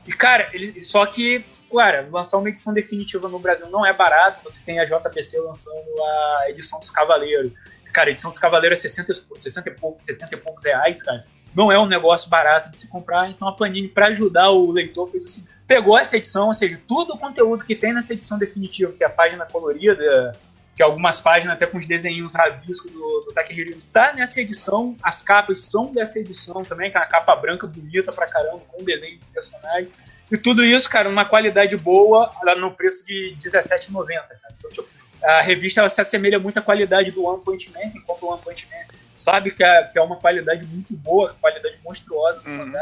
E 0.06 0.12
cara, 0.12 0.50
ele, 0.54 0.84
só 0.84 1.06
que, 1.06 1.46
cara, 1.72 2.08
lançar 2.12 2.38
uma 2.38 2.50
edição 2.50 2.74
definitiva 2.74 3.30
no 3.30 3.40
Brasil 3.40 3.70
não 3.70 3.86
é 3.86 3.94
barato. 3.94 4.44
Você 4.44 4.62
tem 4.66 4.80
a 4.80 4.86
JBC 4.86 5.40
lançando 5.40 6.04
a 6.04 6.50
edição 6.50 6.80
dos 6.80 6.90
Cavaleiros. 6.90 7.52
Cara, 7.94 8.10
a 8.10 8.12
edição 8.12 8.32
dos 8.32 8.40
Cavaleiros 8.40 8.80
é 8.80 8.82
60, 8.82 9.14
60 9.36 9.70
e 9.70 9.74
poucos, 9.74 10.06
70 10.06 10.34
e 10.34 10.38
poucos 10.38 10.64
reais, 10.66 11.04
cara. 11.04 11.26
Não 11.56 11.72
é 11.72 11.78
um 11.78 11.86
negócio 11.86 12.28
barato 12.28 12.72
de 12.72 12.78
se 12.78 12.90
comprar. 12.90 13.30
Então 13.30 13.48
a 13.48 13.52
Panini, 13.54 13.88
para 13.88 14.08
ajudar 14.08 14.50
o 14.50 14.72
leitor, 14.72 15.10
fez 15.10 15.26
assim: 15.26 15.46
pegou 15.68 15.98
essa 15.98 16.18
edição, 16.18 16.48
ou 16.48 16.54
seja, 16.54 16.82
todo 16.88 17.14
o 17.14 17.18
conteúdo 17.18 17.64
que 17.64 17.76
tem 17.76 17.94
nessa 17.94 18.14
edição 18.14 18.40
definitiva, 18.40 18.92
que 18.92 19.04
é 19.04 19.08
a 19.08 19.12
página 19.12 19.46
colorida, 19.46 20.36
que 20.76 20.82
algumas 20.82 21.20
páginas 21.20 21.56
até 21.56 21.66
com 21.66 21.78
os 21.78 21.86
desenhos 21.86 22.34
rabiscos 22.34 22.92
do, 22.92 23.26
do 23.28 23.34
Takehiro, 23.34 23.80
tá 23.92 24.14
nessa 24.14 24.42
edição. 24.42 24.96
As 25.04 25.22
capas 25.22 25.62
são 25.62 25.94
dessa 25.94 26.20
edição 26.20 26.64
também, 26.64 26.90
que 26.90 26.98
é 26.98 27.00
uma 27.00 27.06
capa 27.06 27.36
branca 27.36 27.68
bonita 27.68 28.12
pra 28.12 28.28
caramba, 28.28 28.62
com 28.68 28.82
um 28.82 28.86
desenho 28.86 29.20
do 29.20 29.26
personagem. 29.28 29.92
E 30.32 30.38
tudo 30.38 30.66
isso, 30.66 30.90
cara, 30.90 31.10
numa 31.10 31.26
qualidade 31.26 31.78
boa, 31.78 32.32
lá 32.44 32.56
no 32.56 32.72
preço 32.72 33.06
de 33.06 33.30
R$17,90, 33.30 34.08
cara. 34.08 34.38
Então, 34.58 34.72
tipo, 34.72 34.88
a 35.24 35.42
revista 35.42 35.80
ela 35.80 35.90
se 35.90 36.02
assemelha 36.02 36.40
muito 36.40 36.58
à 36.58 36.62
qualidade 36.62 37.12
do 37.12 37.24
One 37.24 37.44
Punch 37.44 37.72
Man, 37.72 37.92
quem 37.92 38.02
compra 38.02 38.26
o 38.26 38.30
One 38.30 38.42
Punch 38.42 38.68
Man 38.70 38.94
sabe 39.16 39.52
que 39.52 39.64
é, 39.64 39.84
que 39.84 39.98
é 39.98 40.02
uma 40.02 40.18
qualidade 40.18 40.66
muito 40.66 40.96
boa, 40.98 41.36
qualidade 41.40 41.78
monstruosa 41.84 42.42
do 42.42 42.50
Uhum. 42.50 42.74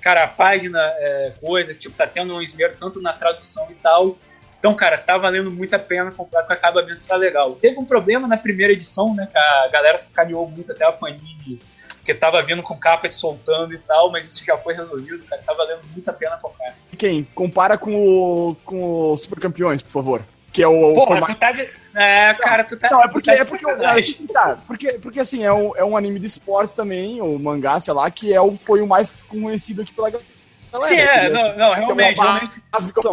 Cara, 0.00 0.24
a 0.24 0.28
página, 0.28 0.78
é, 0.78 1.32
coisa, 1.40 1.72
tipo, 1.72 1.96
tá 1.96 2.06
tendo 2.06 2.34
um 2.34 2.42
esmero 2.42 2.76
tanto 2.78 3.00
na 3.00 3.14
tradução 3.14 3.66
e 3.70 3.74
tal. 3.74 4.18
Então, 4.64 4.74
cara, 4.74 4.96
tá 4.96 5.18
valendo 5.18 5.50
muito 5.50 5.76
a 5.76 5.78
pena 5.78 6.10
comprar, 6.10 6.40
porque 6.40 6.54
o 6.54 6.56
acabamento 6.56 7.06
tá 7.06 7.16
legal. 7.16 7.54
Teve 7.56 7.78
um 7.78 7.84
problema 7.84 8.26
na 8.26 8.38
primeira 8.38 8.72
edição, 8.72 9.14
né, 9.14 9.28
que 9.30 9.36
a 9.36 9.68
galera 9.70 9.98
sacaneou 9.98 10.48
muito 10.48 10.72
até 10.72 10.86
a 10.86 10.90
Panini, 10.90 11.60
porque 11.96 12.14
tava 12.14 12.42
vindo 12.42 12.62
com 12.62 12.74
capa 12.74 13.10
soltando 13.10 13.74
e 13.74 13.78
tal, 13.78 14.10
mas 14.10 14.26
isso 14.26 14.42
já 14.42 14.56
foi 14.56 14.72
resolvido, 14.72 15.22
cara, 15.24 15.42
tá 15.44 15.52
valendo 15.52 15.82
muito 15.92 16.08
a 16.08 16.14
pena 16.14 16.38
comprar. 16.38 16.74
E 16.90 16.96
quem? 16.96 17.24
Compara 17.34 17.76
com 17.76 17.94
o, 17.94 18.56
com 18.64 19.12
o 19.12 19.16
Super 19.18 19.38
Campeões, 19.38 19.82
por 19.82 19.90
favor. 19.90 20.22
Que 20.50 20.62
é 20.62 20.66
o, 20.66 20.94
Porra, 20.94 21.06
formato. 21.08 21.34
tu 21.34 21.38
tá 21.38 21.52
de... 21.52 21.68
É, 21.94 22.32
cara, 22.32 22.64
tu 22.64 22.78
tá... 22.78 22.88
Não, 22.90 23.02
é 23.02 23.08
porque, 23.08 23.30
tá 23.30 23.36
é 23.36 23.44
porque, 23.44 23.66
sacanagem. 23.66 24.26
tá, 24.28 24.58
porque, 24.66 24.92
porque 24.94 25.20
assim, 25.20 25.44
é 25.44 25.52
um, 25.52 25.76
é 25.76 25.84
um 25.84 25.94
anime 25.94 26.18
de 26.18 26.26
esporte 26.26 26.74
também, 26.74 27.20
o 27.20 27.38
mangá, 27.38 27.78
sei 27.80 27.92
lá, 27.92 28.10
que 28.10 28.32
é 28.32 28.40
o, 28.40 28.56
foi 28.56 28.80
o 28.80 28.86
mais 28.86 29.20
conhecido 29.20 29.82
aqui 29.82 29.92
pela 29.92 30.08
galera. 30.08 30.33
Sim, 30.80 30.96
é, 30.96 31.26
que 31.26 31.30
não, 31.30 31.56
não, 31.56 31.74
realmente, 31.74 32.20
realmente. 32.20 32.62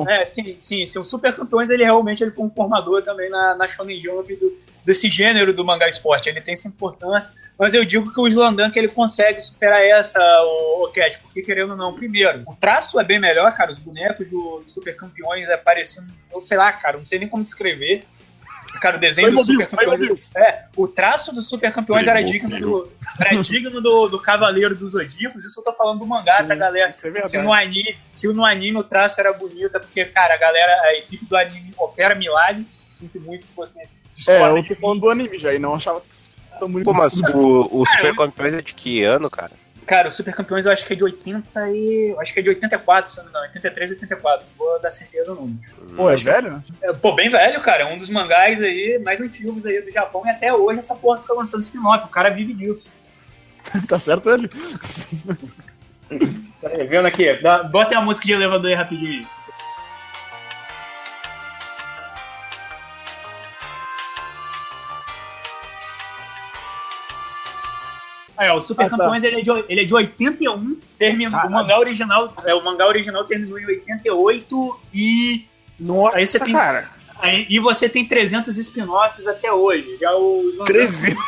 É, 0.10 0.26
sim, 0.26 0.56
sim, 0.58 0.86
sim. 0.86 1.00
O 1.00 1.04
Super 1.04 1.36
Campeões, 1.36 1.70
ele 1.70 1.84
realmente 1.84 2.24
ele 2.24 2.32
foi 2.32 2.46
um 2.46 2.50
formador 2.50 3.02
também 3.02 3.30
na, 3.30 3.56
na 3.56 3.68
Shonen 3.68 4.02
Jump 4.02 4.36
do, 4.36 4.56
desse 4.84 5.10
gênero 5.10 5.54
do 5.54 5.64
mangá 5.64 5.88
esporte. 5.88 6.30
Ele 6.30 6.42
tem 6.42 6.58
sua 6.58 6.70
importância, 6.70 7.30
mas 7.58 7.74
eu 7.74 7.86
digo 7.86 8.12
que 8.12 8.20
o 8.20 8.28
Slandunk 8.28 8.78
ele 8.78 8.88
consegue 8.88 9.40
superar 9.42 9.84
essa, 9.84 10.20
o, 10.44 10.86
o 10.86 10.92
Cat, 10.92 11.20
porque 11.20 11.42
querendo 11.42 11.72
ou 11.72 11.78
não, 11.78 11.94
primeiro, 11.94 12.44
o 12.48 12.56
traço 12.56 13.00
é 13.00 13.04
bem 13.04 13.20
melhor, 13.20 13.52
cara, 13.54 13.72
os 13.72 13.80
bonecos 13.80 14.30
do, 14.30 14.62
do 14.62 14.72
Super 14.72 14.96
Campeões 14.96 15.48
é 15.48 15.58
parecendo, 15.58 16.12
eu 16.34 16.42
sei 16.42 16.58
lá, 16.58 16.72
cara, 16.74 16.98
não 16.98 17.06
sei 17.06 17.20
nem 17.20 17.28
como 17.28 17.44
descrever. 17.44 18.06
Cara, 18.80 18.98
o 18.98 19.00
desenho 19.00 19.32
do 19.32 19.44
Playmobil, 19.44 19.68
Super 19.68 19.88
Campeões. 19.88 20.20
É, 20.36 20.66
o 20.76 20.88
traço 20.88 21.34
do 21.34 21.42
Super 21.42 21.74
Campeões 21.74 22.08
era 22.08 22.22
digno 22.22 22.60
do, 22.60 22.92
era 23.20 23.36
digno 23.42 23.82
do, 23.82 24.08
do 24.08 24.20
Cavaleiro 24.20 24.76
dos 24.76 24.94
Zodíacos. 24.94 25.44
Isso 25.44 25.60
eu 25.60 25.64
tô 25.64 25.74
falando 25.74 26.00
do 26.00 26.06
mangá, 26.06 26.38
Sim, 26.38 26.48
tá, 26.48 26.56
galera? 26.56 26.90
isso 26.90 27.06
é 27.06 27.12
verdade. 27.12 27.30
se, 27.30 27.42
no 27.42 27.54
anime, 27.54 27.96
se 28.12 28.28
no 28.28 28.46
anime 28.46 28.78
o 28.78 28.84
traço 28.84 29.20
era 29.20 29.34
bonito, 29.34 29.76
é 29.76 29.80
porque, 29.80 30.06
cara, 30.06 30.34
a 30.34 30.38
galera, 30.38 30.72
a 30.84 30.96
equipe 30.96 31.26
do 31.26 31.36
anime 31.36 31.74
opera 31.78 32.16
milagres. 32.16 32.86
Sinto 32.90 33.20
muito 33.20 33.48
se 33.48 33.56
você 33.56 33.88
É, 34.28 34.42
eu 34.42 34.68
tô 34.68 34.76
falando 34.76 35.02
do 35.02 35.10
anime 35.10 35.38
já, 35.38 35.54
e 35.54 35.60
não 35.60 35.76
achava 35.76 36.02
tão 36.60 36.70
muito 36.70 36.86
Pô, 36.86 36.94
mas 36.94 37.14
o, 37.34 37.82
o 37.82 37.86
Super 37.86 38.16
Campeões 38.16 38.54
é 38.54 38.62
de 38.62 38.74
que 38.74 39.04
ano, 39.04 39.30
cara? 39.30 39.61
Cara, 39.92 40.08
o 40.08 40.12
Super 40.12 40.34
Campeões 40.34 40.66
eu 40.66 40.72
acho 40.72 40.86
que 40.86 40.94
é 40.94 40.96
de 40.96 41.04
80 41.04 41.70
e. 41.72 42.16
Acho 42.18 42.34
que 42.34 42.40
é 42.40 42.44
de 42.44 42.50
84, 42.52 43.12
se 43.12 43.18
não 43.18 43.28
engano. 43.28 43.44
83 43.48 43.90
e 43.90 43.94
84. 43.96 44.48
Não 44.48 44.66
vou 44.66 44.80
dar 44.80 44.90
certeza 44.90 45.32
no 45.32 45.42
número. 45.42 45.60
Pô, 45.98 46.10
é 46.10 46.16
velho? 46.16 46.64
É, 46.82 46.94
pô, 46.94 47.12
bem 47.12 47.30
velho, 47.30 47.60
cara. 47.60 47.84
É 47.84 47.86
um 47.86 47.98
dos 47.98 48.10
mangás 48.10 48.64
aí 48.64 48.98
mais 49.04 49.20
antigos 49.20 49.66
aí 49.66 49.82
do 49.82 49.92
Japão 49.92 50.26
e 50.26 50.30
até 50.30 50.54
hoje 50.54 50.80
essa 50.80 50.96
porra 50.96 51.20
fica 51.20 51.34
lançando 51.34 51.60
spin-off. 51.60 52.06
O 52.06 52.10
cara 52.10 52.30
vive 52.30 52.54
disso. 52.54 52.90
tá 53.86 54.00
certo 54.00 54.30
ele? 54.30 54.50
Aí, 56.64 56.88
vendo 56.88 57.08
aqui. 57.08 57.26
Bota 57.70 57.98
a 57.98 58.02
música 58.02 58.26
de 58.26 58.32
elevador 58.32 58.70
aí 58.70 58.76
rapidinho. 58.76 59.28
Ó, 68.50 68.58
o 68.58 68.62
Super 68.62 68.86
Ah, 68.86 68.90
tá. 68.90 68.98
Campeões 68.98 69.24
ele, 69.24 69.40
é 69.40 69.42
de, 69.42 69.50
ele 69.70 69.82
é 69.82 69.84
de 69.84 69.94
81, 69.94 70.78
terminou, 70.98 71.40
Ah, 71.40 71.48
o 71.48 71.52
mangá 71.52 71.78
original, 71.78 72.34
é, 72.46 72.54
o 72.56 72.64
mangá 72.64 72.88
original 72.88 73.24
terminou 73.26 73.60
em 73.60 73.66
88 73.66 74.80
e 74.94 75.46
Nossa, 75.80 76.18
Aí 76.18 76.26
você 76.26 76.40
tem- 76.40 76.54
cara. 76.54 76.90
aí, 77.20 77.46
e 77.50 77.60
você 77.60 77.90
tem 77.90 78.06
300 78.06 78.58
spin-offs 78.58 79.28
até 79.28 79.52
hoje. 79.52 79.98
Já 80.00 80.12
o 80.16 80.48
Slandunk, 80.50 80.74
13. 80.74 81.16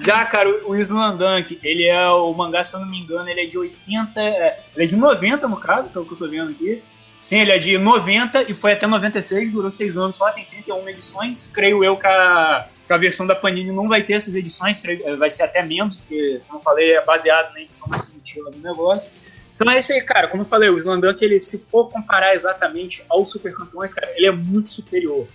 já 0.00 0.24
cara, 0.26 0.48
o, 0.48 0.70
o 0.70 0.76
Slandunk, 0.76 1.58
ele 1.62 1.84
é 1.86 2.08
o 2.08 2.32
mangá, 2.32 2.62
se 2.64 2.74
eu 2.74 2.80
não 2.80 2.88
me 2.88 2.98
engano, 2.98 3.28
ele 3.28 3.40
é 3.42 3.46
de 3.46 3.58
80, 3.58 4.20
é, 4.20 4.60
ele 4.74 4.84
é 4.84 4.88
de 4.88 4.96
90 4.96 5.46
no 5.48 5.56
caso, 5.56 5.90
pelo 5.90 6.04
que 6.06 6.12
eu 6.12 6.18
tô 6.18 6.28
vendo 6.28 6.50
aqui. 6.50 6.82
Sim, 7.16 7.40
ele 7.40 7.52
é 7.52 7.58
de 7.58 7.78
90 7.78 8.50
e 8.50 8.54
foi 8.54 8.72
até 8.72 8.86
96, 8.86 9.52
durou 9.52 9.70
6 9.70 9.96
anos 9.96 10.16
só, 10.16 10.30
tem 10.32 10.44
31 10.44 10.88
edições. 10.88 11.48
Creio 11.52 11.84
eu 11.84 11.96
que 11.96 12.06
a, 12.06 12.66
a 12.94 12.98
versão 12.98 13.26
da 13.26 13.34
Panini 13.34 13.72
não 13.72 13.88
vai 13.88 14.02
ter 14.02 14.14
essas 14.14 14.34
edições, 14.34 14.82
eh, 14.84 15.16
vai 15.16 15.30
ser 15.30 15.44
até 15.44 15.62
menos, 15.62 15.98
porque, 15.98 16.40
como 16.46 16.58
eu 16.58 16.62
falei, 16.62 16.92
é 16.92 17.04
baseado 17.04 17.52
na 17.52 17.60
edição 17.60 17.88
primitiva 17.88 18.50
do 18.50 18.58
negócio. 18.58 19.10
Então 19.54 19.70
é 19.70 19.78
isso 19.78 19.92
aí, 19.92 20.00
cara. 20.00 20.28
Como 20.28 20.42
eu 20.42 20.46
falei, 20.46 20.68
o 20.70 20.78
Slandunk, 20.78 21.24
ele, 21.24 21.38
se 21.38 21.58
for 21.70 21.90
comparar 21.90 22.34
exatamente 22.34 23.04
ao 23.08 23.24
Super 23.24 23.54
Campeões, 23.54 23.94
cara, 23.94 24.10
ele 24.16 24.26
é 24.26 24.32
muito 24.32 24.70
superior. 24.70 25.28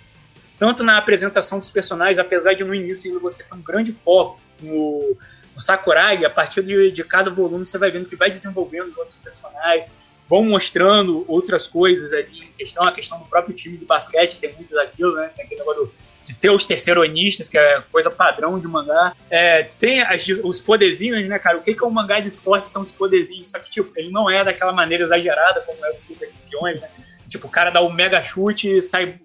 Tanto 0.60 0.84
na 0.84 0.98
apresentação 0.98 1.60
dos 1.60 1.70
personagens, 1.70 2.18
apesar 2.18 2.54
de 2.54 2.64
no 2.64 2.74
início 2.74 3.20
você 3.20 3.44
ter 3.44 3.54
um 3.54 3.62
grande 3.62 3.92
foco 3.92 4.40
no, 4.60 5.16
no 5.54 5.62
Sakuragi, 5.62 6.26
a 6.26 6.30
partir 6.30 6.64
de, 6.64 6.92
de 6.92 7.04
cada 7.04 7.30
volume 7.30 7.66
você 7.66 7.78
vai 7.78 7.92
vendo 7.92 8.08
que 8.08 8.16
vai 8.16 8.30
desenvolvendo 8.32 8.88
os 8.88 8.98
outros 8.98 9.18
personagens, 9.18 9.86
vão 10.28 10.44
mostrando 10.44 11.24
outras 11.28 11.68
coisas 11.68 12.12
ali 12.12 12.40
em 12.40 12.52
questão, 12.58 12.84
a 12.84 12.92
questão 12.92 13.20
do 13.20 13.26
próprio 13.26 13.54
time 13.56 13.78
de 13.78 13.86
basquete, 13.86 14.40
tem 14.40 14.52
muito 14.54 14.74
daquilo, 14.74 15.16
né? 15.16 15.32
Tem 15.36 15.46
aquele 15.46 15.60
negócio 15.62 15.86
do- 15.86 15.94
de 16.28 16.34
ter 16.34 16.50
os 16.50 16.66
terceironistas, 16.66 17.48
que 17.48 17.58
é 17.58 17.82
coisa 17.90 18.12
padrão 18.12 18.60
de 18.60 18.68
mangá. 18.68 19.14
É, 19.30 19.64
tem 19.64 20.02
as- 20.02 20.28
os 20.44 20.60
poderzinhos, 20.60 21.28
né, 21.30 21.40
cara? 21.40 21.58
O 21.58 21.62
que, 21.62 21.74
que 21.74 21.82
é 21.82 21.88
um 21.88 21.90
mangá 21.90 22.20
de 22.20 22.28
esporte 22.28 22.68
são 22.68 22.82
os 22.82 22.92
poderzinhos, 22.92 23.50
só 23.50 23.60
que, 23.60 23.72
tipo, 23.72 23.92
ele 23.96 24.12
não 24.12 24.30
é 24.30 24.44
daquela 24.44 24.74
maneira 24.74 25.04
exagerada 25.04 25.62
como 25.62 25.84
é 25.86 25.90
o 25.92 25.98
Super 25.98 26.30
Campeões, 26.30 26.82
né? 26.82 26.90
Tipo, 27.30 27.48
o 27.48 27.50
cara 27.50 27.70
dá 27.70 27.82
um 27.82 27.90
mega 27.90 28.22
chute, 28.22 28.82
sai, 28.82 29.16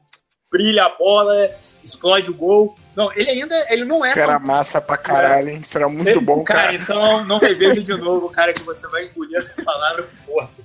brilha 0.50 0.84
a 0.84 0.90
bola, 0.90 1.50
explode 1.82 2.30
o 2.30 2.34
gol. 2.34 2.76
Não, 2.94 3.10
ele 3.14 3.30
ainda, 3.30 3.66
ele 3.70 3.84
não 3.84 4.04
é 4.04 4.10
era 4.12 4.38
tão 4.38 4.46
massa 4.46 4.80
pra 4.80 4.96
caralho, 4.98 5.48
hein? 5.48 5.60
Isso 5.62 5.76
era 5.78 5.88
muito 5.88 6.20
bom, 6.20 6.44
cara, 6.44 6.62
cara. 6.64 6.74
então 6.74 7.24
não 7.24 7.38
reveja 7.38 7.80
de 7.80 7.94
novo, 7.94 8.28
cara, 8.28 8.52
que 8.52 8.62
você 8.62 8.86
vai 8.88 9.04
engolir 9.04 9.36
essas 9.38 9.56
palavras 9.64 10.06
com 10.26 10.32
força. 10.32 10.62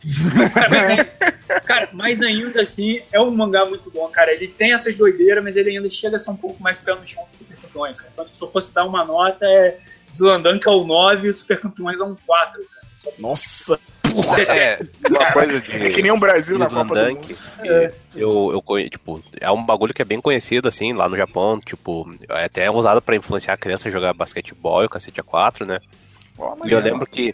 Cara, 0.53 0.69
mas, 0.69 0.89
ai- 0.89 1.61
cara, 1.61 1.89
mas 1.93 2.21
ainda 2.21 2.61
assim, 2.61 3.01
é 3.13 3.19
um 3.21 3.31
mangá 3.31 3.65
muito 3.65 3.89
bom, 3.91 4.07
cara. 4.09 4.33
Ele 4.33 4.47
tem 4.47 4.73
essas 4.73 4.95
doideiras, 4.97 5.41
mas 5.43 5.55
ele 5.55 5.69
ainda 5.69 5.89
chega 5.89 6.17
a 6.17 6.19
ser 6.19 6.31
um 6.31 6.35
pouco 6.35 6.61
mais 6.61 6.81
pé 6.81 6.93
no 6.95 7.07
chão 7.07 7.25
do 7.29 7.35
Super 7.35 7.55
Campeões, 7.57 7.99
cara. 7.99 8.11
Então, 8.13 8.27
se 8.33 8.43
eu 8.43 8.51
fosse 8.51 8.73
dar 8.73 8.83
uma 8.85 9.05
nota, 9.05 9.45
é 9.45 9.77
Zlandank 10.13 10.67
é 10.67 10.71
o 10.71 10.83
9 10.85 11.27
e 11.27 11.29
o 11.29 11.33
Super 11.33 11.59
Campeões 11.61 12.01
é 12.01 12.03
um 12.03 12.15
4, 12.25 12.51
cara. 12.61 13.13
Nossa. 13.19 13.79
É, 14.49 14.79
uma 15.09 15.31
coisa 15.31 15.59
de. 15.61 15.85
É 15.85 15.89
que 15.89 16.01
nem 16.01 16.11
o 16.11 16.19
Brasil 16.19 16.57
na 16.57 16.69
Copa 16.69 16.95
do 16.95 17.15
Mundo. 17.15 17.21
que 17.27 17.35
eu, 18.15 18.63
eu 18.69 18.89
tipo, 18.89 19.23
é 19.39 19.51
um 19.51 19.63
bagulho 19.63 19.93
que 19.93 20.01
é 20.01 20.05
bem 20.05 20.19
conhecido, 20.21 20.67
assim, 20.67 20.93
lá 20.93 21.07
no 21.09 21.15
Japão, 21.17 21.59
tipo, 21.59 22.07
é 22.29 22.45
até 22.45 22.69
usado 22.71 23.01
pra 23.01 23.15
influenciar 23.15 23.53
a 23.53 23.57
criança 23.57 23.87
a 23.89 23.91
jogar 23.91 24.13
basquetebol 24.13 24.83
e 24.83 24.85
o 24.85 24.89
cacete 24.89 25.21
A4, 25.21 25.65
né? 25.65 25.79
E 26.65 26.71
eu 26.71 26.79
lembro 26.79 27.05
que 27.07 27.33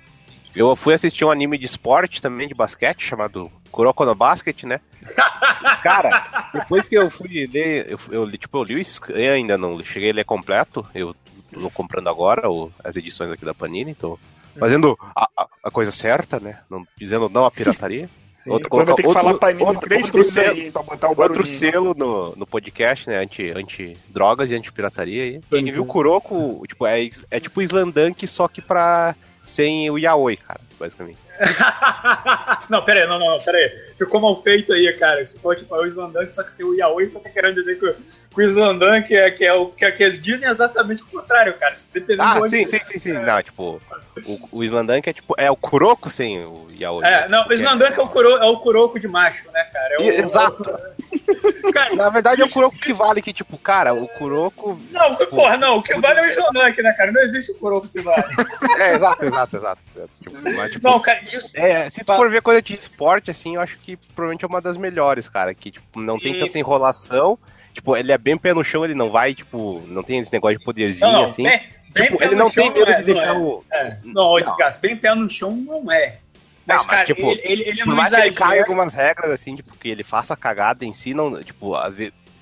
eu 0.56 0.76
fui 0.76 0.94
assistir 0.94 1.26
um 1.26 1.32
anime 1.32 1.58
de 1.58 1.66
esporte 1.66 2.22
também, 2.22 2.48
de 2.48 2.54
basquete, 2.54 3.04
chamado 3.04 3.52
Kuroko 3.72 4.06
no 4.06 4.14
Basket, 4.16 4.64
né? 4.64 4.80
Cara, 5.82 6.50
depois 6.54 6.88
que 6.88 6.96
eu 6.96 7.10
fui 7.10 7.48
ler, 7.52 7.88
eu, 7.92 8.00
eu, 8.12 8.32
tipo, 8.38 8.58
eu 8.60 8.64
li 8.64 8.76
o 8.76 8.84
scan 8.84 9.14
ainda, 9.34 9.58
não 9.58 9.84
cheguei 9.84 10.12
a 10.12 10.14
ler 10.14 10.26
completo, 10.26 10.86
eu 10.94 11.16
tô 11.52 11.70
comprando 11.70 12.08
agora 12.10 12.50
o- 12.50 12.72
as 12.84 12.96
edições 12.96 13.30
aqui 13.32 13.46
da 13.46 13.54
Panini, 13.54 13.94
tô 13.96 14.18
fazendo 14.60 14.98
a, 15.16 15.30
a- 15.64 15.72
coisa 15.72 15.92
certa, 15.92 16.40
né? 16.40 16.60
Não, 16.70 16.86
dizendo 16.98 17.30
não 17.30 17.46
à 17.46 17.52
pirataria. 17.52 18.10
Outro, 18.48 18.64
Depois 18.64 18.86
vai 18.88 18.96
ter 18.96 19.02
que 19.04 19.08
outro- 19.08 19.22
falar 19.22 19.32
outro- 19.70 19.80
três 19.88 20.04
outro 20.04 20.18
vezes 20.18 20.34
selo- 20.34 20.52
aí 20.52 20.72
pra 20.72 20.82
botar 20.84 21.08
o 21.08 21.10
Outro 21.12 21.28
barulhinho. 21.30 21.46
selo 21.60 21.94
no, 21.96 22.36
no 22.36 22.46
podcast, 22.46 23.08
né? 23.08 23.18
Anti, 23.20 23.52
anti 23.56 23.96
drogas 24.10 24.52
e 24.52 24.56
anti 24.56 24.70
pirataria 24.72 25.24
aí. 25.24 25.42
Quem 25.50 25.72
viu 25.72 25.84
o 25.84 25.86
Kuroko, 25.86 26.62
tipo, 26.68 26.86
é, 26.86 27.08
é 27.32 27.40
tipo 27.40 27.62
Slandunk, 27.62 28.28
só 28.28 28.48
que 28.50 28.60
pra. 28.62 29.16
sem 29.44 29.90
o 29.90 29.98
Yaoi, 29.98 30.36
cara, 30.36 30.60
basicamente. 30.78 31.20
não, 32.70 32.84
pera 32.84 33.02
aí, 33.02 33.08
não, 33.08 33.20
não, 33.20 33.40
pera 33.42 33.58
aí. 33.58 33.72
Ficou 33.98 34.20
mal 34.22 34.36
feito 34.42 34.74
aí, 34.74 34.92
cara. 34.94 35.26
Se 35.26 35.40
for 35.40 35.56
tipo 35.56 35.76
é 35.76 35.80
o 35.80 35.86
Slandank, 35.86 36.34
só 36.34 36.44
que 36.44 36.52
se 36.54 36.64
o 36.64 36.74
Yaoi, 36.74 37.10
você 37.10 37.20
tá 37.20 37.30
querendo 37.30 37.56
dizer 37.56 37.78
que, 37.80 37.86
o- 37.86 37.94
que 37.96 38.42
o 38.42 38.42
Slandank 38.42 39.16
é, 39.16 39.32
que 39.32 39.46
é 39.46 39.54
o 39.54 39.68
que, 39.68 39.92
que 39.92 40.04
eles 40.04 40.20
dizem 40.22 40.50
exatamente 40.50 41.04
o 41.04 41.08
contrário, 41.08 41.54
cara. 41.56 41.74
Dependendo 41.94 42.22
Ah, 42.24 42.34
de 42.36 42.40
onde- 42.42 42.50
sim, 42.50 42.66
sim, 42.66 42.80
sim, 42.86 43.00
sim. 43.00 43.14
Não, 43.14 43.42
tipo, 43.44 43.82
o, 44.26 44.50
o 44.60 44.64
Slandunk 44.64 45.10
é 45.10 45.14
tipo. 45.14 45.34
É 45.38 45.50
o 45.52 45.56
Kuroko 45.56 46.10
sem 46.10 46.44
o 46.46 46.68
Yaoi. 46.80 47.04
É, 47.06 47.28
não, 47.30 47.48
o 47.48 47.54
Slandank 47.54 47.98
é 48.00 48.02
o, 48.02 48.08
Kuro, 48.10 48.30
é 48.30 48.46
o 48.46 48.58
Kuroko 48.60 49.00
de 49.00 49.08
macho, 49.08 49.46
né, 49.52 49.64
cara? 49.72 49.96
É 49.96 49.98
o, 50.00 50.04
Exato. 50.04 50.80
Cara, 51.74 51.96
Na 51.96 52.10
verdade 52.10 52.42
é 52.42 52.46
o 52.46 52.50
Kuroko 52.50 52.76
que 52.78 52.92
vale, 52.94 53.22
que 53.22 53.32
tipo, 53.34 53.58
cara, 53.58 53.94
o 53.94 54.08
Kuroko. 54.08 54.80
não, 54.92 55.16
porra, 55.16 55.58
não, 55.58 55.78
o 55.78 55.84
que 55.84 55.94
vale 56.00 56.20
é 56.20 56.24
o 56.24 56.30
Slandank, 56.32 56.82
né, 56.82 56.92
cara? 56.94 57.12
Não 57.12 57.22
existe 57.22 57.52
o 57.52 57.56
Kuroko 57.56 57.88
que 57.88 58.02
vale. 58.02 58.24
É, 58.80 58.96
exato, 58.96 59.26
exato, 59.26 59.58
exato. 59.58 59.82
exato. 59.96 60.10
Tipo, 60.22 60.42
mas, 60.56 60.72
tipo, 60.72 60.88
Não, 60.88 61.00
cara, 61.00 61.20
É, 61.56 61.90
se 61.90 62.04
tu 62.04 62.16
for 62.16 62.30
ver 62.30 62.42
coisa 62.42 62.62
de 62.62 62.76
esporte, 62.76 63.32
assim, 63.32 63.56
eu 63.56 63.62
acho 63.62 63.78
que 63.78 63.98
provavelmente 64.16 64.44
é 64.46 64.48
uma 64.48 64.62
das 64.62 64.78
melhores, 64.78 65.28
cara. 65.30 65.54
Que, 65.54 65.72
tipo, 65.72 66.00
não 66.00 66.20
tem 66.20 66.34
Isso. 66.34 66.46
tanta 66.46 66.60
enrolação. 66.60 67.38
Tipo, 67.74 67.98
ele 67.98 68.12
é 68.12 68.18
bem 68.18 68.38
pé 68.38 68.54
no 68.54 68.64
chão, 68.64 68.86
ele 68.86 68.94
não 68.94 69.10
vai, 69.12 69.34
tipo, 69.34 69.82
não 69.88 70.04
tem 70.04 70.20
esse 70.20 70.32
negócio 70.32 70.60
de 70.60 70.64
poderzinho, 70.64 71.08
Não, 71.08 71.18
não, 71.20 71.24
assim. 71.24 71.44
bem, 71.44 71.60
bem 71.92 72.06
Tipo, 72.06 72.18
pé 72.20 72.26
ele 72.26 72.36
não 72.36 72.50
tem 72.50 72.70
medo 72.72 72.92
é, 72.92 72.98
de 72.98 73.04
deixar 73.04 73.34
não 73.34 73.36
é. 73.36 73.40
o. 73.40 73.64
É. 73.72 73.98
Não, 74.04 74.24
ô, 74.26 74.40
desgaste, 74.40 74.80
bem 74.82 74.96
pé 74.96 75.16
no 75.16 75.28
chão 75.30 75.56
não 75.56 75.92
é. 75.92 76.20
Mas, 76.66 76.68
Não, 76.68 76.76
mas, 76.76 76.86
cara, 76.86 77.06
tipo, 77.06 77.32
ele, 77.32 77.42
ele, 77.44 77.64
ele 77.64 77.78
Por 77.80 77.88
não 77.88 77.96
mais 77.96 78.10
que 78.10 78.16
ele 78.16 78.28
exagera. 78.28 78.48
caia 78.48 78.62
algumas 78.62 78.94
regras, 78.94 79.32
assim, 79.32 79.56
tipo, 79.56 79.76
que 79.78 79.90
ele 79.90 80.04
faça 80.04 80.36
cagada 80.38 80.86
em 80.86 80.94
si, 80.94 81.14
não, 81.14 81.42
tipo, 81.44 81.74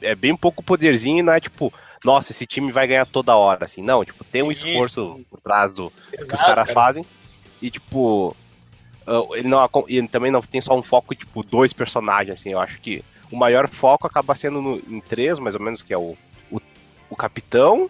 é 0.02 0.14
bem 0.16 0.36
pouco 0.36 0.62
poderzinho 0.62 1.20
e 1.20 1.24
não 1.24 1.34
é 1.34 1.40
tipo, 1.40 1.74
nossa, 2.04 2.32
esse 2.32 2.46
time 2.46 2.72
vai 2.72 2.86
ganhar 2.88 3.06
toda 3.06 3.36
hora, 3.36 3.66
assim. 3.66 3.82
Não, 3.82 4.04
tipo, 4.04 4.24
tem 4.24 4.44
um 4.44 4.54
Sim, 4.54 4.70
esforço 4.70 5.14
sim. 5.18 5.26
por 5.30 5.40
trás 5.40 5.72
do 5.74 5.92
que 6.10 6.22
os 6.22 6.30
Exato, 6.30 6.42
caras 6.42 6.68
cara. 6.68 6.74
fazem. 6.74 7.06
E, 7.62 7.70
tipo, 7.72 8.36
ele, 9.36 9.48
não, 9.48 9.68
ele 9.88 10.08
também 10.08 10.32
não 10.32 10.42
tem 10.42 10.62
só 10.62 10.78
um 10.78 10.84
foco, 10.84 11.16
tipo, 11.16 11.46
dois 11.46 11.74
personagens, 11.74 12.40
assim. 12.40 12.52
Eu 12.52 12.60
acho 12.60 12.80
que 12.80 13.04
o 13.32 13.36
maior 13.36 13.68
foco 13.68 14.06
acaba 14.08 14.36
sendo 14.36 14.62
no- 14.62 14.82
em 14.88 15.00
três, 15.02 15.40
mais 15.40 15.56
ou 15.56 15.62
menos, 15.62 15.82
que 15.82 15.94
é 15.94 15.98
o, 15.98 16.16
o, 16.52 16.62
o 17.10 17.16
capitão, 17.16 17.90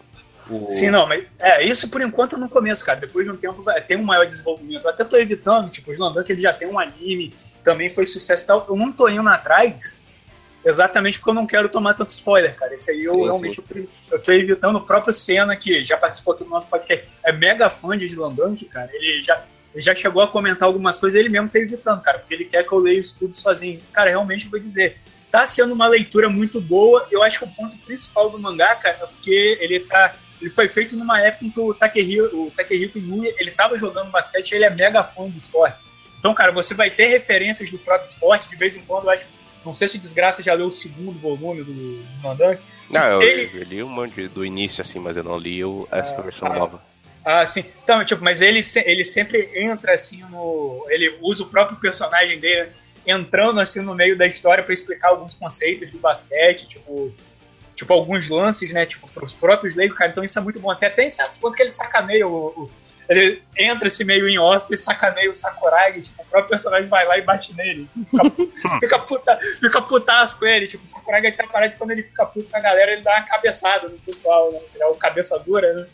o... 0.50 0.66
Sim, 0.68 0.90
não, 0.90 1.06
mas 1.06 1.24
é, 1.38 1.64
isso 1.64 1.88
por 1.88 2.00
enquanto 2.00 2.36
no 2.36 2.48
começo, 2.48 2.84
cara. 2.84 2.98
Depois 3.00 3.24
de 3.24 3.30
um 3.32 3.36
tempo 3.36 3.62
vai- 3.62 3.80
tem 3.80 3.96
um 3.96 4.02
maior 4.02 4.26
desenvolvimento. 4.26 4.84
Eu 4.84 4.90
até 4.90 5.04
tô 5.04 5.16
evitando, 5.16 5.70
tipo, 5.70 5.90
o 5.90 5.92
Slandank 5.94 6.30
ele 6.30 6.42
já 6.42 6.52
tem 6.52 6.66
um 6.66 6.78
anime, 6.78 7.32
também 7.62 7.88
foi 7.88 8.04
sucesso 8.04 8.42
e 8.42 8.46
tal. 8.46 8.66
Eu 8.68 8.74
não 8.76 8.90
tô 8.90 9.08
indo 9.08 9.28
atrás 9.28 9.94
exatamente 10.64 11.18
porque 11.18 11.30
eu 11.30 11.34
não 11.34 11.46
quero 11.46 11.68
tomar 11.68 11.94
tanto 11.94 12.10
spoiler, 12.10 12.54
cara. 12.56 12.74
Esse 12.74 12.90
aí 12.90 13.04
eu 13.04 13.14
Sim, 13.14 13.22
realmente 13.22 13.58
eu 13.58 13.64
tô, 13.64 14.14
eu 14.16 14.22
tô 14.22 14.32
evitando. 14.32 14.76
O 14.76 14.80
próprio 14.80 15.14
Senna, 15.14 15.56
que 15.56 15.84
já 15.84 15.96
participou 15.96 16.34
aqui 16.34 16.44
do 16.44 16.50
nosso 16.50 16.68
podcast, 16.68 17.08
é 17.24 17.32
mega 17.32 17.70
fã 17.70 17.96
de 17.96 18.04
Slandank, 18.06 18.64
cara. 18.66 18.90
Ele 18.92 19.22
já, 19.22 19.44
ele 19.74 19.82
já 19.82 19.94
chegou 19.94 20.22
a 20.22 20.28
comentar 20.28 20.68
algumas 20.68 20.98
coisas, 20.98 21.18
ele 21.18 21.28
mesmo 21.28 21.48
tá 21.48 21.58
evitando, 21.58 22.00
cara, 22.02 22.18
porque 22.18 22.34
ele 22.34 22.44
quer 22.44 22.66
que 22.66 22.72
eu 22.72 22.78
leia 22.78 22.98
isso 22.98 23.18
tudo 23.18 23.34
sozinho. 23.34 23.80
Cara, 23.92 24.10
realmente 24.10 24.44
eu 24.44 24.50
vou 24.50 24.60
dizer. 24.60 24.98
Tá 25.30 25.46
sendo 25.46 25.72
uma 25.72 25.88
leitura 25.88 26.28
muito 26.28 26.60
boa. 26.60 27.08
Eu 27.10 27.22
acho 27.22 27.38
que 27.38 27.44
o 27.46 27.48
ponto 27.48 27.74
principal 27.78 28.28
do 28.28 28.38
mangá, 28.38 28.74
cara, 28.76 28.98
é 29.00 29.06
porque 29.06 29.56
ele 29.60 29.80
tá 29.80 30.14
ele 30.42 30.50
foi 30.50 30.66
feito 30.66 30.96
numa 30.96 31.20
época 31.20 31.46
em 31.46 31.50
que 31.50 31.60
o 31.60 31.72
Takehiro, 31.72 32.46
o 32.46 32.50
Takehiko 32.50 32.98
Inui, 32.98 33.32
ele 33.38 33.52
tava 33.52 33.78
jogando 33.78 34.10
basquete, 34.10 34.52
ele 34.52 34.64
é 34.64 34.70
mega 34.70 35.04
fã 35.04 35.28
do 35.28 35.38
esporte. 35.38 35.78
Então, 36.18 36.34
cara, 36.34 36.50
você 36.50 36.74
vai 36.74 36.90
ter 36.90 37.06
referências 37.06 37.70
do 37.70 37.78
próprio 37.78 38.08
esporte, 38.08 38.48
de 38.48 38.56
vez 38.56 38.76
em 38.76 38.82
quando 38.82 39.04
eu 39.04 39.10
acho 39.10 39.24
Não 39.64 39.72
sei 39.72 39.86
se 39.86 39.96
Desgraça 39.96 40.42
já 40.42 40.52
leu 40.54 40.66
o 40.66 40.72
segundo 40.72 41.16
volume 41.20 41.62
do 41.62 42.04
Slandank. 42.12 42.60
Não, 42.90 43.04
eu, 43.04 43.22
Ele- 43.22 43.50
eu 43.54 43.62
li 43.62 43.82
um 43.84 43.88
monte 43.88 44.26
do 44.26 44.44
início, 44.44 44.82
assim, 44.82 44.98
mas 44.98 45.16
eu 45.16 45.22
não 45.22 45.38
li 45.38 45.60
essa 45.92 46.20
versão 46.20 46.48
ah. 46.48 46.58
nova. 46.58 46.82
Ah, 47.24 47.46
sim. 47.46 47.64
Então, 47.82 48.04
tipo, 48.04 48.22
mas 48.22 48.40
ele, 48.40 48.60
ele 48.84 49.04
sempre 49.04 49.50
entra 49.54 49.94
assim 49.94 50.22
no. 50.30 50.86
Ele 50.88 51.16
usa 51.20 51.44
o 51.44 51.46
próprio 51.46 51.78
personagem 51.78 52.38
dele 52.40 52.70
entrando 53.06 53.60
assim 53.60 53.80
no 53.80 53.94
meio 53.94 54.16
da 54.16 54.26
história 54.26 54.62
pra 54.62 54.72
explicar 54.72 55.08
alguns 55.08 55.34
conceitos 55.34 55.90
do 55.90 55.98
basquete, 55.98 56.68
tipo. 56.68 57.12
Tipo, 57.74 57.94
alguns 57.94 58.28
lances, 58.28 58.70
né? 58.72 58.84
Tipo, 58.84 59.10
pros 59.10 59.32
próprios 59.32 59.74
leigos, 59.74 59.96
cara. 59.96 60.10
Então 60.10 60.22
isso 60.22 60.38
é 60.38 60.42
muito 60.42 60.60
bom. 60.60 60.70
Até 60.70 60.90
tem 60.90 61.10
certos 61.10 61.38
pontos 61.38 61.56
que 61.56 61.62
ele 61.62 61.70
sacaneia 61.70 62.26
o. 62.28 62.48
o- 62.48 62.70
ele 63.08 63.42
entra 63.58 63.88
esse 63.88 64.04
meio 64.04 64.28
em 64.28 64.38
off 64.38 64.72
e 64.72 64.76
sacaneia 64.76 65.28
o 65.28 65.34
Sakuragi, 65.34 66.02
tipo, 66.02 66.22
o 66.22 66.24
próprio 66.26 66.50
personagem 66.50 66.88
vai 66.88 67.04
lá 67.04 67.18
e 67.18 67.22
bate 67.22 67.52
nele. 67.54 67.88
Fica, 68.06 68.78
fica, 68.80 68.98
puta, 69.00 69.38
fica 69.60 69.82
putaço 69.82 70.38
com 70.38 70.46
ele. 70.46 70.66
Tipo, 70.68 70.84
o 70.84 70.86
Sakuragi 70.86 71.36
tá 71.36 71.44
parado 71.46 71.74
quando 71.76 71.90
ele 71.90 72.02
fica 72.04 72.24
puto 72.24 72.48
com 72.48 72.56
a 72.56 72.60
galera, 72.60 72.92
ele 72.92 73.02
dá 73.02 73.10
uma 73.16 73.24
cabeçada 73.26 73.88
no 73.88 73.98
pessoal, 73.98 74.52
né? 74.52 74.60
Ele 74.74 74.84
é 74.84 74.86
o 74.86 74.94
cabeça 74.94 75.36
dura, 75.40 75.72
né? 75.72 75.86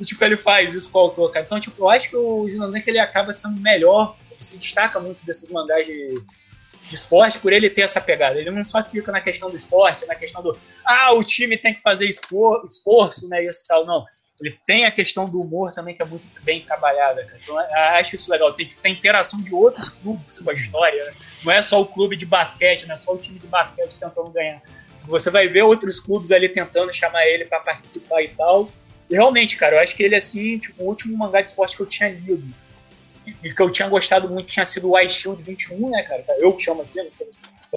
E, 0.00 0.04
tipo, 0.04 0.24
ele 0.24 0.36
faz 0.36 0.74
isso 0.74 0.90
com 0.90 0.98
o 0.98 1.02
autor, 1.02 1.30
cara. 1.30 1.44
Então, 1.44 1.60
tipo, 1.60 1.82
eu 1.82 1.88
acho 1.88 2.10
que 2.10 2.16
o 2.16 2.46
Slandank, 2.46 2.88
ele 2.88 2.98
acaba 2.98 3.32
sendo 3.32 3.60
melhor, 3.60 4.16
se 4.38 4.56
destaca 4.58 5.00
muito 5.00 5.24
desses 5.24 5.48
mangás 5.50 5.86
de, 5.86 6.14
de 6.88 6.94
esporte 6.94 7.38
por 7.38 7.52
ele 7.52 7.68
ter 7.68 7.82
essa 7.82 8.00
pegada. 8.00 8.38
Ele 8.38 8.50
não 8.50 8.64
só 8.64 8.82
fica 8.82 9.10
na 9.10 9.20
questão 9.20 9.50
do 9.50 9.56
esporte, 9.56 10.06
na 10.06 10.14
questão 10.14 10.42
do, 10.42 10.56
ah, 10.84 11.14
o 11.14 11.24
time 11.24 11.58
tem 11.58 11.74
que 11.74 11.82
fazer 11.82 12.06
espor, 12.06 12.64
esforço, 12.64 13.28
né, 13.28 13.44
e 13.44 13.48
esse 13.48 13.66
tal, 13.66 13.84
não. 13.84 14.04
Ele 14.40 14.56
tem 14.64 14.84
a 14.86 14.92
questão 14.92 15.28
do 15.28 15.40
humor 15.40 15.72
também, 15.72 15.94
que 15.96 16.02
é 16.02 16.04
muito 16.04 16.28
bem 16.42 16.60
trabalhada, 16.60 17.24
cara. 17.24 17.40
Então, 17.42 17.60
eu 17.60 17.76
acho 17.98 18.14
isso 18.14 18.30
legal. 18.30 18.52
Tem, 18.52 18.68
tem 18.68 18.92
interação 18.92 19.42
de 19.42 19.52
outros 19.52 19.88
clubes 19.88 20.38
com 20.38 20.50
a 20.50 20.54
história, 20.54 21.04
né? 21.06 21.12
Não 21.44 21.52
é 21.52 21.60
só 21.60 21.80
o 21.80 21.86
clube 21.86 22.16
de 22.16 22.24
basquete, 22.24 22.86
não 22.86 22.94
é 22.94 22.98
só 22.98 23.12
o 23.12 23.18
time 23.18 23.38
de 23.38 23.48
basquete 23.48 23.96
tentando 23.98 24.30
ganhar. 24.30 24.62
Você 25.08 25.28
vai 25.30 25.48
ver 25.48 25.62
outros 25.62 25.98
clubes 25.98 26.30
ali 26.30 26.48
tentando 26.48 26.92
chamar 26.92 27.26
ele 27.26 27.46
pra 27.46 27.58
participar 27.58 28.22
e 28.22 28.28
tal. 28.28 28.70
E 29.08 29.14
realmente, 29.14 29.56
cara, 29.56 29.76
eu 29.76 29.80
acho 29.80 29.96
que 29.96 30.02
ele, 30.02 30.16
assim, 30.16 30.58
tipo, 30.58 30.82
o 30.82 30.86
último 30.86 31.16
mangá 31.16 31.40
de 31.40 31.48
esporte 31.48 31.76
que 31.76 31.82
eu 31.82 31.86
tinha 31.86 32.10
lido 32.10 32.44
e 33.42 33.52
que 33.52 33.62
eu 33.62 33.70
tinha 33.70 33.88
gostado 33.88 34.28
muito 34.28 34.46
tinha 34.46 34.64
sido 34.64 34.90
o 34.90 34.98
Ice 35.00 35.14
Shield 35.14 35.42
21, 35.42 35.90
né, 35.90 36.02
cara? 36.02 36.24
Eu 36.38 36.52
que 36.52 36.62
chamo 36.62 36.82
assim, 36.82 37.02
não 37.02 37.12
sei, 37.12 37.28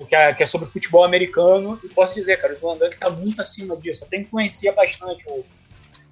que 0.08 0.16
é, 0.16 0.34
que 0.34 0.44
é 0.44 0.46
sobre 0.46 0.68
futebol 0.68 1.04
americano. 1.04 1.80
E 1.84 1.90
posso 1.90 2.16
dizer, 2.16 2.40
cara, 2.40 2.54
o 2.54 2.56
Slandank 2.56 2.98
tá 2.98 3.10
muito 3.10 3.42
acima 3.42 3.76
disso. 3.76 4.06
Até 4.06 4.18
influencia 4.18 4.72
bastante 4.72 5.24
o, 5.28 5.44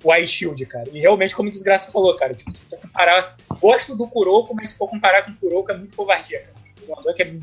o 0.03 0.15
Ice 0.15 0.34
Shield, 0.34 0.65
cara. 0.65 0.89
E 0.91 0.99
realmente, 0.99 1.36
como 1.36 1.47
o 1.47 1.51
Desgraça 1.51 1.91
falou, 1.91 2.15
cara, 2.15 2.34
tipo, 2.34 2.51
se 2.51 2.61
for 2.61 2.80
comparar. 2.80 3.38
Gosto 3.59 3.95
do 3.95 4.07
Kuroko, 4.07 4.53
mas 4.55 4.70
se 4.70 4.78
for 4.78 4.89
comparar 4.89 5.24
com 5.24 5.32
o 5.32 5.36
Kuroko 5.36 5.72
é 5.72 5.78
muito 5.78 5.95
covardia, 5.95 6.41
cara. 6.41 6.55
Tipo, 6.63 6.80
o 6.80 6.84
Slandank 6.84 7.22
é 7.22 7.34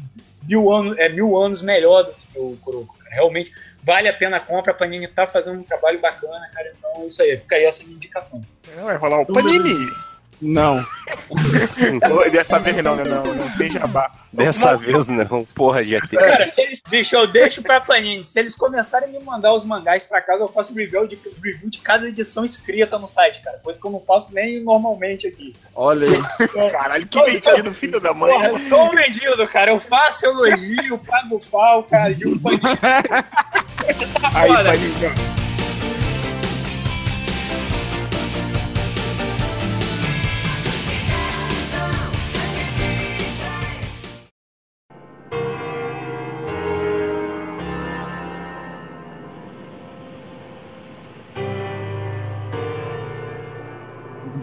mil, 0.47 0.73
anos, 0.73 0.99
é 0.99 1.09
mil 1.09 1.37
anos 1.37 1.63
melhor 1.63 2.05
do 2.05 2.13
que 2.13 2.39
o 2.39 2.57
Kuroko. 2.63 2.96
Realmente 3.17 3.53
vale 3.83 4.09
a 4.09 4.13
pena 4.13 4.37
a 4.37 4.41
compra. 4.41 4.73
A 4.73 4.75
Panini 4.75 5.09
tá 5.09 5.27
fazendo 5.27 5.59
um 5.59 5.63
trabalho 5.63 6.01
bacana, 6.01 6.49
cara. 6.53 6.73
Então, 6.77 7.07
isso 7.07 7.23
aí. 7.23 7.39
Fica 7.39 7.57
aí 7.57 7.65
essa 7.65 7.83
minha 7.85 7.97
indicação. 7.97 8.45
É, 8.77 8.81
Vai 8.81 8.97
rolar 8.97 9.21
o 9.21 9.27
Panini. 9.27 9.75
Não. 10.41 10.85
Dessa 12.31 12.59
vez 12.59 12.77
não, 12.83 12.95
né? 12.97 13.05
Não, 13.05 13.23
não 13.35 13.51
sem 13.53 13.71
jabá. 13.71 14.11
Dessa 14.33 14.71
Uma- 14.73 14.77
vez 14.77 15.09
não, 15.09 15.45
porra, 15.55 15.83
já 15.83 15.99
tem. 16.07 16.19
Cara, 16.19 16.47
se 16.47 16.61
eles, 16.61 16.83
bicho, 16.89 17.17
eu 17.17 17.27
deixo 17.27 17.63
pra 17.63 17.81
Panini. 17.81 18.23
Se 18.23 18.39
eles 18.39 18.55
começarem 18.55 19.09
a 19.09 19.13
me 19.13 19.25
mandar 19.25 19.55
os 19.55 19.65
mangás 19.65 20.05
pra 20.05 20.21
casa, 20.21 20.43
eu 20.43 20.49
faço 20.49 20.75
review 20.75 21.07
de, 21.07 21.19
review 21.43 21.71
de 21.71 21.79
cada 21.79 22.07
edição 22.07 22.45
escrita 22.45 22.99
no 22.99 23.09
site, 23.09 23.41
cara. 23.43 23.59
Coisa 23.65 23.81
que 23.81 23.87
eu 23.87 23.91
não 23.91 24.01
faço 24.01 24.35
nem 24.35 24.61
normalmente 24.61 25.27
aqui. 25.27 25.55
Olha 25.75 26.07
aí. 26.07 26.71
Caralho, 26.71 27.07
que 27.07 27.23
mentido, 27.23 27.73
filho 27.73 27.99
da 27.99 28.13
mãe. 28.13 28.31
Porra, 28.33 28.49
eu 28.49 28.59
sou 28.59 28.85
um 28.85 28.91
vendido, 28.91 29.49
cara. 29.49 29.71
Eu 29.71 29.81
faço 29.81 30.27
elogio, 30.27 30.99
pago 30.99 31.41
pau, 31.51 31.83
cara. 31.85 32.15
De 32.15 32.29
um 32.29 32.37
Panini. 32.39 32.61
Aí, 34.35 34.49
foda. 34.49 34.65
Panini. 34.65 35.36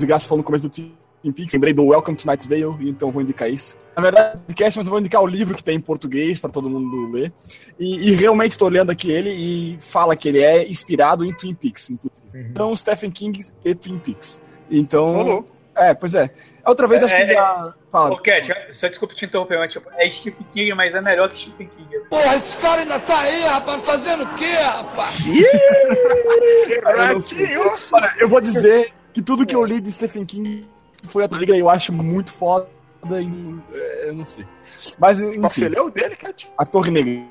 Desgraça 0.03 0.27
falou 0.27 0.39
no 0.39 0.43
começo 0.43 0.67
do 0.67 0.69
Twin 0.69 1.31
Peaks, 1.31 1.53
lembrei 1.53 1.73
do 1.73 1.85
Welcome 1.85 2.17
to 2.17 2.27
Night 2.27 2.45
Vale, 2.45 2.75
e 2.81 2.89
então 2.89 3.09
vou 3.09 3.21
indicar 3.21 3.49
isso. 3.49 3.77
Na 3.95 4.01
verdade, 4.01 4.37
podcast, 4.39 4.77
mas 4.77 4.85
eu 4.85 4.91
vou 4.91 4.99
indicar 4.99 5.21
o 5.21 5.27
livro 5.27 5.55
que 5.55 5.63
tem 5.63 5.77
em 5.77 5.81
português 5.81 6.39
pra 6.39 6.49
todo 6.49 6.69
mundo 6.69 7.09
ler. 7.09 7.31
E, 7.79 8.09
e 8.09 8.11
realmente 8.11 8.51
estou 8.51 8.67
olhando 8.67 8.91
aqui 8.91 9.09
ele 9.09 9.29
e 9.29 9.77
fala 9.79 10.13
que 10.13 10.27
ele 10.27 10.43
é 10.43 10.67
inspirado 10.67 11.23
em 11.23 11.33
Twin 11.33 11.53
Peaks, 11.53 11.91
inclusive. 11.91 12.21
Então, 12.33 12.75
Stephen 12.75 13.11
King 13.11 13.45
e 13.63 13.73
Twin 13.73 13.97
Peaks. 13.97 14.41
Então. 14.69 15.13
Rolou. 15.13 15.47
É, 15.73 15.93
pois 15.93 16.13
é. 16.13 16.29
Outra 16.65 16.87
vez 16.87 17.01
acho 17.01 17.15
que 17.15 17.21
É, 17.21 17.33
já. 17.33 17.73
Fala. 17.89 18.15
Ô, 18.15 18.17
Cat, 18.17 18.53
só 18.71 18.87
desculpa 18.87 19.15
te 19.15 19.25
interromper, 19.25 19.57
mas 19.57 19.71
tipo, 19.71 19.89
é 19.93 20.09
Stephen 20.09 20.45
King, 20.53 20.73
mas 20.73 20.95
é 20.95 21.01
melhor 21.01 21.29
que 21.29 21.39
Stephen 21.39 21.67
King. 21.67 21.99
Porra, 22.09 22.35
esse 22.35 22.57
cara 22.57 22.81
ainda 22.81 22.99
tá 22.99 23.19
aí, 23.21 23.41
rapaz, 23.43 23.83
fazendo 23.83 24.23
o 24.23 24.35
quê, 24.35 24.51
rapaz? 24.51 25.15
Olha, 27.91 28.13
eu 28.19 28.27
vou 28.27 28.41
dizer 28.41 28.91
que 29.13 29.21
tudo 29.21 29.45
que 29.45 29.55
eu 29.55 29.63
li 29.63 29.79
de 29.79 29.91
Stephen 29.91 30.25
King 30.25 30.65
foi 31.07 31.23
a 31.23 31.27
Liga 31.27 31.55
eu 31.55 31.69
acho 31.69 31.91
muito 31.93 32.31
foda. 32.31 32.67
E, 33.05 33.55
é, 33.73 34.09
eu 34.09 34.13
não 34.13 34.25
sei. 34.25 34.45
Mas, 34.97 35.19
Você 35.19 35.35
enfim, 35.37 35.67
leu 35.67 35.89
dele, 35.91 36.15
Cat? 36.15 36.49
a 36.57 36.65
Torre 36.65 36.89
Negra. 36.91 37.23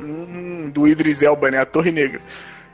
Hum, 0.00 0.70
do 0.72 0.86
Idris 0.88 1.22
Elba, 1.22 1.50
né? 1.50 1.58
A 1.58 1.66
Torre 1.66 1.90
Negra. 1.92 2.20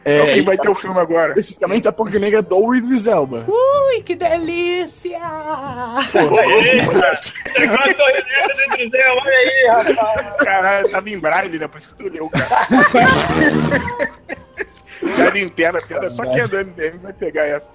É, 0.03 0.19
É, 0.19 0.33
quem 0.35 0.43
vai 0.43 0.57
ter 0.57 0.69
o 0.71 0.75
filme 0.75 0.99
agora? 0.99 1.31
especificamente 1.31 1.87
a 1.89 1.93
Torre 1.93 2.19
Negra 2.19 2.41
do 2.41 2.75
Idris 2.75 3.07
Elba. 3.07 3.45
Ui, 3.47 4.03
que 4.03 4.15
delícia! 4.15 5.19
Aê. 5.23 6.79
Igual 6.79 7.81
a 7.83 7.95
Torre 7.95 8.25
Negra 8.25 8.55
do 8.55 8.63
Idrisel, 8.75 9.15
olha 9.15 9.37
aí, 9.37 9.67
rapaz. 9.95 10.37
Caralho, 10.45 10.91
tava 10.91 11.11
em 11.11 11.19
braille, 11.19 11.59
né? 11.59 11.69
Por 11.69 11.79
isso 11.79 11.95
que 11.95 12.03
tu 12.03 12.09
leu, 12.11 12.31
cara. 12.31 12.47
Piada 15.01 15.39
interna, 15.39 15.79
piada. 15.81 16.11
Só 16.11 16.23
quem 16.25 16.41
é 16.41 16.49
do 16.49 16.57
MDM 16.57 16.99
vai 16.99 17.13
pegar 17.13 17.47
essa. 17.47 17.71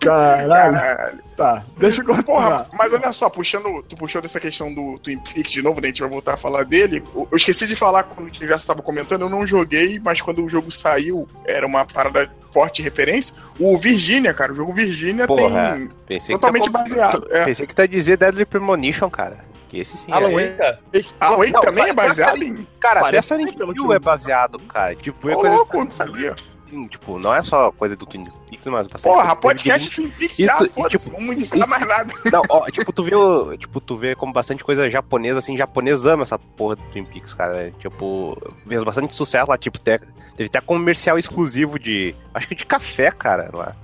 Caralho. 0.00 0.74
Caralho. 0.74 1.18
Tá, 1.36 1.64
deixa 1.78 2.02
eu 2.02 2.06
Porra, 2.06 2.22
continuar. 2.22 2.66
mas 2.72 2.92
olha 2.92 3.12
só, 3.12 3.30
puxando, 3.30 3.82
tu 3.84 3.96
puxou 3.96 4.20
dessa 4.20 4.38
questão 4.38 4.72
do 4.74 4.98
Twin 4.98 5.18
Peaks 5.18 5.52
de 5.52 5.62
novo, 5.62 5.80
né? 5.80 5.88
A 5.88 5.90
gente 5.90 6.00
vai 6.02 6.10
voltar 6.10 6.34
a 6.34 6.36
falar 6.36 6.64
dele. 6.64 7.02
Eu 7.14 7.36
esqueci 7.36 7.66
de 7.66 7.74
falar 7.74 8.02
quando 8.02 8.28
o 8.28 8.46
já 8.46 8.56
estava 8.56 8.82
comentando, 8.82 9.22
eu 9.22 9.30
não 9.30 9.46
joguei, 9.46 9.98
mas 9.98 10.20
quando 10.20 10.44
o 10.44 10.48
jogo 10.48 10.70
saiu, 10.70 11.26
era 11.46 11.66
uma 11.66 11.84
parada 11.86 12.30
forte 12.52 12.82
referência. 12.82 13.34
O 13.58 13.78
Virginia, 13.78 14.34
cara, 14.34 14.52
o 14.52 14.56
jogo 14.56 14.72
Virginia 14.74 15.26
Porra, 15.26 15.80
tem. 16.06 16.18
totalmente 16.20 16.70
tá, 16.70 16.78
baseado, 16.78 17.26
é. 17.30 17.44
Pensei 17.44 17.66
que 17.66 17.74
tu 17.74 17.80
ia 17.80 17.88
dizer 17.88 18.18
Deadly 18.18 18.44
Premonition, 18.44 19.08
cara. 19.08 19.49
Que 19.70 19.78
esse 19.78 19.96
sim. 19.96 20.10
Alan 20.10 20.30
é. 20.40 20.78
Wake. 20.92 21.08
Alan 21.20 21.36
Wake 21.36 21.52
Não, 21.52 21.60
também 21.60 21.84
é 21.84 21.92
baseado 21.92 22.42
em. 22.42 22.66
Cara, 22.80 23.00
até 23.00 23.10
Parece 23.10 23.28
Silent 23.28 23.56
pelo 23.56 23.72
que 23.72 23.80
Hill 23.80 23.92
é 23.92 23.98
baseado, 24.00 24.58
cara. 24.58 24.96
Tipo, 24.96 25.30
é 25.30 25.34
coisa 25.34 25.54
louco, 25.56 25.76
não 25.84 25.90
sabia. 25.92 26.34
Sim, 26.68 26.86
tipo, 26.88 27.18
não 27.18 27.32
é 27.34 27.42
só 27.42 27.70
coisa 27.72 27.94
do 27.96 28.04
Twin 28.06 28.24
Peaks, 28.48 28.66
mas 28.66 28.86
bastante 28.88 29.12
Porra, 29.12 29.34
podcast 29.34 29.90
Twin 29.90 30.08
Peaks 30.10 30.36
já, 30.36 30.58
e, 30.62 30.68
foda-se, 30.68 31.04
tipo, 31.10 31.20
não 31.20 31.32
indicar 31.32 31.68
mais 31.68 31.86
nada. 31.86 32.12
Não, 32.32 32.42
ó, 32.48 32.64
tipo, 32.70 32.92
tu 32.92 33.02
vê, 33.02 33.14
o- 33.14 33.56
tipo, 33.56 33.80
tu 33.80 33.96
vê 33.96 34.14
como 34.14 34.32
bastante 34.32 34.62
coisa 34.62 34.88
japonesa, 34.90 35.40
assim, 35.40 35.56
japonês 35.56 36.06
ama 36.06 36.22
essa 36.22 36.38
porra 36.38 36.76
do 36.76 36.82
Twin 36.92 37.04
Peaks, 37.04 37.34
cara. 37.34 37.72
Tipo, 37.78 38.36
fez 38.68 38.84
bastante 38.84 39.14
sucesso 39.16 39.50
lá, 39.50 39.58
tipo, 39.58 39.78
te- 39.80 40.00
teve 40.36 40.48
até 40.48 40.60
comercial 40.60 41.18
exclusivo 41.18 41.76
de, 41.76 42.14
acho 42.34 42.46
que 42.46 42.54
de 42.54 42.64
café, 42.66 43.10
cara, 43.10 43.50
lá. 43.52 43.74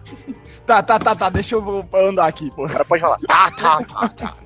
Tá, 0.65 0.81
tá, 0.81 0.97
tá, 0.99 1.15
tá, 1.17 1.29
deixa 1.29 1.57
eu 1.57 1.89
andar 1.93 2.27
aqui, 2.27 2.51
pô. 2.53 2.67
O 2.67 2.69
cara 2.69 2.85
pode 2.85 3.01
falar, 3.01 3.19
ah, 3.29 3.51
tá, 3.51 3.79
tá, 3.85 4.09
tá. 4.11 4.37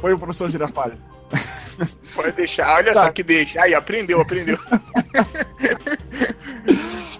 Põe 0.00 0.12
o 0.12 0.18
professor 0.18 0.50
Girafales. 0.50 1.04
Pode 2.14 2.32
deixar, 2.32 2.74
olha 2.76 2.92
Tá. 2.92 3.04
só 3.04 3.10
que 3.12 3.22
deixa. 3.22 3.62
Aí, 3.62 3.74
aprendeu, 3.74 4.20
aprendeu. 4.20 4.58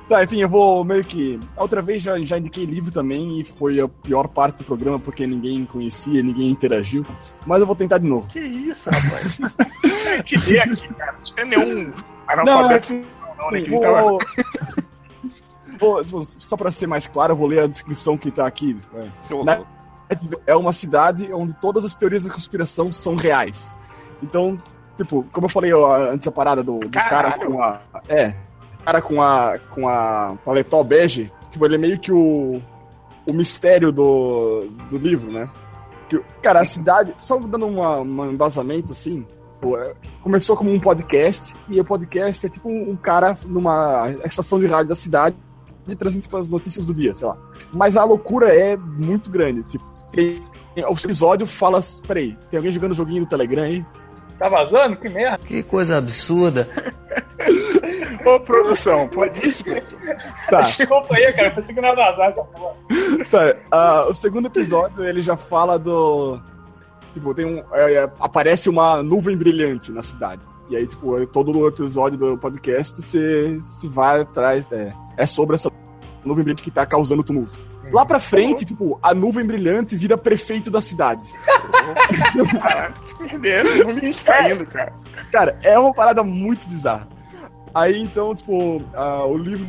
Tá, 0.08 0.24
enfim, 0.24 0.40
eu 0.42 0.48
vou 0.48 0.82
meio 0.84 1.04
que. 1.04 1.38
A 1.56 1.62
outra 1.62 1.80
vez 1.80 2.02
já, 2.02 2.18
já 2.24 2.36
indiquei 2.36 2.64
livro 2.64 2.90
também 2.90 3.38
e 3.40 3.44
foi 3.44 3.78
a 3.80 3.86
pior 3.86 4.26
parte 4.26 4.58
do 4.58 4.64
programa 4.64 4.98
porque 4.98 5.24
ninguém 5.24 5.64
conhecia, 5.64 6.20
ninguém 6.20 6.50
interagiu. 6.50 7.06
Mas 7.46 7.60
eu 7.60 7.66
vou 7.66 7.76
tentar 7.76 7.98
de 7.98 8.08
novo. 8.08 8.26
que 8.26 8.40
isso, 8.40 8.90
rapaz. 8.90 9.38
A 9.44 10.16
gente 10.16 10.50
lê 10.50 10.58
aqui, 10.58 10.88
cara. 10.94 11.12
Não 11.12 11.34
tem 11.36 11.44
nenhum 11.46 11.84
Não, 11.84 11.94
é 12.28 12.32
analfabeto. 12.32 12.86
que. 12.88 13.06
Não, 13.38 13.50
né? 13.52 13.60
Que 13.62 13.80
tava- 13.80 14.02
Vou... 14.02 14.18
vou- 15.78 16.04
vou- 16.04 16.24
só 16.24 16.56
pra 16.56 16.72
ser 16.72 16.88
mais 16.88 17.06
claro, 17.06 17.32
eu 17.32 17.36
vou 17.36 17.46
ler 17.46 17.60
a 17.60 17.66
descrição 17.68 18.18
que 18.18 18.32
tá 18.32 18.48
aqui. 18.48 18.76
É. 18.92 19.08
Na- 19.44 19.60
É 20.46 20.56
uma 20.56 20.72
cidade 20.72 21.32
onde 21.32 21.54
todas 21.54 21.84
as 21.84 21.94
teorias 21.94 22.24
da 22.24 22.30
conspiração 22.30 22.92
são 22.92 23.14
reais. 23.14 23.72
Então, 24.22 24.58
tipo, 24.96 25.24
como 25.32 25.46
eu 25.46 25.50
falei 25.50 25.72
ó, 25.72 26.10
antes 26.10 26.26
a 26.26 26.32
parada 26.32 26.62
do, 26.62 26.78
do 26.78 26.90
cara 26.90 27.32
com 27.38 27.62
a. 27.62 27.80
É. 28.08 28.34
Cara 28.84 29.00
com 29.00 29.22
a. 29.22 29.58
com 29.70 29.88
a 29.88 30.36
paletó 30.44 30.82
bege, 30.82 31.30
tipo, 31.50 31.64
ele 31.64 31.76
é 31.76 31.78
meio 31.78 31.98
que 31.98 32.12
o. 32.12 32.60
o 33.28 33.32
mistério 33.32 33.92
do, 33.92 34.68
do 34.90 34.98
livro, 34.98 35.30
né? 35.30 35.48
Que, 36.08 36.20
cara, 36.42 36.60
a 36.60 36.64
cidade. 36.64 37.14
Só 37.18 37.38
dando 37.38 37.66
uma, 37.66 38.00
um 38.00 38.32
embasamento 38.32 38.92
assim. 38.92 39.26
É, 39.62 39.94
Começou 40.22 40.56
como 40.56 40.72
um 40.72 40.80
podcast, 40.80 41.54
e 41.68 41.78
o 41.80 41.84
podcast 41.84 42.46
é 42.46 42.48
tipo 42.48 42.68
um, 42.68 42.96
cara 42.96 43.36
numa 43.46 44.10
estação 44.24 44.58
de 44.58 44.66
rádio 44.66 44.88
da 44.88 44.94
cidade 44.94 45.36
e 45.86 45.94
transmite 45.94 46.28
as 46.34 46.48
notícias 46.48 46.86
do 46.86 46.94
dia, 46.94 47.14
sei 47.14 47.26
lá. 47.26 47.36
Mas 47.72 47.96
a 47.96 48.04
loucura 48.04 48.54
é 48.54 48.76
muito 48.76 49.30
grande. 49.30 49.62
Tipo, 49.64 49.84
tem, 50.12 50.42
o 50.76 50.92
episódio 50.92 51.46
fala. 51.46 51.80
Peraí, 52.06 52.36
tem 52.50 52.58
alguém 52.58 52.70
jogando 52.70 52.94
joguinho 52.94 53.24
do 53.24 53.28
Telegram 53.28 53.64
aí? 53.64 53.84
Tá 54.38 54.48
vazando? 54.48 54.96
Que 54.96 55.08
merda. 55.08 55.38
Que 55.38 55.62
coisa 55.62 55.98
absurda. 55.98 56.66
Ô, 58.24 58.40
produção, 58.40 59.08
pode 59.08 59.46
isso? 59.46 59.62
Tá. 60.48 60.60
Desculpa 60.60 61.14
aí, 61.14 61.32
cara. 61.32 61.48
Eu 61.48 61.54
pensei 61.54 61.74
que 61.74 61.80
não 61.80 61.88
ia 61.90 61.94
vazar 61.94 62.28
essa 62.28 62.44
porra. 62.44 62.74
Tá, 63.30 63.54
ah, 63.70 64.06
o 64.08 64.14
segundo 64.14 64.46
episódio 64.46 65.04
ele 65.04 65.20
já 65.20 65.36
fala 65.36 65.78
do. 65.78 66.40
Tipo, 67.12 67.34
tem 67.34 67.44
um. 67.44 67.62
é, 67.72 67.94
é, 67.94 68.10
aparece 68.18 68.68
uma 68.68 69.02
nuvem 69.02 69.36
brilhante 69.36 69.92
na 69.92 70.02
cidade. 70.02 70.42
E 70.68 70.76
aí, 70.76 70.86
tipo, 70.86 71.18
é- 71.18 71.26
todo 71.26 71.56
o 71.56 71.68
episódio 71.68 72.18
do 72.18 72.38
podcast 72.38 73.02
se, 73.02 73.60
se 73.60 73.88
vai 73.88 74.20
atrás. 74.22 74.66
É, 74.72 74.92
é 75.16 75.26
sobre 75.26 75.54
essa 75.56 75.70
nuvem 76.24 76.44
brilhante 76.44 76.62
que 76.62 76.70
tá 76.70 76.86
causando 76.86 77.22
tumulto. 77.22 77.58
Lá 77.92 78.06
pra 78.06 78.20
frente, 78.20 78.64
tipo, 78.64 78.98
a 79.02 79.12
nuvem 79.14 79.44
brilhante 79.44 79.96
vira 79.96 80.16
prefeito 80.16 80.70
da 80.70 80.80
cidade. 80.80 81.26
Perderam, 83.18 83.86
não 83.86 83.94
me 83.94 84.10
está 84.10 84.48
indo, 84.50 84.64
cara. 84.66 84.92
Cara, 85.32 85.58
é 85.62 85.78
uma 85.78 85.92
parada 85.92 86.22
muito 86.22 86.68
bizarra. 86.68 87.08
Aí 87.74 88.00
então, 88.00 88.34
tipo, 88.34 88.82
ah, 88.94 89.24
o 89.26 89.36
livro 89.36 89.66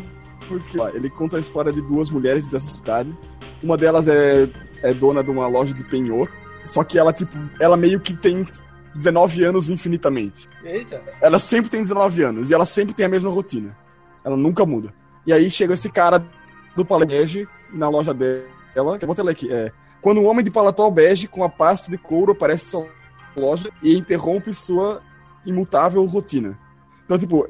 porque, 0.52 0.78
ó, 0.78 0.90
ele 0.90 1.10
conta 1.10 1.38
a 1.38 1.40
história 1.40 1.72
de 1.72 1.82
duas 1.82 2.10
mulheres 2.10 2.46
dessa 2.46 2.70
cidade. 2.70 3.16
Uma 3.64 3.78
delas 3.78 4.08
é, 4.10 4.50
é 4.84 4.94
dona 4.94 5.24
de 5.24 5.32
uma 5.32 5.48
loja 5.48 5.74
de 5.74 5.84
penhor. 5.84 6.30
Só 6.66 6.84
que 6.84 7.00
ela, 7.00 7.14
tipo, 7.14 7.38
ela 7.60 7.78
meio 7.78 8.02
que 8.02 8.14
tem 8.14 8.46
19 8.94 9.44
anos 9.46 9.70
infinitamente. 9.70 10.50
Eita. 10.64 11.02
Ela 11.22 11.40
sempre 11.40 11.70
tem 11.70 11.82
19 11.82 12.24
anos 12.24 12.50
e 12.50 12.54
ela 12.54 12.66
sempre 12.66 12.94
tem 12.94 13.06
a 13.06 13.10
mesma 13.10 13.32
rotina. 13.32 13.76
Ela 14.26 14.36
nunca 14.36 14.66
muda. 14.66 14.94
E 15.26 15.32
aí 15.32 15.50
chega 15.50 15.74
esse 15.74 15.90
cara 15.90 16.26
do 16.76 16.86
paletó 16.86 17.14
na 17.74 17.90
loja 17.90 18.14
dela. 18.14 18.98
que 18.98 19.04
Eu 19.04 19.08
vou 19.08 19.16
ter 19.16 19.24
ler 19.24 19.32
aqui. 19.32 19.52
É, 19.52 19.72
quando 20.02 20.20
um 20.22 20.26
homem 20.28 20.44
de 20.44 20.52
paletó 20.52 20.90
bege 20.90 21.28
com 21.28 21.44
a 21.44 21.50
pasta 21.50 21.90
de 21.92 21.98
couro 21.98 22.32
aparece 22.32 22.66
em 22.68 22.70
sua 22.70 22.88
loja 23.36 23.70
e 23.82 23.96
interrompe 23.98 24.54
sua 24.54 25.02
imutável 25.46 26.04
rotina. 26.06 26.58
Então, 27.06 27.18
tipo, 27.18 27.48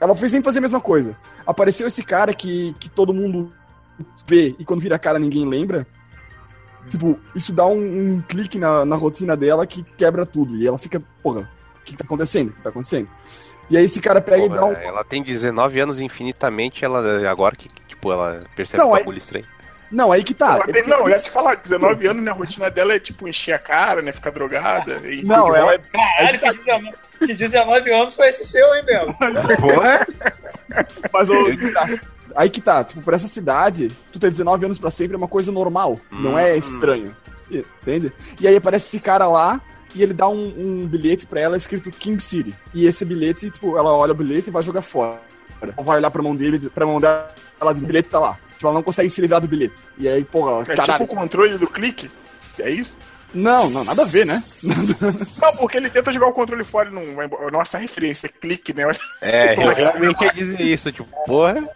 ela 0.00 0.14
fez 0.16 0.30
sempre 0.32 0.44
fazer 0.44 0.58
a 0.58 0.62
mesma 0.62 0.80
coisa. 0.80 1.16
Apareceu 1.46 1.86
esse 1.86 2.02
cara 2.02 2.32
que, 2.34 2.74
que 2.78 2.88
todo 2.88 3.14
mundo 3.14 3.52
vê 4.26 4.54
e 4.58 4.64
quando 4.64 4.80
vira 4.80 4.96
a 4.96 4.98
cara 4.98 5.18
ninguém 5.18 5.46
lembra. 5.48 5.86
Tipo, 6.88 7.18
isso 7.34 7.52
dá 7.52 7.66
um, 7.66 7.78
um 8.16 8.20
clique 8.20 8.58
na, 8.58 8.84
na 8.84 8.96
rotina 8.96 9.36
dela 9.36 9.66
que 9.66 9.82
quebra 9.96 10.26
tudo. 10.26 10.56
E 10.56 10.66
ela 10.66 10.76
fica, 10.76 11.02
porra, 11.22 11.48
o 11.80 11.84
que 11.84 11.96
tá 11.96 12.04
acontecendo? 12.04 12.50
O 12.50 12.52
que 12.52 12.62
tá 12.62 12.68
acontecendo? 12.68 13.08
E 13.70 13.76
aí 13.78 13.84
esse 13.84 14.00
cara 14.00 14.20
pega 14.20 14.44
e 14.44 14.48
dá 14.50 14.66
um. 14.66 14.72
Ela 14.72 15.02
tem 15.02 15.22
19 15.22 15.80
anos 15.80 15.98
infinitamente, 15.98 16.84
ela 16.84 17.26
agora 17.30 17.56
que, 17.56 17.68
que, 17.70 17.82
tipo, 17.86 18.12
ela 18.12 18.40
percebe 18.54 18.82
Não, 18.82 18.90
o 18.90 18.94
aí- 18.94 19.00
bagulho 19.00 19.16
estranho. 19.18 19.46
Não, 19.94 20.10
aí 20.10 20.24
que 20.24 20.34
tá. 20.34 20.54
Ela 20.56 20.66
tem- 20.66 20.86
não, 20.88 21.00
eu 21.02 21.08
ia 21.10 21.16
te 21.16 21.30
falar, 21.30 21.54
19 21.54 22.06
anos, 22.08 22.22
né? 22.24 22.30
A 22.30 22.34
rotina 22.34 22.68
dela 22.70 22.92
é 22.94 22.98
tipo 22.98 23.28
encher 23.28 23.52
a 23.52 23.58
cara, 23.58 24.02
né? 24.02 24.12
Ficar 24.12 24.30
drogada. 24.30 25.00
E 25.08 25.22
Não, 25.24 25.54
ela 25.54 25.78
volta. 25.78 25.84
Caralho, 25.92 26.38
que 26.40 26.58
19, 26.58 26.92
que 27.20 27.26
19 27.34 27.92
anos 27.92 28.16
foi 28.16 28.28
esse 28.28 28.44
seu, 28.44 28.74
hein, 28.74 28.84
Belo? 28.84 29.14
Porra! 29.60 30.06
Mas 31.12 31.28
o... 31.30 31.34
Aí 32.34 32.50
que 32.50 32.60
tá, 32.60 32.82
tipo, 32.82 33.00
pra 33.02 33.14
essa 33.14 33.28
cidade, 33.28 33.92
tu 34.12 34.18
ter 34.18 34.28
19 34.30 34.64
anos 34.64 34.78
pra 34.78 34.90
sempre 34.90 35.14
é 35.14 35.16
uma 35.16 35.28
coisa 35.28 35.52
normal, 35.52 36.00
não 36.10 36.36
é 36.38 36.56
estranho. 36.56 37.16
Entende? 37.50 38.12
E 38.40 38.48
aí 38.48 38.56
aparece 38.56 38.86
esse 38.88 38.98
cara 38.98 39.28
lá 39.28 39.60
e 39.94 40.02
ele 40.02 40.12
dá 40.12 40.26
um, 40.28 40.52
um 40.56 40.86
bilhete 40.88 41.24
pra 41.26 41.38
ela 41.38 41.56
escrito 41.56 41.90
King 41.92 42.20
City. 42.20 42.52
E 42.74 42.86
esse 42.86 43.04
bilhete, 43.04 43.48
tipo, 43.50 43.78
ela 43.78 43.92
olha 43.92 44.10
o 44.10 44.16
bilhete 44.16 44.48
e 44.48 44.52
vai 44.52 44.62
jogar 44.62 44.82
fora. 44.82 45.20
Ela 45.62 45.72
vai 45.78 45.98
olhar 45.98 46.10
pra 46.10 46.20
mão 46.22 46.34
dele, 46.34 46.68
pra 46.70 46.84
mão 46.84 47.00
dela, 47.00 47.28
o 47.60 47.74
bilhete 47.74 48.10
tá 48.10 48.18
lá. 48.18 48.36
Tipo, 48.64 48.68
ela 48.68 48.74
não 48.74 48.82
consegue 48.82 49.10
se 49.10 49.20
livrar 49.20 49.40
do 49.42 49.48
bilhete. 49.48 49.82
E 49.98 50.08
aí, 50.08 50.24
porra, 50.24 50.62
É 50.62 50.74
caralho. 50.74 51.00
tipo 51.00 51.12
o 51.12 51.16
controle 51.16 51.58
do 51.58 51.66
clique. 51.66 52.10
É 52.58 52.70
isso? 52.70 52.96
Não, 53.34 53.68
não, 53.68 53.84
nada 53.84 54.02
a 54.02 54.06
ver, 54.06 54.24
né? 54.24 54.42
Não, 55.42 55.56
porque 55.56 55.76
ele 55.76 55.90
tenta 55.90 56.12
jogar 56.12 56.28
o 56.28 56.32
controle 56.32 56.64
fora 56.64 56.88
e 56.88 56.94
não 56.94 57.14
vai 57.14 57.26
embora. 57.26 57.50
Nossa, 57.50 57.76
referência, 57.78 58.28
clique, 58.28 58.72
né? 58.72 58.84
É, 59.20 59.54
eu 59.54 59.74
realmente 59.74 60.24
ia 60.24 60.32
dizer 60.32 60.60
isso, 60.60 60.90
tipo, 60.92 61.08
porra. 61.26 61.68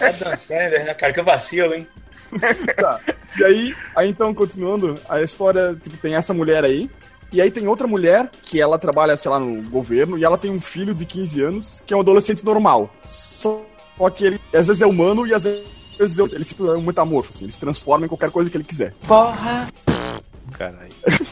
É 0.00 0.12
Dan 0.12 0.34
Sanders, 0.34 0.86
né, 0.86 0.94
cara? 0.94 1.12
Que 1.12 1.20
vacilo, 1.22 1.74
hein? 1.74 1.86
Tá. 2.76 3.00
E 3.38 3.44
aí, 3.44 3.76
aí 3.94 4.08
então, 4.08 4.32
continuando, 4.32 4.98
a 5.08 5.20
história, 5.20 5.76
tipo, 5.82 5.96
tem 5.98 6.14
essa 6.14 6.32
mulher 6.32 6.64
aí. 6.64 6.88
E 7.32 7.42
aí 7.42 7.50
tem 7.50 7.66
outra 7.66 7.86
mulher 7.86 8.30
que 8.40 8.60
ela 8.60 8.78
trabalha, 8.78 9.16
sei 9.16 9.30
lá, 9.30 9.38
no 9.38 9.68
governo, 9.68 10.16
e 10.16 10.24
ela 10.24 10.38
tem 10.38 10.50
um 10.50 10.60
filho 10.60 10.94
de 10.94 11.04
15 11.04 11.42
anos, 11.42 11.82
que 11.84 11.92
é 11.92 11.96
um 11.96 12.00
adolescente 12.00 12.44
normal. 12.44 12.94
Só 13.02 13.60
que 14.14 14.24
ele, 14.24 14.40
às 14.54 14.68
vezes, 14.68 14.80
é 14.82 14.86
humano 14.86 15.26
e 15.26 15.34
às 15.34 15.44
vezes 15.44 15.75
ele 15.98 16.44
tipo, 16.44 16.66
é 16.66 16.76
um 16.76 16.82
metamorfo, 16.82 17.30
assim, 17.34 17.44
ele 17.44 17.52
se 17.52 17.60
transforma 17.60 18.06
em 18.06 18.08
qualquer 18.08 18.30
coisa 18.30 18.50
que 18.50 18.56
ele 18.56 18.64
quiser. 18.64 18.92
Porra! 19.06 19.68
Caralho. 20.52 20.92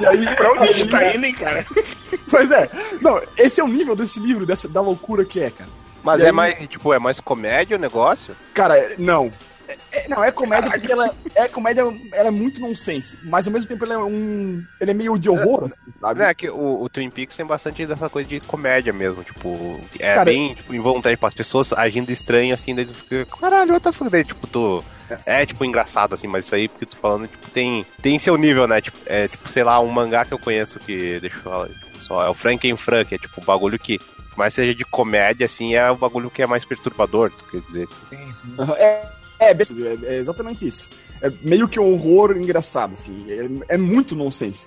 E 0.00 0.06
aí, 0.06 0.36
Pra 0.36 0.52
onde 0.52 0.60
a 0.68 0.72
gente 0.72 0.90
tá 0.90 1.14
indo, 1.14 1.24
hein, 1.26 1.34
cara? 1.34 1.66
Pois 2.30 2.50
é. 2.50 2.68
Não, 3.02 3.20
esse 3.36 3.60
é 3.60 3.64
o 3.64 3.68
nível 3.68 3.94
desse 3.96 4.18
livro, 4.20 4.46
dessa, 4.46 4.68
da 4.68 4.80
loucura 4.80 5.24
que 5.24 5.40
é, 5.40 5.50
cara. 5.50 5.68
Mas 6.02 6.20
E 6.20 6.24
é 6.24 6.26
aí- 6.26 6.32
mais, 6.32 6.68
tipo, 6.68 6.92
é 6.92 6.98
mais 6.98 7.20
comédia 7.20 7.76
o 7.76 7.80
negócio? 7.80 8.34
Cara, 8.54 8.94
não. 8.98 9.30
É- 9.68 9.76
é- 9.92 10.08
não, 10.08 10.24
é 10.24 10.32
comédia 10.32 10.70
porque 10.70 10.90
ela 10.90 11.14
é 11.34 11.46
comédia, 11.46 11.82
ela 12.12 12.28
é 12.28 12.30
muito 12.30 12.60
nonsense, 12.60 13.18
mas 13.22 13.46
ao 13.46 13.52
mesmo 13.52 13.68
tempo 13.68 13.84
ele 13.84 13.92
é 13.92 13.98
um. 13.98 14.64
Ele 14.80 14.90
é 14.90 14.94
meio 14.94 15.18
de 15.18 15.28
horror, 15.28 15.64
assim, 15.64 15.76
sabe? 16.00 16.22
É 16.22 16.34
que 16.34 16.48
o, 16.48 16.82
o 16.82 16.88
Twin 16.88 17.10
Peaks 17.10 17.36
tem 17.36 17.44
bastante 17.44 17.84
dessa 17.86 18.08
coisa 18.08 18.28
de 18.28 18.40
comédia 18.40 18.92
mesmo, 18.92 19.22
tipo, 19.22 19.78
é 19.98 20.14
Cara- 20.14 20.24
bem 20.24 20.54
tipo, 20.54 20.74
involuntário, 20.74 21.16
tipo, 21.16 21.26
as 21.26 21.34
pessoas 21.34 21.72
agindo 21.72 22.10
estranho 22.10 22.54
assim, 22.54 22.74
daí 22.74 22.86
tu 22.86 22.94
fica, 22.94 23.26
caralho, 23.26 23.72
what 23.72 23.82
the 23.84 23.92
fuck, 23.92 24.10
daí, 24.10 24.24
tipo, 24.24 24.46
tu. 24.46 24.82
É, 25.24 25.44
tipo, 25.46 25.64
engraçado, 25.64 26.14
assim, 26.14 26.26
mas 26.26 26.44
isso 26.44 26.54
aí, 26.54 26.68
porque 26.68 26.84
tu 26.86 26.96
falando, 26.98 27.28
tipo, 27.28 27.50
tem, 27.50 27.84
tem 28.02 28.18
seu 28.18 28.36
nível, 28.36 28.66
né? 28.66 28.80
Tipo, 28.80 28.98
é, 29.06 29.26
tipo, 29.26 29.48
sei 29.50 29.64
lá, 29.64 29.80
um 29.80 29.88
mangá 29.88 30.24
que 30.24 30.32
eu 30.34 30.38
conheço 30.38 30.78
que, 30.80 31.18
deixa 31.20 31.36
eu 31.36 31.42
falar, 31.42 31.68
tipo, 31.68 31.98
só, 32.00 32.24
é 32.26 32.28
o 32.28 32.34
Frankenfran, 32.34 33.04
que 33.04 33.14
é, 33.14 33.18
tipo, 33.18 33.40
o 33.40 33.44
bagulho 33.44 33.78
que, 33.78 33.98
por 33.98 34.36
mais 34.38 34.52
seja 34.54 34.74
de 34.74 34.84
comédia, 34.84 35.46
assim, 35.46 35.74
é 35.74 35.90
o 35.90 35.96
bagulho 35.96 36.30
que 36.30 36.42
é 36.42 36.46
mais 36.46 36.64
perturbador, 36.64 37.30
tu 37.30 37.44
quer 37.46 37.60
dizer. 37.62 37.88
Sim, 38.10 38.28
sim. 38.34 38.54
É, 38.78 39.02
é, 39.40 39.50
é- 39.50 40.14
é 40.14 40.18
exatamente 40.18 40.66
isso. 40.66 40.88
É 41.22 41.30
meio 41.42 41.68
que 41.68 41.78
um 41.80 41.92
horror 41.94 42.36
engraçado, 42.36 42.92
assim. 42.92 43.14
É, 43.68 43.74
é 43.74 43.76
muito 43.78 44.14
nonsense. 44.16 44.66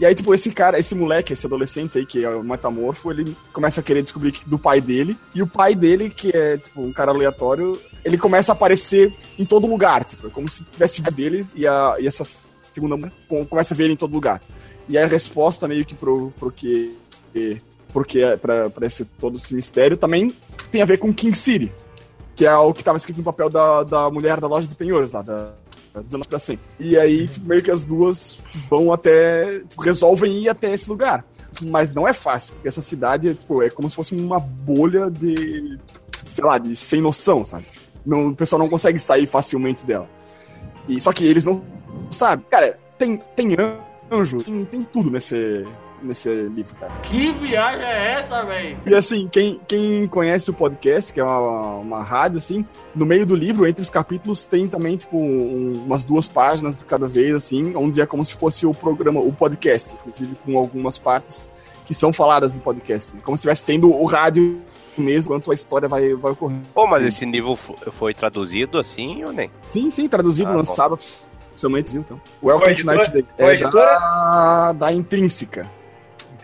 E 0.00 0.06
aí, 0.06 0.14
tipo, 0.14 0.34
esse 0.34 0.50
cara, 0.50 0.78
esse 0.78 0.94
moleque, 0.94 1.32
esse 1.32 1.46
adolescente 1.46 1.98
aí, 1.98 2.04
que 2.06 2.24
é 2.24 2.28
o 2.30 2.42
metamorfo, 2.42 3.10
ele 3.12 3.36
começa 3.52 3.80
a 3.80 3.84
querer 3.84 4.02
descobrir 4.02 4.32
do 4.46 4.58
pai 4.58 4.80
dele. 4.80 5.16
E 5.34 5.42
o 5.42 5.46
pai 5.46 5.74
dele, 5.74 6.10
que 6.10 6.30
é, 6.34 6.56
tipo, 6.56 6.80
um 6.82 6.92
cara 6.92 7.12
aleatório, 7.12 7.78
ele 8.04 8.18
começa 8.18 8.50
a 8.50 8.54
aparecer 8.54 9.12
em 9.38 9.44
todo 9.44 9.66
lugar, 9.66 10.02
tipo, 10.04 10.26
é 10.26 10.30
como 10.30 10.48
se 10.48 10.64
tivesse 10.64 11.00
voz 11.02 11.14
dele 11.14 11.46
e, 11.54 11.66
a, 11.68 11.96
e 12.00 12.06
essa 12.06 12.24
segunda 12.72 12.96
mulher 12.96 13.12
com- 13.28 13.44
começa 13.46 13.74
a 13.74 13.76
ver 13.76 13.84
ele 13.84 13.92
em 13.92 13.96
todo 13.96 14.12
lugar. 14.12 14.40
E 14.88 14.98
a 14.98 15.06
resposta 15.06 15.68
meio 15.68 15.84
que 15.84 15.94
pro, 15.94 16.32
pro 16.38 16.50
que. 16.50 16.96
Porque 17.92 18.20
é 18.20 18.36
pra 18.36 18.70
esse, 18.82 19.04
todo 19.04 19.36
esse 19.38 19.54
mistério 19.54 19.96
também 19.96 20.32
tem 20.70 20.80
a 20.82 20.86
ver 20.86 20.98
com 20.98 21.12
King 21.12 21.36
City 21.36 21.70
que 22.42 22.46
é 22.46 22.56
o 22.56 22.74
que 22.74 22.82
tava 22.82 22.96
escrito 22.96 23.18
no 23.18 23.22
papel 23.22 23.48
da, 23.48 23.84
da 23.84 24.10
mulher 24.10 24.40
da 24.40 24.48
loja 24.48 24.66
de 24.66 24.74
penhores 24.74 25.12
lá, 25.12 25.22
da, 25.22 25.50
da 25.94 26.02
19 26.02 26.28
pra 26.28 26.40
100. 26.40 26.58
E 26.80 26.98
aí, 26.98 27.28
tipo, 27.28 27.46
meio 27.46 27.62
que 27.62 27.70
as 27.70 27.84
duas 27.84 28.42
vão 28.68 28.92
até, 28.92 29.60
tipo, 29.60 29.80
resolvem 29.80 30.42
ir 30.42 30.48
até 30.48 30.72
esse 30.72 30.90
lugar. 30.90 31.24
Mas 31.62 31.94
não 31.94 32.08
é 32.08 32.12
fácil, 32.12 32.54
porque 32.54 32.66
essa 32.66 32.80
cidade, 32.80 33.32
tipo, 33.36 33.62
é 33.62 33.70
como 33.70 33.88
se 33.88 33.94
fosse 33.94 34.16
uma 34.16 34.40
bolha 34.40 35.08
de, 35.08 35.78
sei 36.26 36.42
lá, 36.42 36.58
de 36.58 36.74
sem 36.74 37.00
noção, 37.00 37.46
sabe? 37.46 37.66
Não, 38.04 38.30
o 38.30 38.34
pessoal 38.34 38.60
não 38.60 38.68
consegue 38.68 38.98
sair 38.98 39.28
facilmente 39.28 39.86
dela. 39.86 40.10
E, 40.88 41.00
só 41.00 41.12
que 41.12 41.24
eles 41.24 41.44
não 41.44 41.62
sabem. 42.10 42.44
Cara, 42.50 42.76
tem, 42.98 43.22
tem 43.36 43.50
anjo, 44.10 44.42
tem, 44.42 44.64
tem 44.64 44.82
tudo 44.82 45.12
nesse, 45.12 45.64
nesse 46.02 46.28
livro, 46.28 46.74
cara. 46.76 46.92
Que 47.02 47.30
viagem 47.32 47.82
é 47.84 48.12
essa, 48.20 48.44
velho? 48.44 48.76
E 48.86 48.94
assim, 48.94 49.28
quem, 49.30 49.60
quem 49.66 50.06
conhece 50.06 50.50
o 50.50 50.54
podcast, 50.54 51.12
que 51.12 51.20
é 51.20 51.24
uma, 51.24 51.76
uma 51.76 52.02
rádio, 52.02 52.38
assim, 52.38 52.64
no 52.94 53.06
meio 53.06 53.24
do 53.26 53.34
livro, 53.36 53.66
entre 53.66 53.82
os 53.82 53.90
capítulos, 53.90 54.44
tem 54.46 54.66
também, 54.68 54.96
tipo, 54.96 55.16
um- 55.16 55.82
umas 55.86 56.04
duas 56.04 56.28
páginas 56.28 56.76
de 56.76 56.84
cada 56.84 57.06
vez, 57.08 57.34
assim, 57.34 57.74
onde 57.76 58.00
é 58.00 58.06
como 58.06 58.24
se 58.24 58.34
fosse 58.34 58.66
o 58.66 58.74
programa, 58.74 59.20
o 59.20 59.32
podcast, 59.32 59.92
inclusive 59.94 60.34
com 60.44 60.58
algumas 60.58 60.98
partes 60.98 61.50
que 61.86 61.94
são 61.94 62.12
faladas 62.12 62.52
no 62.54 62.60
podcast. 62.60 63.16
Como 63.22 63.36
se 63.36 63.40
estivesse 63.40 63.64
tendo 63.66 63.90
o 63.90 64.04
rádio 64.04 64.60
mesmo, 64.96 65.32
quanto 65.32 65.50
a 65.50 65.54
história 65.54 65.88
vai, 65.88 66.14
vai 66.14 66.32
ocorrendo. 66.32 66.62
Pô, 66.74 66.86
mas 66.86 67.04
esse 67.04 67.24
nível 67.26 67.56
fo- 67.56 67.74
foi 67.92 68.12
traduzido 68.14 68.78
assim 68.78 69.24
ou 69.24 69.32
nem? 69.32 69.50
Sim, 69.66 69.90
sim, 69.90 70.06
traduzido, 70.06 70.50
Ah, 70.50 70.54
lançado 70.56 70.94
oficialmente, 71.50 71.96
então. 71.96 72.20
Welcome 72.42 72.74
to? 72.74 72.86
Night 72.86 73.10
Day. 73.10 73.24
É 73.38 73.56
da, 73.56 74.72
da 74.72 74.92
Intrínseca. 74.92 75.66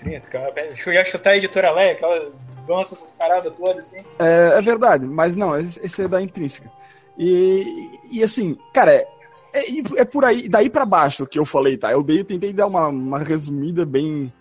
Intrínseca. 0.00 0.52
Eu 0.86 0.92
ia 0.92 1.04
chutar 1.04 1.30
a 1.30 1.36
editora 1.36 1.70
Leia, 1.72 1.96
que 1.96 2.04
ela 2.04 2.32
lança 2.68 2.94
essas 2.94 3.10
paradas 3.10 3.52
todas 3.54 3.78
assim. 3.78 4.04
É, 4.18 4.58
é 4.58 4.60
verdade, 4.60 5.06
mas 5.06 5.34
não, 5.34 5.58
esse 5.58 6.02
é 6.02 6.08
da 6.08 6.20
intrínseca. 6.20 6.70
E, 7.18 7.90
e 8.12 8.22
assim, 8.22 8.56
cara, 8.72 8.92
é, 8.92 9.06
é, 9.54 9.62
é 9.96 10.04
por 10.04 10.24
aí, 10.24 10.48
daí 10.48 10.70
pra 10.70 10.84
baixo 10.84 11.26
que 11.26 11.38
eu 11.38 11.44
falei, 11.44 11.76
tá? 11.76 11.90
Eu 11.90 12.02
dei, 12.02 12.22
tentei 12.22 12.52
dar 12.52 12.66
uma, 12.66 12.88
uma 12.88 13.18
resumida 13.18 13.84
bem, 13.84 14.32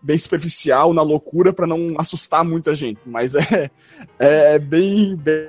bem 0.00 0.16
superficial, 0.16 0.94
na 0.94 1.02
loucura, 1.02 1.52
pra 1.52 1.66
não 1.66 1.88
assustar 1.98 2.44
muita 2.44 2.74
gente. 2.74 3.00
Mas 3.04 3.34
é, 3.34 3.70
é 4.18 4.58
bem, 4.58 5.16
bem. 5.16 5.48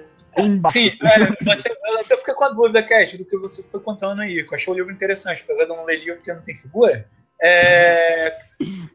Sim, 0.70 0.91
é, 1.01 1.45
você, 1.45 1.70
eu 1.70 1.99
até 2.01 2.18
fiquei 2.18 2.34
com 2.34 2.43
a 2.43 2.49
dúvida, 2.49 2.84
Cash, 2.84 3.14
do 3.14 3.24
que 3.24 3.38
você 3.38 3.64
foi 3.64 3.80
contando 3.80 4.22
aí, 4.22 4.43
que 4.43 4.53
eu 4.53 4.56
achei 4.56 4.74
o 4.74 4.76
livro 4.76 4.91
interessante, 4.91 5.41
apesar 5.43 5.64
de 5.64 5.70
eu 5.70 5.78
não 5.78 5.86
ler 5.86 5.99
livro 5.99 6.16
porque 6.16 6.34
não 6.34 6.41
tem 6.41 6.53
figura. 6.53 7.08
É... 7.42 8.38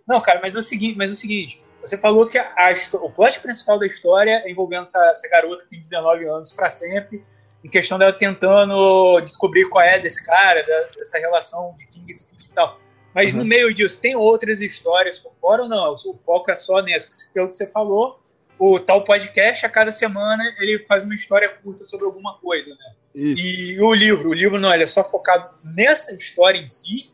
Não, 0.06 0.20
cara, 0.20 0.40
mas 0.42 0.54
é 0.56 0.58
o 0.58 0.62
seguinte, 0.62 0.96
mas 0.96 1.10
é 1.10 1.14
o 1.14 1.16
seguinte, 1.16 1.62
você 1.80 1.96
falou 1.96 2.26
que 2.26 2.38
a, 2.38 2.72
histó- 2.72 2.98
o 2.98 3.10
plot 3.10 3.40
principal 3.40 3.78
da 3.78 3.86
história 3.86 4.42
é 4.44 4.50
envolvendo 4.50 4.82
essa, 4.82 5.04
essa 5.10 5.28
garota 5.28 5.64
que 5.64 5.70
tem 5.70 5.80
19 5.80 6.26
anos 6.26 6.52
pra 6.52 6.68
sempre, 6.70 7.24
em 7.64 7.68
questão 7.68 7.98
dela 7.98 8.12
tentando 8.12 9.20
descobrir 9.20 9.68
qual 9.68 9.84
é 9.84 9.98
desse 9.98 10.24
cara, 10.24 10.62
dessa 10.96 11.18
relação 11.18 11.74
de 11.78 11.86
King 11.86 12.10
e 12.10 12.48
tal. 12.54 12.78
Mas 13.14 13.32
no 13.32 13.44
meio 13.44 13.74
disso, 13.74 13.98
tem 14.00 14.14
outras 14.14 14.60
histórias 14.60 15.18
por 15.18 15.32
fora 15.40 15.64
ou 15.64 15.68
não? 15.68 15.92
O 15.92 16.14
foco 16.24 16.50
é 16.50 16.56
só 16.56 16.80
nessa. 16.80 17.08
Pelo 17.34 17.48
que 17.48 17.56
você 17.56 17.66
falou, 17.66 18.20
o 18.58 18.78
tal 18.78 19.02
podcast, 19.04 19.66
a 19.66 19.68
cada 19.68 19.90
semana, 19.90 20.42
ele 20.60 20.84
faz 20.86 21.04
uma 21.04 21.14
história 21.14 21.48
curta 21.48 21.84
sobre 21.84 22.06
alguma 22.06 22.38
coisa, 22.38 22.70
né? 22.70 22.94
Isso. 23.14 23.42
E 23.42 23.80
o 23.80 23.92
livro, 23.92 24.28
o 24.30 24.32
livro 24.32 24.60
não, 24.60 24.72
ele 24.72 24.84
é 24.84 24.86
só 24.86 25.02
focado 25.02 25.50
nessa 25.64 26.14
história 26.14 26.58
em 26.58 26.66
si? 26.66 27.10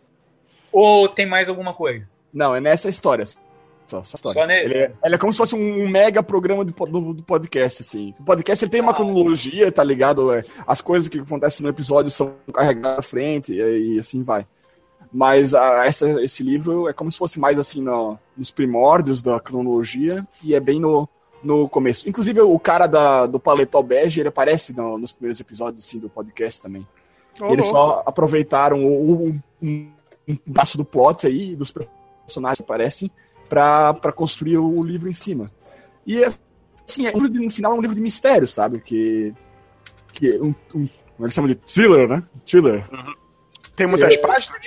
Ou 0.73 1.09
tem 1.09 1.27
mais 1.27 1.49
alguma 1.49 1.73
coisa? 1.75 2.09
Não, 2.33 2.55
é 2.55 2.61
nessa 2.61 2.89
história. 2.89 3.25
Só, 3.25 4.03
só 4.03 4.15
história. 4.17 4.41
Só 4.41 4.47
nele. 4.47 4.65
Ele 4.67 4.79
é, 4.79 4.91
ele 5.05 5.15
é 5.15 5.19
como 5.19 5.33
se 5.33 5.37
fosse 5.39 5.55
um 5.55 5.89
mega 5.89 6.23
programa 6.23 6.65
do, 6.65 6.73
do, 6.87 7.15
do 7.15 7.23
podcast, 7.23 7.83
assim. 7.83 8.13
O 8.19 8.25
podcast 8.25 8.65
ele 8.65 8.71
tem 8.73 8.81
uma 8.81 8.93
cronologia, 8.95 9.71
tá 9.71 9.85
ligado? 9.85 10.33
É, 10.35 10.45
as 10.67 10.81
coisas 10.81 11.09
que 11.09 11.21
acontecem 11.21 11.63
no 11.63 11.71
episódio 11.71 12.11
são 12.11 12.35
carregadas 12.53 12.99
à 12.99 13.03
frente 13.03 13.53
e, 13.53 13.95
e 13.95 13.99
assim 14.01 14.23
vai. 14.23 14.45
Mas 15.13 15.55
a- 15.55 15.87
essa, 15.87 16.21
esse 16.23 16.43
livro 16.43 16.89
é 16.89 16.93
como 16.93 17.11
se 17.13 17.17
fosse 17.19 17.39
mais 17.39 17.59
assim 17.59 17.81
no- 17.81 18.19
nos 18.37 18.51
primórdios 18.51 19.23
da 19.23 19.39
cronologia 19.39 20.27
e 20.43 20.53
é 20.55 20.59
bem 20.61 20.81
no, 20.81 21.09
no 21.43 21.69
começo. 21.69 22.09
Inclusive 22.09 22.41
o 22.41 22.59
cara 22.59 22.89
da, 22.89 23.25
do 23.25 23.39
Paletó 23.39 23.81
Bege, 23.83 24.21
ele 24.21 24.29
aparece 24.29 24.77
no- 24.77 24.99
nos 24.99 25.13
primeiros 25.13 25.39
episódios 25.41 25.87
assim, 25.87 26.01
do 26.01 26.09
podcast 26.09 26.61
também. 26.61 26.85
Ô, 27.41 27.53
Eles 27.53 27.67
só 27.67 28.03
aproveitaram 28.05 28.85
o, 28.85 29.29
o- 29.29 29.41
um, 29.63 29.91
um 30.29 30.37
pedaço 30.37 30.77
do 30.77 30.85
plot 30.85 31.27
aí, 31.27 31.55
dos 31.57 31.73
personagens 31.73 32.59
que 32.59 32.63
aparecem, 32.65 33.11
pra, 33.49 33.95
pra 33.95 34.13
construir 34.13 34.59
o 34.59 34.83
livro 34.83 35.09
em 35.09 35.13
cima. 35.13 35.47
E 36.07 36.23
assim, 36.25 37.07
é 37.07 37.17
um 37.17 37.29
de- 37.29 37.41
no 37.41 37.51
final 37.51 37.73
é 37.73 37.75
um 37.77 37.81
livro 37.81 37.95
de 37.97 38.03
mistério, 38.03 38.47
sabe? 38.47 38.81
Que. 38.81 39.33
que 40.13 40.35
é 40.37 40.41
um, 40.41 40.55
um, 40.75 40.89
como 40.89 40.91
eles 41.21 41.35
chamam 41.35 41.49
de 41.49 41.55
thriller, 41.55 42.09
né? 42.09 42.23
Thriller. 42.45 42.85
Tem 43.77 43.87
muitas 43.87 44.13
É. 44.15 44.19
páginas? 44.19 44.59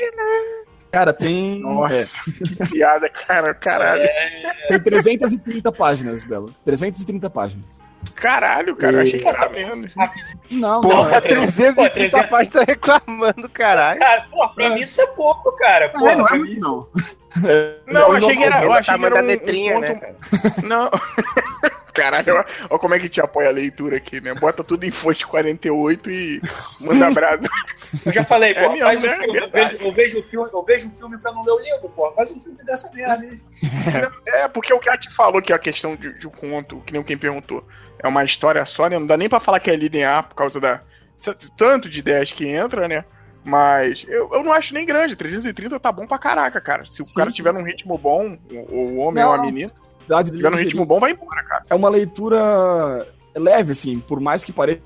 Cara, 0.91 1.13
tem. 1.13 1.59
Nossa, 1.59 2.09
que 2.23 2.69
piada, 2.71 3.09
cara, 3.09 3.53
caralho. 3.53 4.01
é, 4.01 4.67
tem 4.69 4.79
330 4.81 5.71
páginas, 5.71 6.23
Belo. 6.23 6.53
330 6.65 7.29
páginas. 7.29 7.79
Caralho, 8.15 8.75
cara, 8.75 8.97
eu 8.97 9.01
achei 9.01 9.19
que 9.19 9.27
era 9.27 9.49
menos. 9.49 9.91
Não, 10.49 10.81
Porra, 10.81 11.09
não. 11.09 11.15
É, 11.15 11.21
330 11.21 12.23
páginas 12.25 12.53
tá 12.53 12.63
reclamando, 12.63 13.49
caralho. 13.49 13.99
Cara, 13.99 14.25
pô, 14.31 14.47
pra 14.49 14.69
mim 14.71 14.81
isso 14.81 15.01
é 15.01 15.07
pouco, 15.07 15.55
cara. 15.55 15.89
Pô, 15.89 16.07
É, 16.07 16.15
não 16.15 16.25
é 16.25 16.27
pra 16.29 16.37
muito, 16.37 16.51
mim 16.51 16.57
isso- 16.57 16.87
não. 17.35 17.93
Não, 17.93 18.01
eu 18.09 18.11
achei 18.17 18.37
que 18.37 18.43
era, 18.43 18.63
eu 18.63 18.71
achei 18.73 18.97
que 18.97 19.05
era 19.05 19.15
um, 19.23 19.25
letrinha, 19.25 19.77
um 19.77 19.79
né, 19.81 19.87
ponto- 19.93 19.99
cara? 20.01 20.15
Não. 20.63 20.89
Caralho, 21.93 22.45
ó 22.69 22.77
como 22.77 22.93
é 22.95 22.99
que 22.99 23.09
te 23.09 23.19
apoia 23.19 23.49
a 23.49 23.51
leitura 23.51 23.97
aqui, 23.97 24.21
né? 24.21 24.33
Bota 24.33 24.63
tudo 24.63 24.85
em 24.85 24.91
fonte 24.91 25.25
48 25.27 26.09
e 26.09 26.39
manda 26.81 27.07
abraço. 27.07 27.43
Eu 28.05 28.13
já 28.13 28.23
falei, 28.23 28.53
pô, 28.55 28.59
É 28.61 28.69
mesmo, 28.69 28.85
faz 28.85 29.03
um 29.03 29.07
né? 29.07 29.17
filme, 29.17 29.27
eu 29.27 29.41
Verdade. 29.41 29.71
vejo, 29.75 29.83
eu, 29.83 29.93
vejo 29.93 30.19
o 30.19 30.23
filme, 30.23 30.49
eu 30.53 30.63
vejo 30.63 30.87
um 30.87 30.91
filme 30.91 31.17
pra 31.17 31.31
não 31.33 31.43
ler 31.43 31.51
o 31.51 31.59
livro, 31.59 31.89
pô. 31.89 32.11
Faz 32.13 32.31
um 32.31 32.39
filme 32.39 32.57
dessa 32.63 32.89
merda 32.93 33.25
aí. 33.25 33.39
É, 34.27 34.47
porque 34.47 34.73
o 34.73 34.79
Kat 34.79 35.09
falou 35.13 35.41
que 35.41 35.51
a 35.51 35.59
questão 35.59 35.95
de, 35.95 36.17
de 36.17 36.27
um 36.27 36.31
conto, 36.31 36.81
que 36.85 36.93
nem 36.93 37.03
quem 37.03 37.17
perguntou, 37.17 37.67
é 37.97 38.07
uma 38.07 38.23
história 38.23 38.65
só, 38.65 38.87
né? 38.87 38.97
Não 38.97 39.07
dá 39.07 39.17
nem 39.17 39.27
pra 39.27 39.39
falar 39.41 39.59
que 39.59 39.69
é 39.69 39.75
linear 39.75 40.29
por 40.29 40.35
causa 40.35 40.59
da 40.61 40.81
tanto 41.57 41.89
de 41.89 41.99
ideias 41.99 42.31
que 42.31 42.47
entra, 42.47 42.87
né? 42.87 43.03
Mas 43.43 44.05
eu, 44.07 44.29
eu 44.33 44.43
não 44.43 44.51
acho 44.51 44.73
nem 44.73 44.85
grande. 44.85 45.15
330 45.15 45.79
tá 45.79 45.91
bom 45.91 46.05
pra 46.05 46.17
caraca, 46.19 46.59
cara. 46.59 46.85
Se 46.85 47.01
o 47.01 47.05
Sim, 47.05 47.13
cara 47.15 47.29
sim. 47.31 47.37
tiver 47.37 47.53
num 47.53 47.63
ritmo 47.63 47.97
bom, 47.97 48.37
o, 48.51 48.75
o 48.75 48.97
homem 48.97 49.23
Não, 49.23 49.29
ou 49.29 49.35
a 49.35 49.37
não. 49.37 49.45
menina, 49.45 49.71
tiver 50.25 50.51
num 50.51 50.57
ritmo 50.57 50.85
bom, 50.85 50.99
vai 50.99 51.11
embora, 51.11 51.43
cara. 51.43 51.65
é 51.69 51.75
uma 51.75 51.89
leitura 51.89 53.07
leve, 53.35 53.71
assim, 53.71 53.99
por 53.99 54.19
mais 54.19 54.43
que 54.43 54.51
pareça 54.51 54.81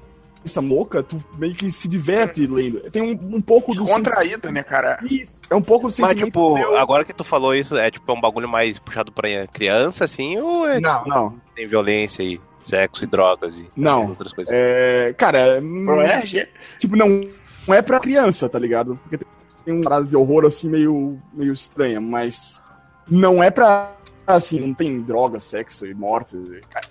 moca, 0.61 1.01
tu 1.01 1.23
meio 1.37 1.55
que 1.55 1.71
se 1.71 1.87
diverte 1.87 2.45
lendo. 2.45 2.81
Tem 2.91 3.01
um, 3.01 3.35
um 3.37 3.41
pouco 3.41 3.73
do 3.73 3.85
Contraída, 3.85 4.51
né, 4.51 4.61
cara? 4.61 4.99
Isso. 5.09 5.41
É 5.49 5.55
um 5.55 5.61
pouco 5.61 5.87
do 5.89 5.93
Mas, 6.01 6.13
tipo, 6.15 6.53
meu- 6.55 6.77
agora 6.77 7.03
que 7.05 7.13
tu 7.13 7.23
falou 7.23 7.55
isso, 7.55 7.75
é 7.77 7.89
tipo 7.89 8.09
é 8.11 8.15
um 8.15 8.21
bagulho 8.21 8.47
mais 8.47 8.77
puxado 8.77 9.11
pra 9.11 9.47
criança, 9.47 10.03
assim, 10.03 10.37
ou 10.37 10.67
é 10.67 10.79
Não, 10.79 10.97
tipo, 10.99 11.09
não. 11.09 11.35
tem 11.55 11.67
violência 11.67 12.21
e 12.21 12.39
sexo 12.61 13.03
e 13.03 13.07
drogas 13.07 13.59
e 13.59 13.67
Não. 13.75 14.09
outras 14.09 14.31
coisas? 14.33 14.53
É, 14.55 15.13
cara, 15.17 15.59
hum, 15.61 15.85
Proerge? 15.85 16.47
tipo, 16.77 16.95
não, 16.95 17.21
não 17.67 17.75
é 17.75 17.81
pra 17.81 17.99
criança, 17.99 18.47
tá 18.49 18.57
ligado? 18.59 18.97
Porque 19.03 19.17
tem 19.65 19.73
uma 19.73 19.81
parada 19.81 20.05
de 20.05 20.15
horror 20.17 20.45
assim 20.45 20.69
meio, 20.69 21.19
meio 21.33 21.53
estranha, 21.53 21.99
mas 22.01 22.61
não 23.09 23.43
é 23.43 23.49
pra. 23.51 23.91
Assim, 24.25 24.57
não 24.57 24.73
tem 24.73 25.01
droga, 25.01 25.37
sexo 25.37 25.85
e 25.85 25.93
morte. 25.93 26.37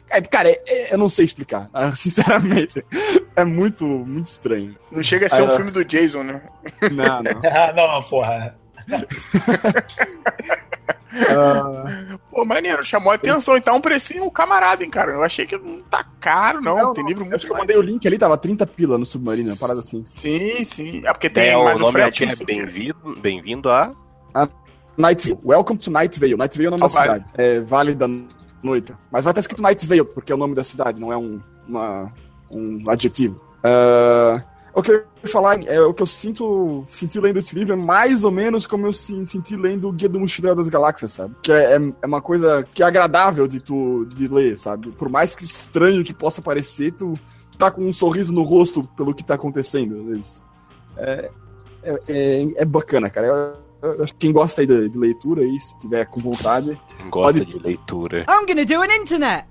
Cara, 0.08 0.22
cara, 0.22 0.50
é- 0.50 0.62
é- 0.66 0.92
eu 0.94 0.98
não 0.98 1.08
sei 1.08 1.24
explicar, 1.24 1.70
sinceramente. 1.96 2.84
É 3.34 3.42
muito, 3.42 3.84
muito 3.86 4.26
estranho. 4.26 4.76
Não 4.90 5.02
chega 5.02 5.24
a 5.26 5.28
ser 5.30 5.40
um 5.42 5.56
filme 5.56 5.70
do 5.70 5.82
Jason, 5.82 6.22
né? 6.24 6.42
Não, 6.92 7.22
não. 7.22 7.40
Ah, 7.50 7.72
não, 7.72 8.02
porra. 8.02 8.54
Pô, 12.30 12.44
maneiro, 12.44 12.84
chamou 12.84 13.12
a 13.12 13.14
atenção. 13.16 13.56
Então, 13.56 13.76
um 13.76 13.80
precinho 13.80 14.30
camarada, 14.30 14.82
hein, 14.82 14.90
cara. 14.90 15.12
Eu 15.12 15.22
achei 15.22 15.46
que 15.46 15.56
não 15.58 15.82
tá 15.82 16.04
caro, 16.20 16.60
não. 16.60 16.76
Não, 16.76 16.94
tem 16.94 17.02
não. 17.04 17.08
livro 17.08 17.22
acho 17.24 17.30
muito 17.30 17.46
que 17.46 17.52
eu 17.52 17.56
mandei 17.58 17.76
o 17.76 17.82
link 17.82 18.06
ali, 18.06 18.18
tava 18.18 18.36
30 18.38 18.66
pila 18.66 18.96
no 18.98 19.04
submarino, 19.04 19.50
uma 19.50 19.56
parada 19.56 19.80
assim. 19.80 20.02
Sim, 20.06 20.64
sim. 20.64 21.02
É 21.04 21.12
porque 21.12 21.28
tem 21.30 21.50
É, 21.50 21.56
o 21.56 21.64
mais 21.64 21.76
o 21.76 21.80
nome 21.80 21.92
frete. 21.92 22.24
aqui 22.24 22.26
não 22.26 22.32
é 22.32 22.36
sei 22.36 22.44
o 22.44 22.46
quê. 22.46 22.54
bem-vindo 22.54 23.20
bem-vindo 23.20 23.70
a. 23.70 23.92
Night 24.96 25.28
Vale. 25.30 25.40
Welcome 25.44 25.78
to 25.78 25.90
Night 25.90 26.20
Vale. 26.20 26.36
Night 26.36 26.56
Vale 26.56 26.66
é 26.66 26.68
o 26.68 26.70
nome 26.72 26.82
Ah, 26.82 26.86
da 26.86 26.92
vale. 26.92 27.08
cidade. 27.20 27.24
É 27.36 27.60
Vale 27.60 27.94
da 27.94 28.06
Noite. 28.62 28.92
Mas 29.10 29.24
vai 29.24 29.32
estar 29.32 29.40
escrito 29.40 29.62
Night 29.62 29.86
Vale, 29.86 30.04
porque 30.04 30.30
é 30.32 30.34
o 30.34 30.38
nome 30.38 30.54
da 30.54 30.62
cidade, 30.62 31.00
não 31.00 31.12
é 31.12 31.16
um, 31.16 31.40
uma- 31.66 32.10
um 32.50 32.84
adjetivo. 32.88 33.40
Ah, 33.64 34.42
o 34.74 34.82
que 34.82 34.90
eu 34.90 35.04
ia 35.22 35.28
falar 35.30 35.62
é 35.64 35.80
o 35.80 35.92
que 35.92 36.02
eu 36.02 36.06
sinto 36.06 36.84
senti 36.88 37.20
lendo 37.20 37.38
esse 37.38 37.54
livro 37.54 37.72
é 37.74 37.76
mais 37.76 38.24
ou 38.24 38.30
menos 38.30 38.66
como 38.66 38.86
eu 38.86 38.92
se- 38.92 39.24
senti 39.26 39.56
lendo 39.56 39.88
o 39.88 39.92
Guia 39.92 40.08
do 40.08 40.18
Mochileiro 40.20 40.56
das 40.56 40.68
Galáxias, 40.68 41.12
sabe? 41.12 41.34
Que 41.42 41.52
é, 41.52 41.76
é- 41.76 41.92
é 42.02 42.06
uma 42.06 42.22
coisa 42.22 42.66
que 42.74 42.82
é 42.82 42.86
agradável 42.86 43.46
de 43.46 43.60
tu 43.60 44.06
de 44.06 44.28
ler, 44.28 44.56
sabe? 44.56 44.90
Por 44.92 45.08
mais 45.08 45.34
que 45.34 45.44
estranho 45.44 46.02
que 46.04 46.14
possa 46.14 46.40
parecer, 46.40 46.92
tu 46.92 47.14
tá 47.58 47.70
com 47.70 47.82
um 47.82 47.92
sorriso 47.92 48.32
no 48.32 48.42
rosto 48.42 48.82
pelo 48.96 49.14
que 49.14 49.22
tá 49.24 49.34
acontecendo. 49.34 50.00
às 50.00 50.06
vezes. 50.06 50.44
É, 50.96 51.30
é, 51.82 52.00
é, 52.08 52.46
é 52.56 52.64
bacana, 52.64 53.08
cara. 53.10 53.26
Eu- 53.26 53.62
eu 53.96 54.02
acho 54.04 54.12
que 54.12 54.20
quem 54.20 54.32
gosta 54.32 54.60
aí 54.62 54.66
de, 54.66 54.88
de 54.88 54.96
leitura 54.98 55.42
aí, 55.42 55.58
se 55.58 55.76
tiver 55.78 56.04
com 56.06 56.20
vontade. 56.20 56.80
Quem 56.96 57.10
gosta 57.10 57.38
Pode- 57.44 57.52
de 57.58 57.58
leitura. 57.62 58.24
I'm 58.28 58.46
gonna 58.46 58.64
do 58.64 58.80
an 58.80 58.94
internet. 59.02 59.46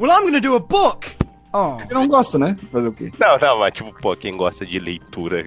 well, 0.00 0.10
I'm 0.10 0.24
gonna 0.24 0.40
do 0.40 0.56
a 0.56 0.60
book. 0.60 1.14
Oh. 1.52 1.76
Quem 1.76 1.88
não 1.92 2.08
gosta, 2.08 2.38
né? 2.38 2.56
Fazer 2.70 2.88
o 2.88 2.92
quê? 2.92 3.12
Não, 3.18 3.38
não, 3.38 3.58
mas 3.58 3.72
tipo, 3.74 3.92
pô, 4.00 4.16
quem 4.16 4.36
gosta 4.36 4.64
de 4.64 4.78
leitura, 4.78 5.44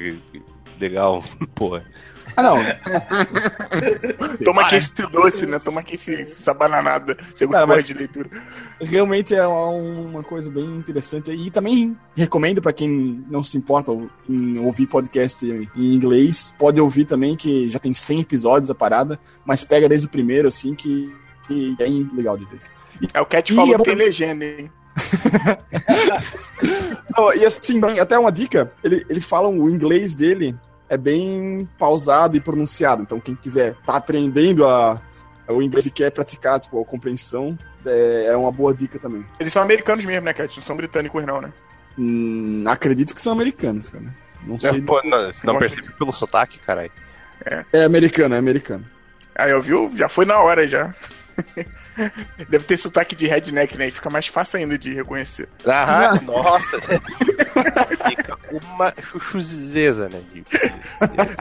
legal, 0.79 1.23
pô. 1.55 1.79
Ah, 2.37 2.43
não. 2.43 2.57
Toma 4.43 4.63
aqui 4.63 4.75
esse 4.75 4.91
doce, 5.07 5.45
né? 5.45 5.59
Toma 5.59 5.79
aqui 5.81 5.95
esse, 5.95 6.13
essa 6.21 6.53
bananada. 6.53 7.17
Você 7.33 7.45
gosta 7.45 7.65
mas- 7.65 7.85
de 7.85 7.93
leitura. 7.93 8.29
Realmente 8.81 9.33
é 9.35 9.45
uma, 9.47 10.23
coisa 10.23 10.49
bem 10.49 10.65
interessante. 10.77 11.31
E 11.31 11.49
também 11.51 11.95
recomendo 12.15 12.61
pra 12.61 12.73
quem 12.73 13.23
não 13.29 13.41
se 13.43 13.57
importa 13.57 13.91
em 14.27 14.59
ouvir 14.59 14.87
podcast 14.87 15.45
em 15.45 15.93
inglês, 15.93 16.53
pode 16.57 16.81
ouvir 16.81 17.05
também, 17.05 17.35
que 17.37 17.69
já 17.69 17.79
tem 17.79 17.93
100 17.93 18.21
episódios 18.21 18.69
a 18.69 18.75
parada, 18.75 19.19
mas 19.45 19.63
pega 19.63 19.87
desde 19.87 20.07
o 20.07 20.09
primeiro, 20.09 20.47
assim, 20.47 20.73
que, 20.75 21.13
que 21.47 21.73
é 21.79 21.83
bem 21.83 22.07
legal 22.13 22.37
de 22.37 22.45
ver. 22.45 22.59
É, 23.13 23.21
o 23.21 23.25
Cat 23.25 23.53
falou 23.53 23.71
eu- 23.73 23.77
que 23.79 23.85
tem 23.85 23.95
legenda, 23.95 24.43
hein? 24.43 24.69
Não, 27.15 27.33
e 27.33 27.45
assim, 27.45 27.79
bem, 27.79 27.99
até 27.99 28.17
uma 28.17 28.31
dica, 28.31 28.71
ele, 28.83 29.05
ele 29.09 29.21
fala 29.21 29.47
o 29.47 29.69
inglês 29.69 30.15
dele 30.15 30.55
é 30.87 30.97
bem 30.97 31.67
pausado 31.77 32.37
e 32.37 32.39
pronunciado. 32.39 33.01
Então, 33.01 33.19
quem 33.19 33.35
quiser 33.35 33.75
tá 33.85 33.95
aprendendo 33.95 34.67
a, 34.67 35.01
o 35.47 35.61
inglês 35.61 35.85
e 35.85 35.91
quer 35.91 36.11
praticar 36.11 36.59
tipo, 36.59 36.81
a 36.81 36.85
compreensão, 36.85 37.57
é, 37.85 38.27
é 38.27 38.37
uma 38.37 38.51
boa 38.51 38.73
dica 38.73 38.99
também. 38.99 39.25
Eles 39.39 39.51
são 39.51 39.61
americanos 39.61 40.05
mesmo, 40.05 40.25
né, 40.25 40.33
Cat? 40.33 40.55
Não 40.55 40.63
são 40.63 40.77
britânicos, 40.77 41.25
não, 41.25 41.41
né? 41.41 41.51
Hum, 41.97 42.63
acredito 42.67 43.13
que 43.13 43.21
são 43.21 43.33
americanos, 43.33 43.89
cara. 43.89 44.05
Não 44.43 44.59
sei. 44.59 44.81
Pô, 44.81 45.01
não, 45.03 45.31
não 45.43 45.57
percebe 45.57 45.91
pelo 45.93 46.11
sotaque, 46.11 46.59
caralho. 46.59 46.91
É 47.71 47.83
americano, 47.83 48.35
é 48.35 48.37
americano. 48.37 48.85
Aí, 49.35 49.51
eu 49.51 49.61
viu? 49.61 49.91
Já 49.95 50.07
foi 50.07 50.25
na 50.25 50.39
hora, 50.39 50.67
já. 50.67 50.93
Deve 52.49 52.65
ter 52.65 52.77
sotaque 52.77 53.15
de 53.15 53.27
redneck, 53.27 53.77
né? 53.77 53.87
E 53.87 53.91
fica 53.91 54.09
mais 54.09 54.27
fácil 54.27 54.59
ainda 54.59 54.77
de 54.77 54.93
reconhecer. 54.93 55.47
Ah, 55.65 56.19
nossa. 56.21 56.79
Fica 56.81 58.37
uma 58.51 58.93
chuchuzeza, 59.01 60.09
né? 60.09 60.21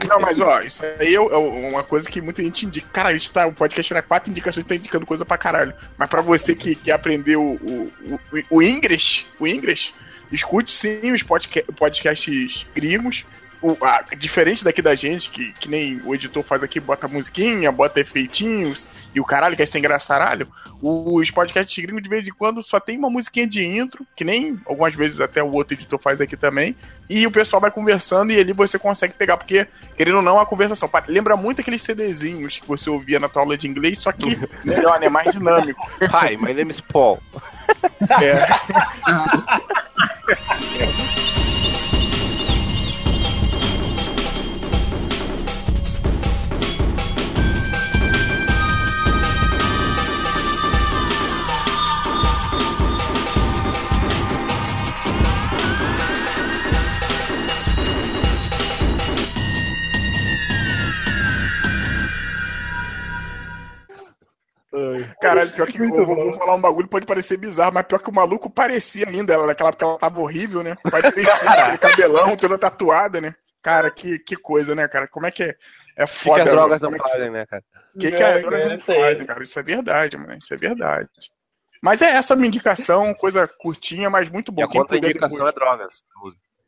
Não, 0.07 0.19
mas 0.19 0.39
ó, 0.39 0.61
isso 0.61 0.83
aí 0.99 1.15
é 1.15 1.19
uma 1.19 1.83
coisa 1.83 2.09
que 2.09 2.21
muita 2.21 2.41
gente 2.41 2.65
indica. 2.65 2.87
Cara, 2.91 3.09
a 3.09 3.13
gente 3.13 3.31
tá, 3.31 3.45
o 3.45 3.53
podcast 3.53 3.93
era 3.93 4.01
quatro 4.01 4.31
indicações, 4.31 4.65
tá 4.65 4.75
indicando 4.75 5.05
coisa 5.05 5.25
pra 5.25 5.37
caralho. 5.37 5.73
Mas 5.97 6.09
pra 6.09 6.21
você 6.21 6.55
que, 6.55 6.75
que 6.75 6.91
aprendeu 6.91 7.41
o, 7.41 7.91
o, 8.05 8.19
o 8.49 8.61
Inglês, 8.61 9.25
o 9.39 9.47
Inglês, 9.47 9.93
escute 10.31 10.71
sim 10.71 11.11
os 11.11 11.23
podca 11.23 11.63
podcasts 11.77 12.65
gringos. 12.73 13.25
O, 13.61 13.77
ah, 13.81 14.03
diferente 14.17 14.63
daqui 14.63 14.81
da 14.81 14.95
gente, 14.95 15.29
que, 15.29 15.51
que 15.53 15.69
nem 15.69 15.99
o 16.03 16.13
editor 16.13 16.43
faz 16.43 16.63
aqui, 16.63 16.79
bota 16.79 17.07
musiquinha, 17.07 17.71
bota 17.71 17.99
efeitinhos 17.99 18.87
e 19.15 19.19
o 19.19 19.23
caralho, 19.23 19.55
quer 19.55 19.65
ser 19.65 19.79
engraçaralho. 19.79 20.47
Os 20.81 21.31
podcasts 21.31 21.81
gringos, 21.81 22.03
de 22.03 22.09
vez 22.09 22.27
em 22.27 22.31
quando, 22.31 22.61
só 22.61 22.81
tem 22.81 22.97
uma 22.97 23.09
musiquinha 23.09 23.47
de 23.47 23.65
intro, 23.65 24.05
que 24.13 24.25
nem 24.25 24.59
algumas 24.65 24.93
vezes 24.93 25.21
até 25.21 25.41
o 25.41 25.51
outro 25.53 25.73
editor 25.73 25.97
faz 25.99 26.19
aqui 26.19 26.35
também. 26.35 26.75
E 27.09 27.25
o 27.25 27.31
pessoal 27.31 27.61
vai 27.61 27.71
conversando 27.71 28.33
e 28.33 28.39
ali 28.39 28.51
você 28.51 28.77
consegue 28.77 29.13
pegar, 29.13 29.37
porque, 29.37 29.65
querendo 29.95 30.17
ou 30.17 30.21
não, 30.21 30.37
a 30.37 30.45
conversação. 30.45 30.89
Lembra 31.07 31.37
muito 31.37 31.61
aqueles 31.61 31.81
CDzinhos 31.81 32.57
que 32.59 32.67
você 32.67 32.89
ouvia 32.89 33.19
na 33.19 33.29
tua 33.29 33.43
aula 33.43 33.57
de 33.57 33.67
inglês, 33.67 33.99
só 33.99 34.11
que 34.11 34.37
melhor, 34.65 34.99
né? 34.99 35.07
Mais 35.07 35.31
dinâmico. 35.31 35.89
Hi, 36.01 36.35
my 36.37 36.53
name 36.53 36.71
is 36.71 36.81
Paul. 36.81 37.19
É. 38.21 38.45
Caralho, 65.27 65.51
pior 65.51 65.67
que 65.67 65.77
eu 65.81 66.05
vou, 66.05 66.15
vou, 66.15 66.33
falar 66.33 66.55
um 66.55 66.61
bagulho, 66.61 66.87
pode 66.87 67.05
parecer 67.05 67.37
bizarro, 67.37 67.73
mas 67.73 67.85
pior 67.85 67.99
que 67.99 68.09
o 68.09 68.13
maluco 68.13 68.49
parecia 68.49 69.07
ainda, 69.07 69.33
ela, 69.33 69.47
naquela 69.47 69.69
época 69.69 69.85
ela 69.85 69.99
tava 69.99 70.19
horrível, 70.19 70.63
né? 70.63 70.75
Parecia 70.83 71.09
aquele 71.09 71.77
cabelão, 71.77 72.37
toda 72.37 72.57
tatuada, 72.57 73.19
né? 73.19 73.35
Cara, 73.61 73.89
que, 73.89 74.19
que 74.19 74.35
coisa, 74.35 74.75
né, 74.75 74.87
cara? 74.87 75.07
Como 75.07 75.25
é 75.25 75.31
que 75.31 75.43
é? 75.43 75.51
É 75.97 76.05
foda. 76.05 76.43
Que, 76.43 76.43
que 76.43 76.49
as 76.49 76.55
drogas 76.55 76.81
não 76.81 76.89
é 76.89 76.99
que... 76.99 77.09
fazem, 77.09 77.31
né, 77.31 77.45
cara? 77.45 77.63
O 77.95 77.99
que, 77.99 78.11
que 78.11 78.23
as 78.23 78.41
drogas 78.41 78.69
não 78.69 78.79
fazem, 78.95 79.25
cara? 79.25 79.43
Isso 79.43 79.59
é 79.59 79.63
verdade, 79.63 80.17
mano. 80.17 80.37
Isso 80.37 80.53
é 80.53 80.57
verdade. 80.57 81.09
Mas 81.81 82.01
é 82.01 82.09
essa 82.11 82.35
minha 82.35 82.47
indicação, 82.47 83.13
coisa 83.13 83.47
curtinha, 83.47 84.09
mas 84.09 84.29
muito 84.29 84.51
bom. 84.51 84.61
E 84.61 84.63
a 84.63 84.67
contra-indicação 84.67 85.47
é 85.47 85.51
drogas. 85.51 86.03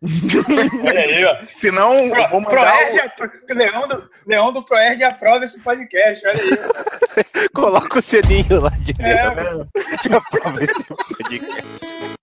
Olha 0.03 0.99
aí, 0.99 1.25
ó. 1.25 1.37
Se 1.45 1.71
não, 1.71 2.09
vou 2.29 2.41
mandar. 2.41 2.73
o... 3.49 3.53
Leão, 3.53 3.87
do, 3.87 4.09
Leão 4.27 4.53
do 4.53 4.63
Proerd 4.63 5.03
aprova 5.03 5.45
esse 5.45 5.59
podcast, 5.61 6.27
olha 6.27 6.41
aí. 6.41 7.49
Coloca 7.53 7.97
o 7.97 8.01
selinho 8.01 8.61
lá 8.61 8.69
de 8.69 8.93
é. 8.99 9.35
dentro. 9.35 9.59
Né? 9.59 9.67
Aprova 10.17 10.63
esse 10.63 10.83
podcast. 10.83 12.16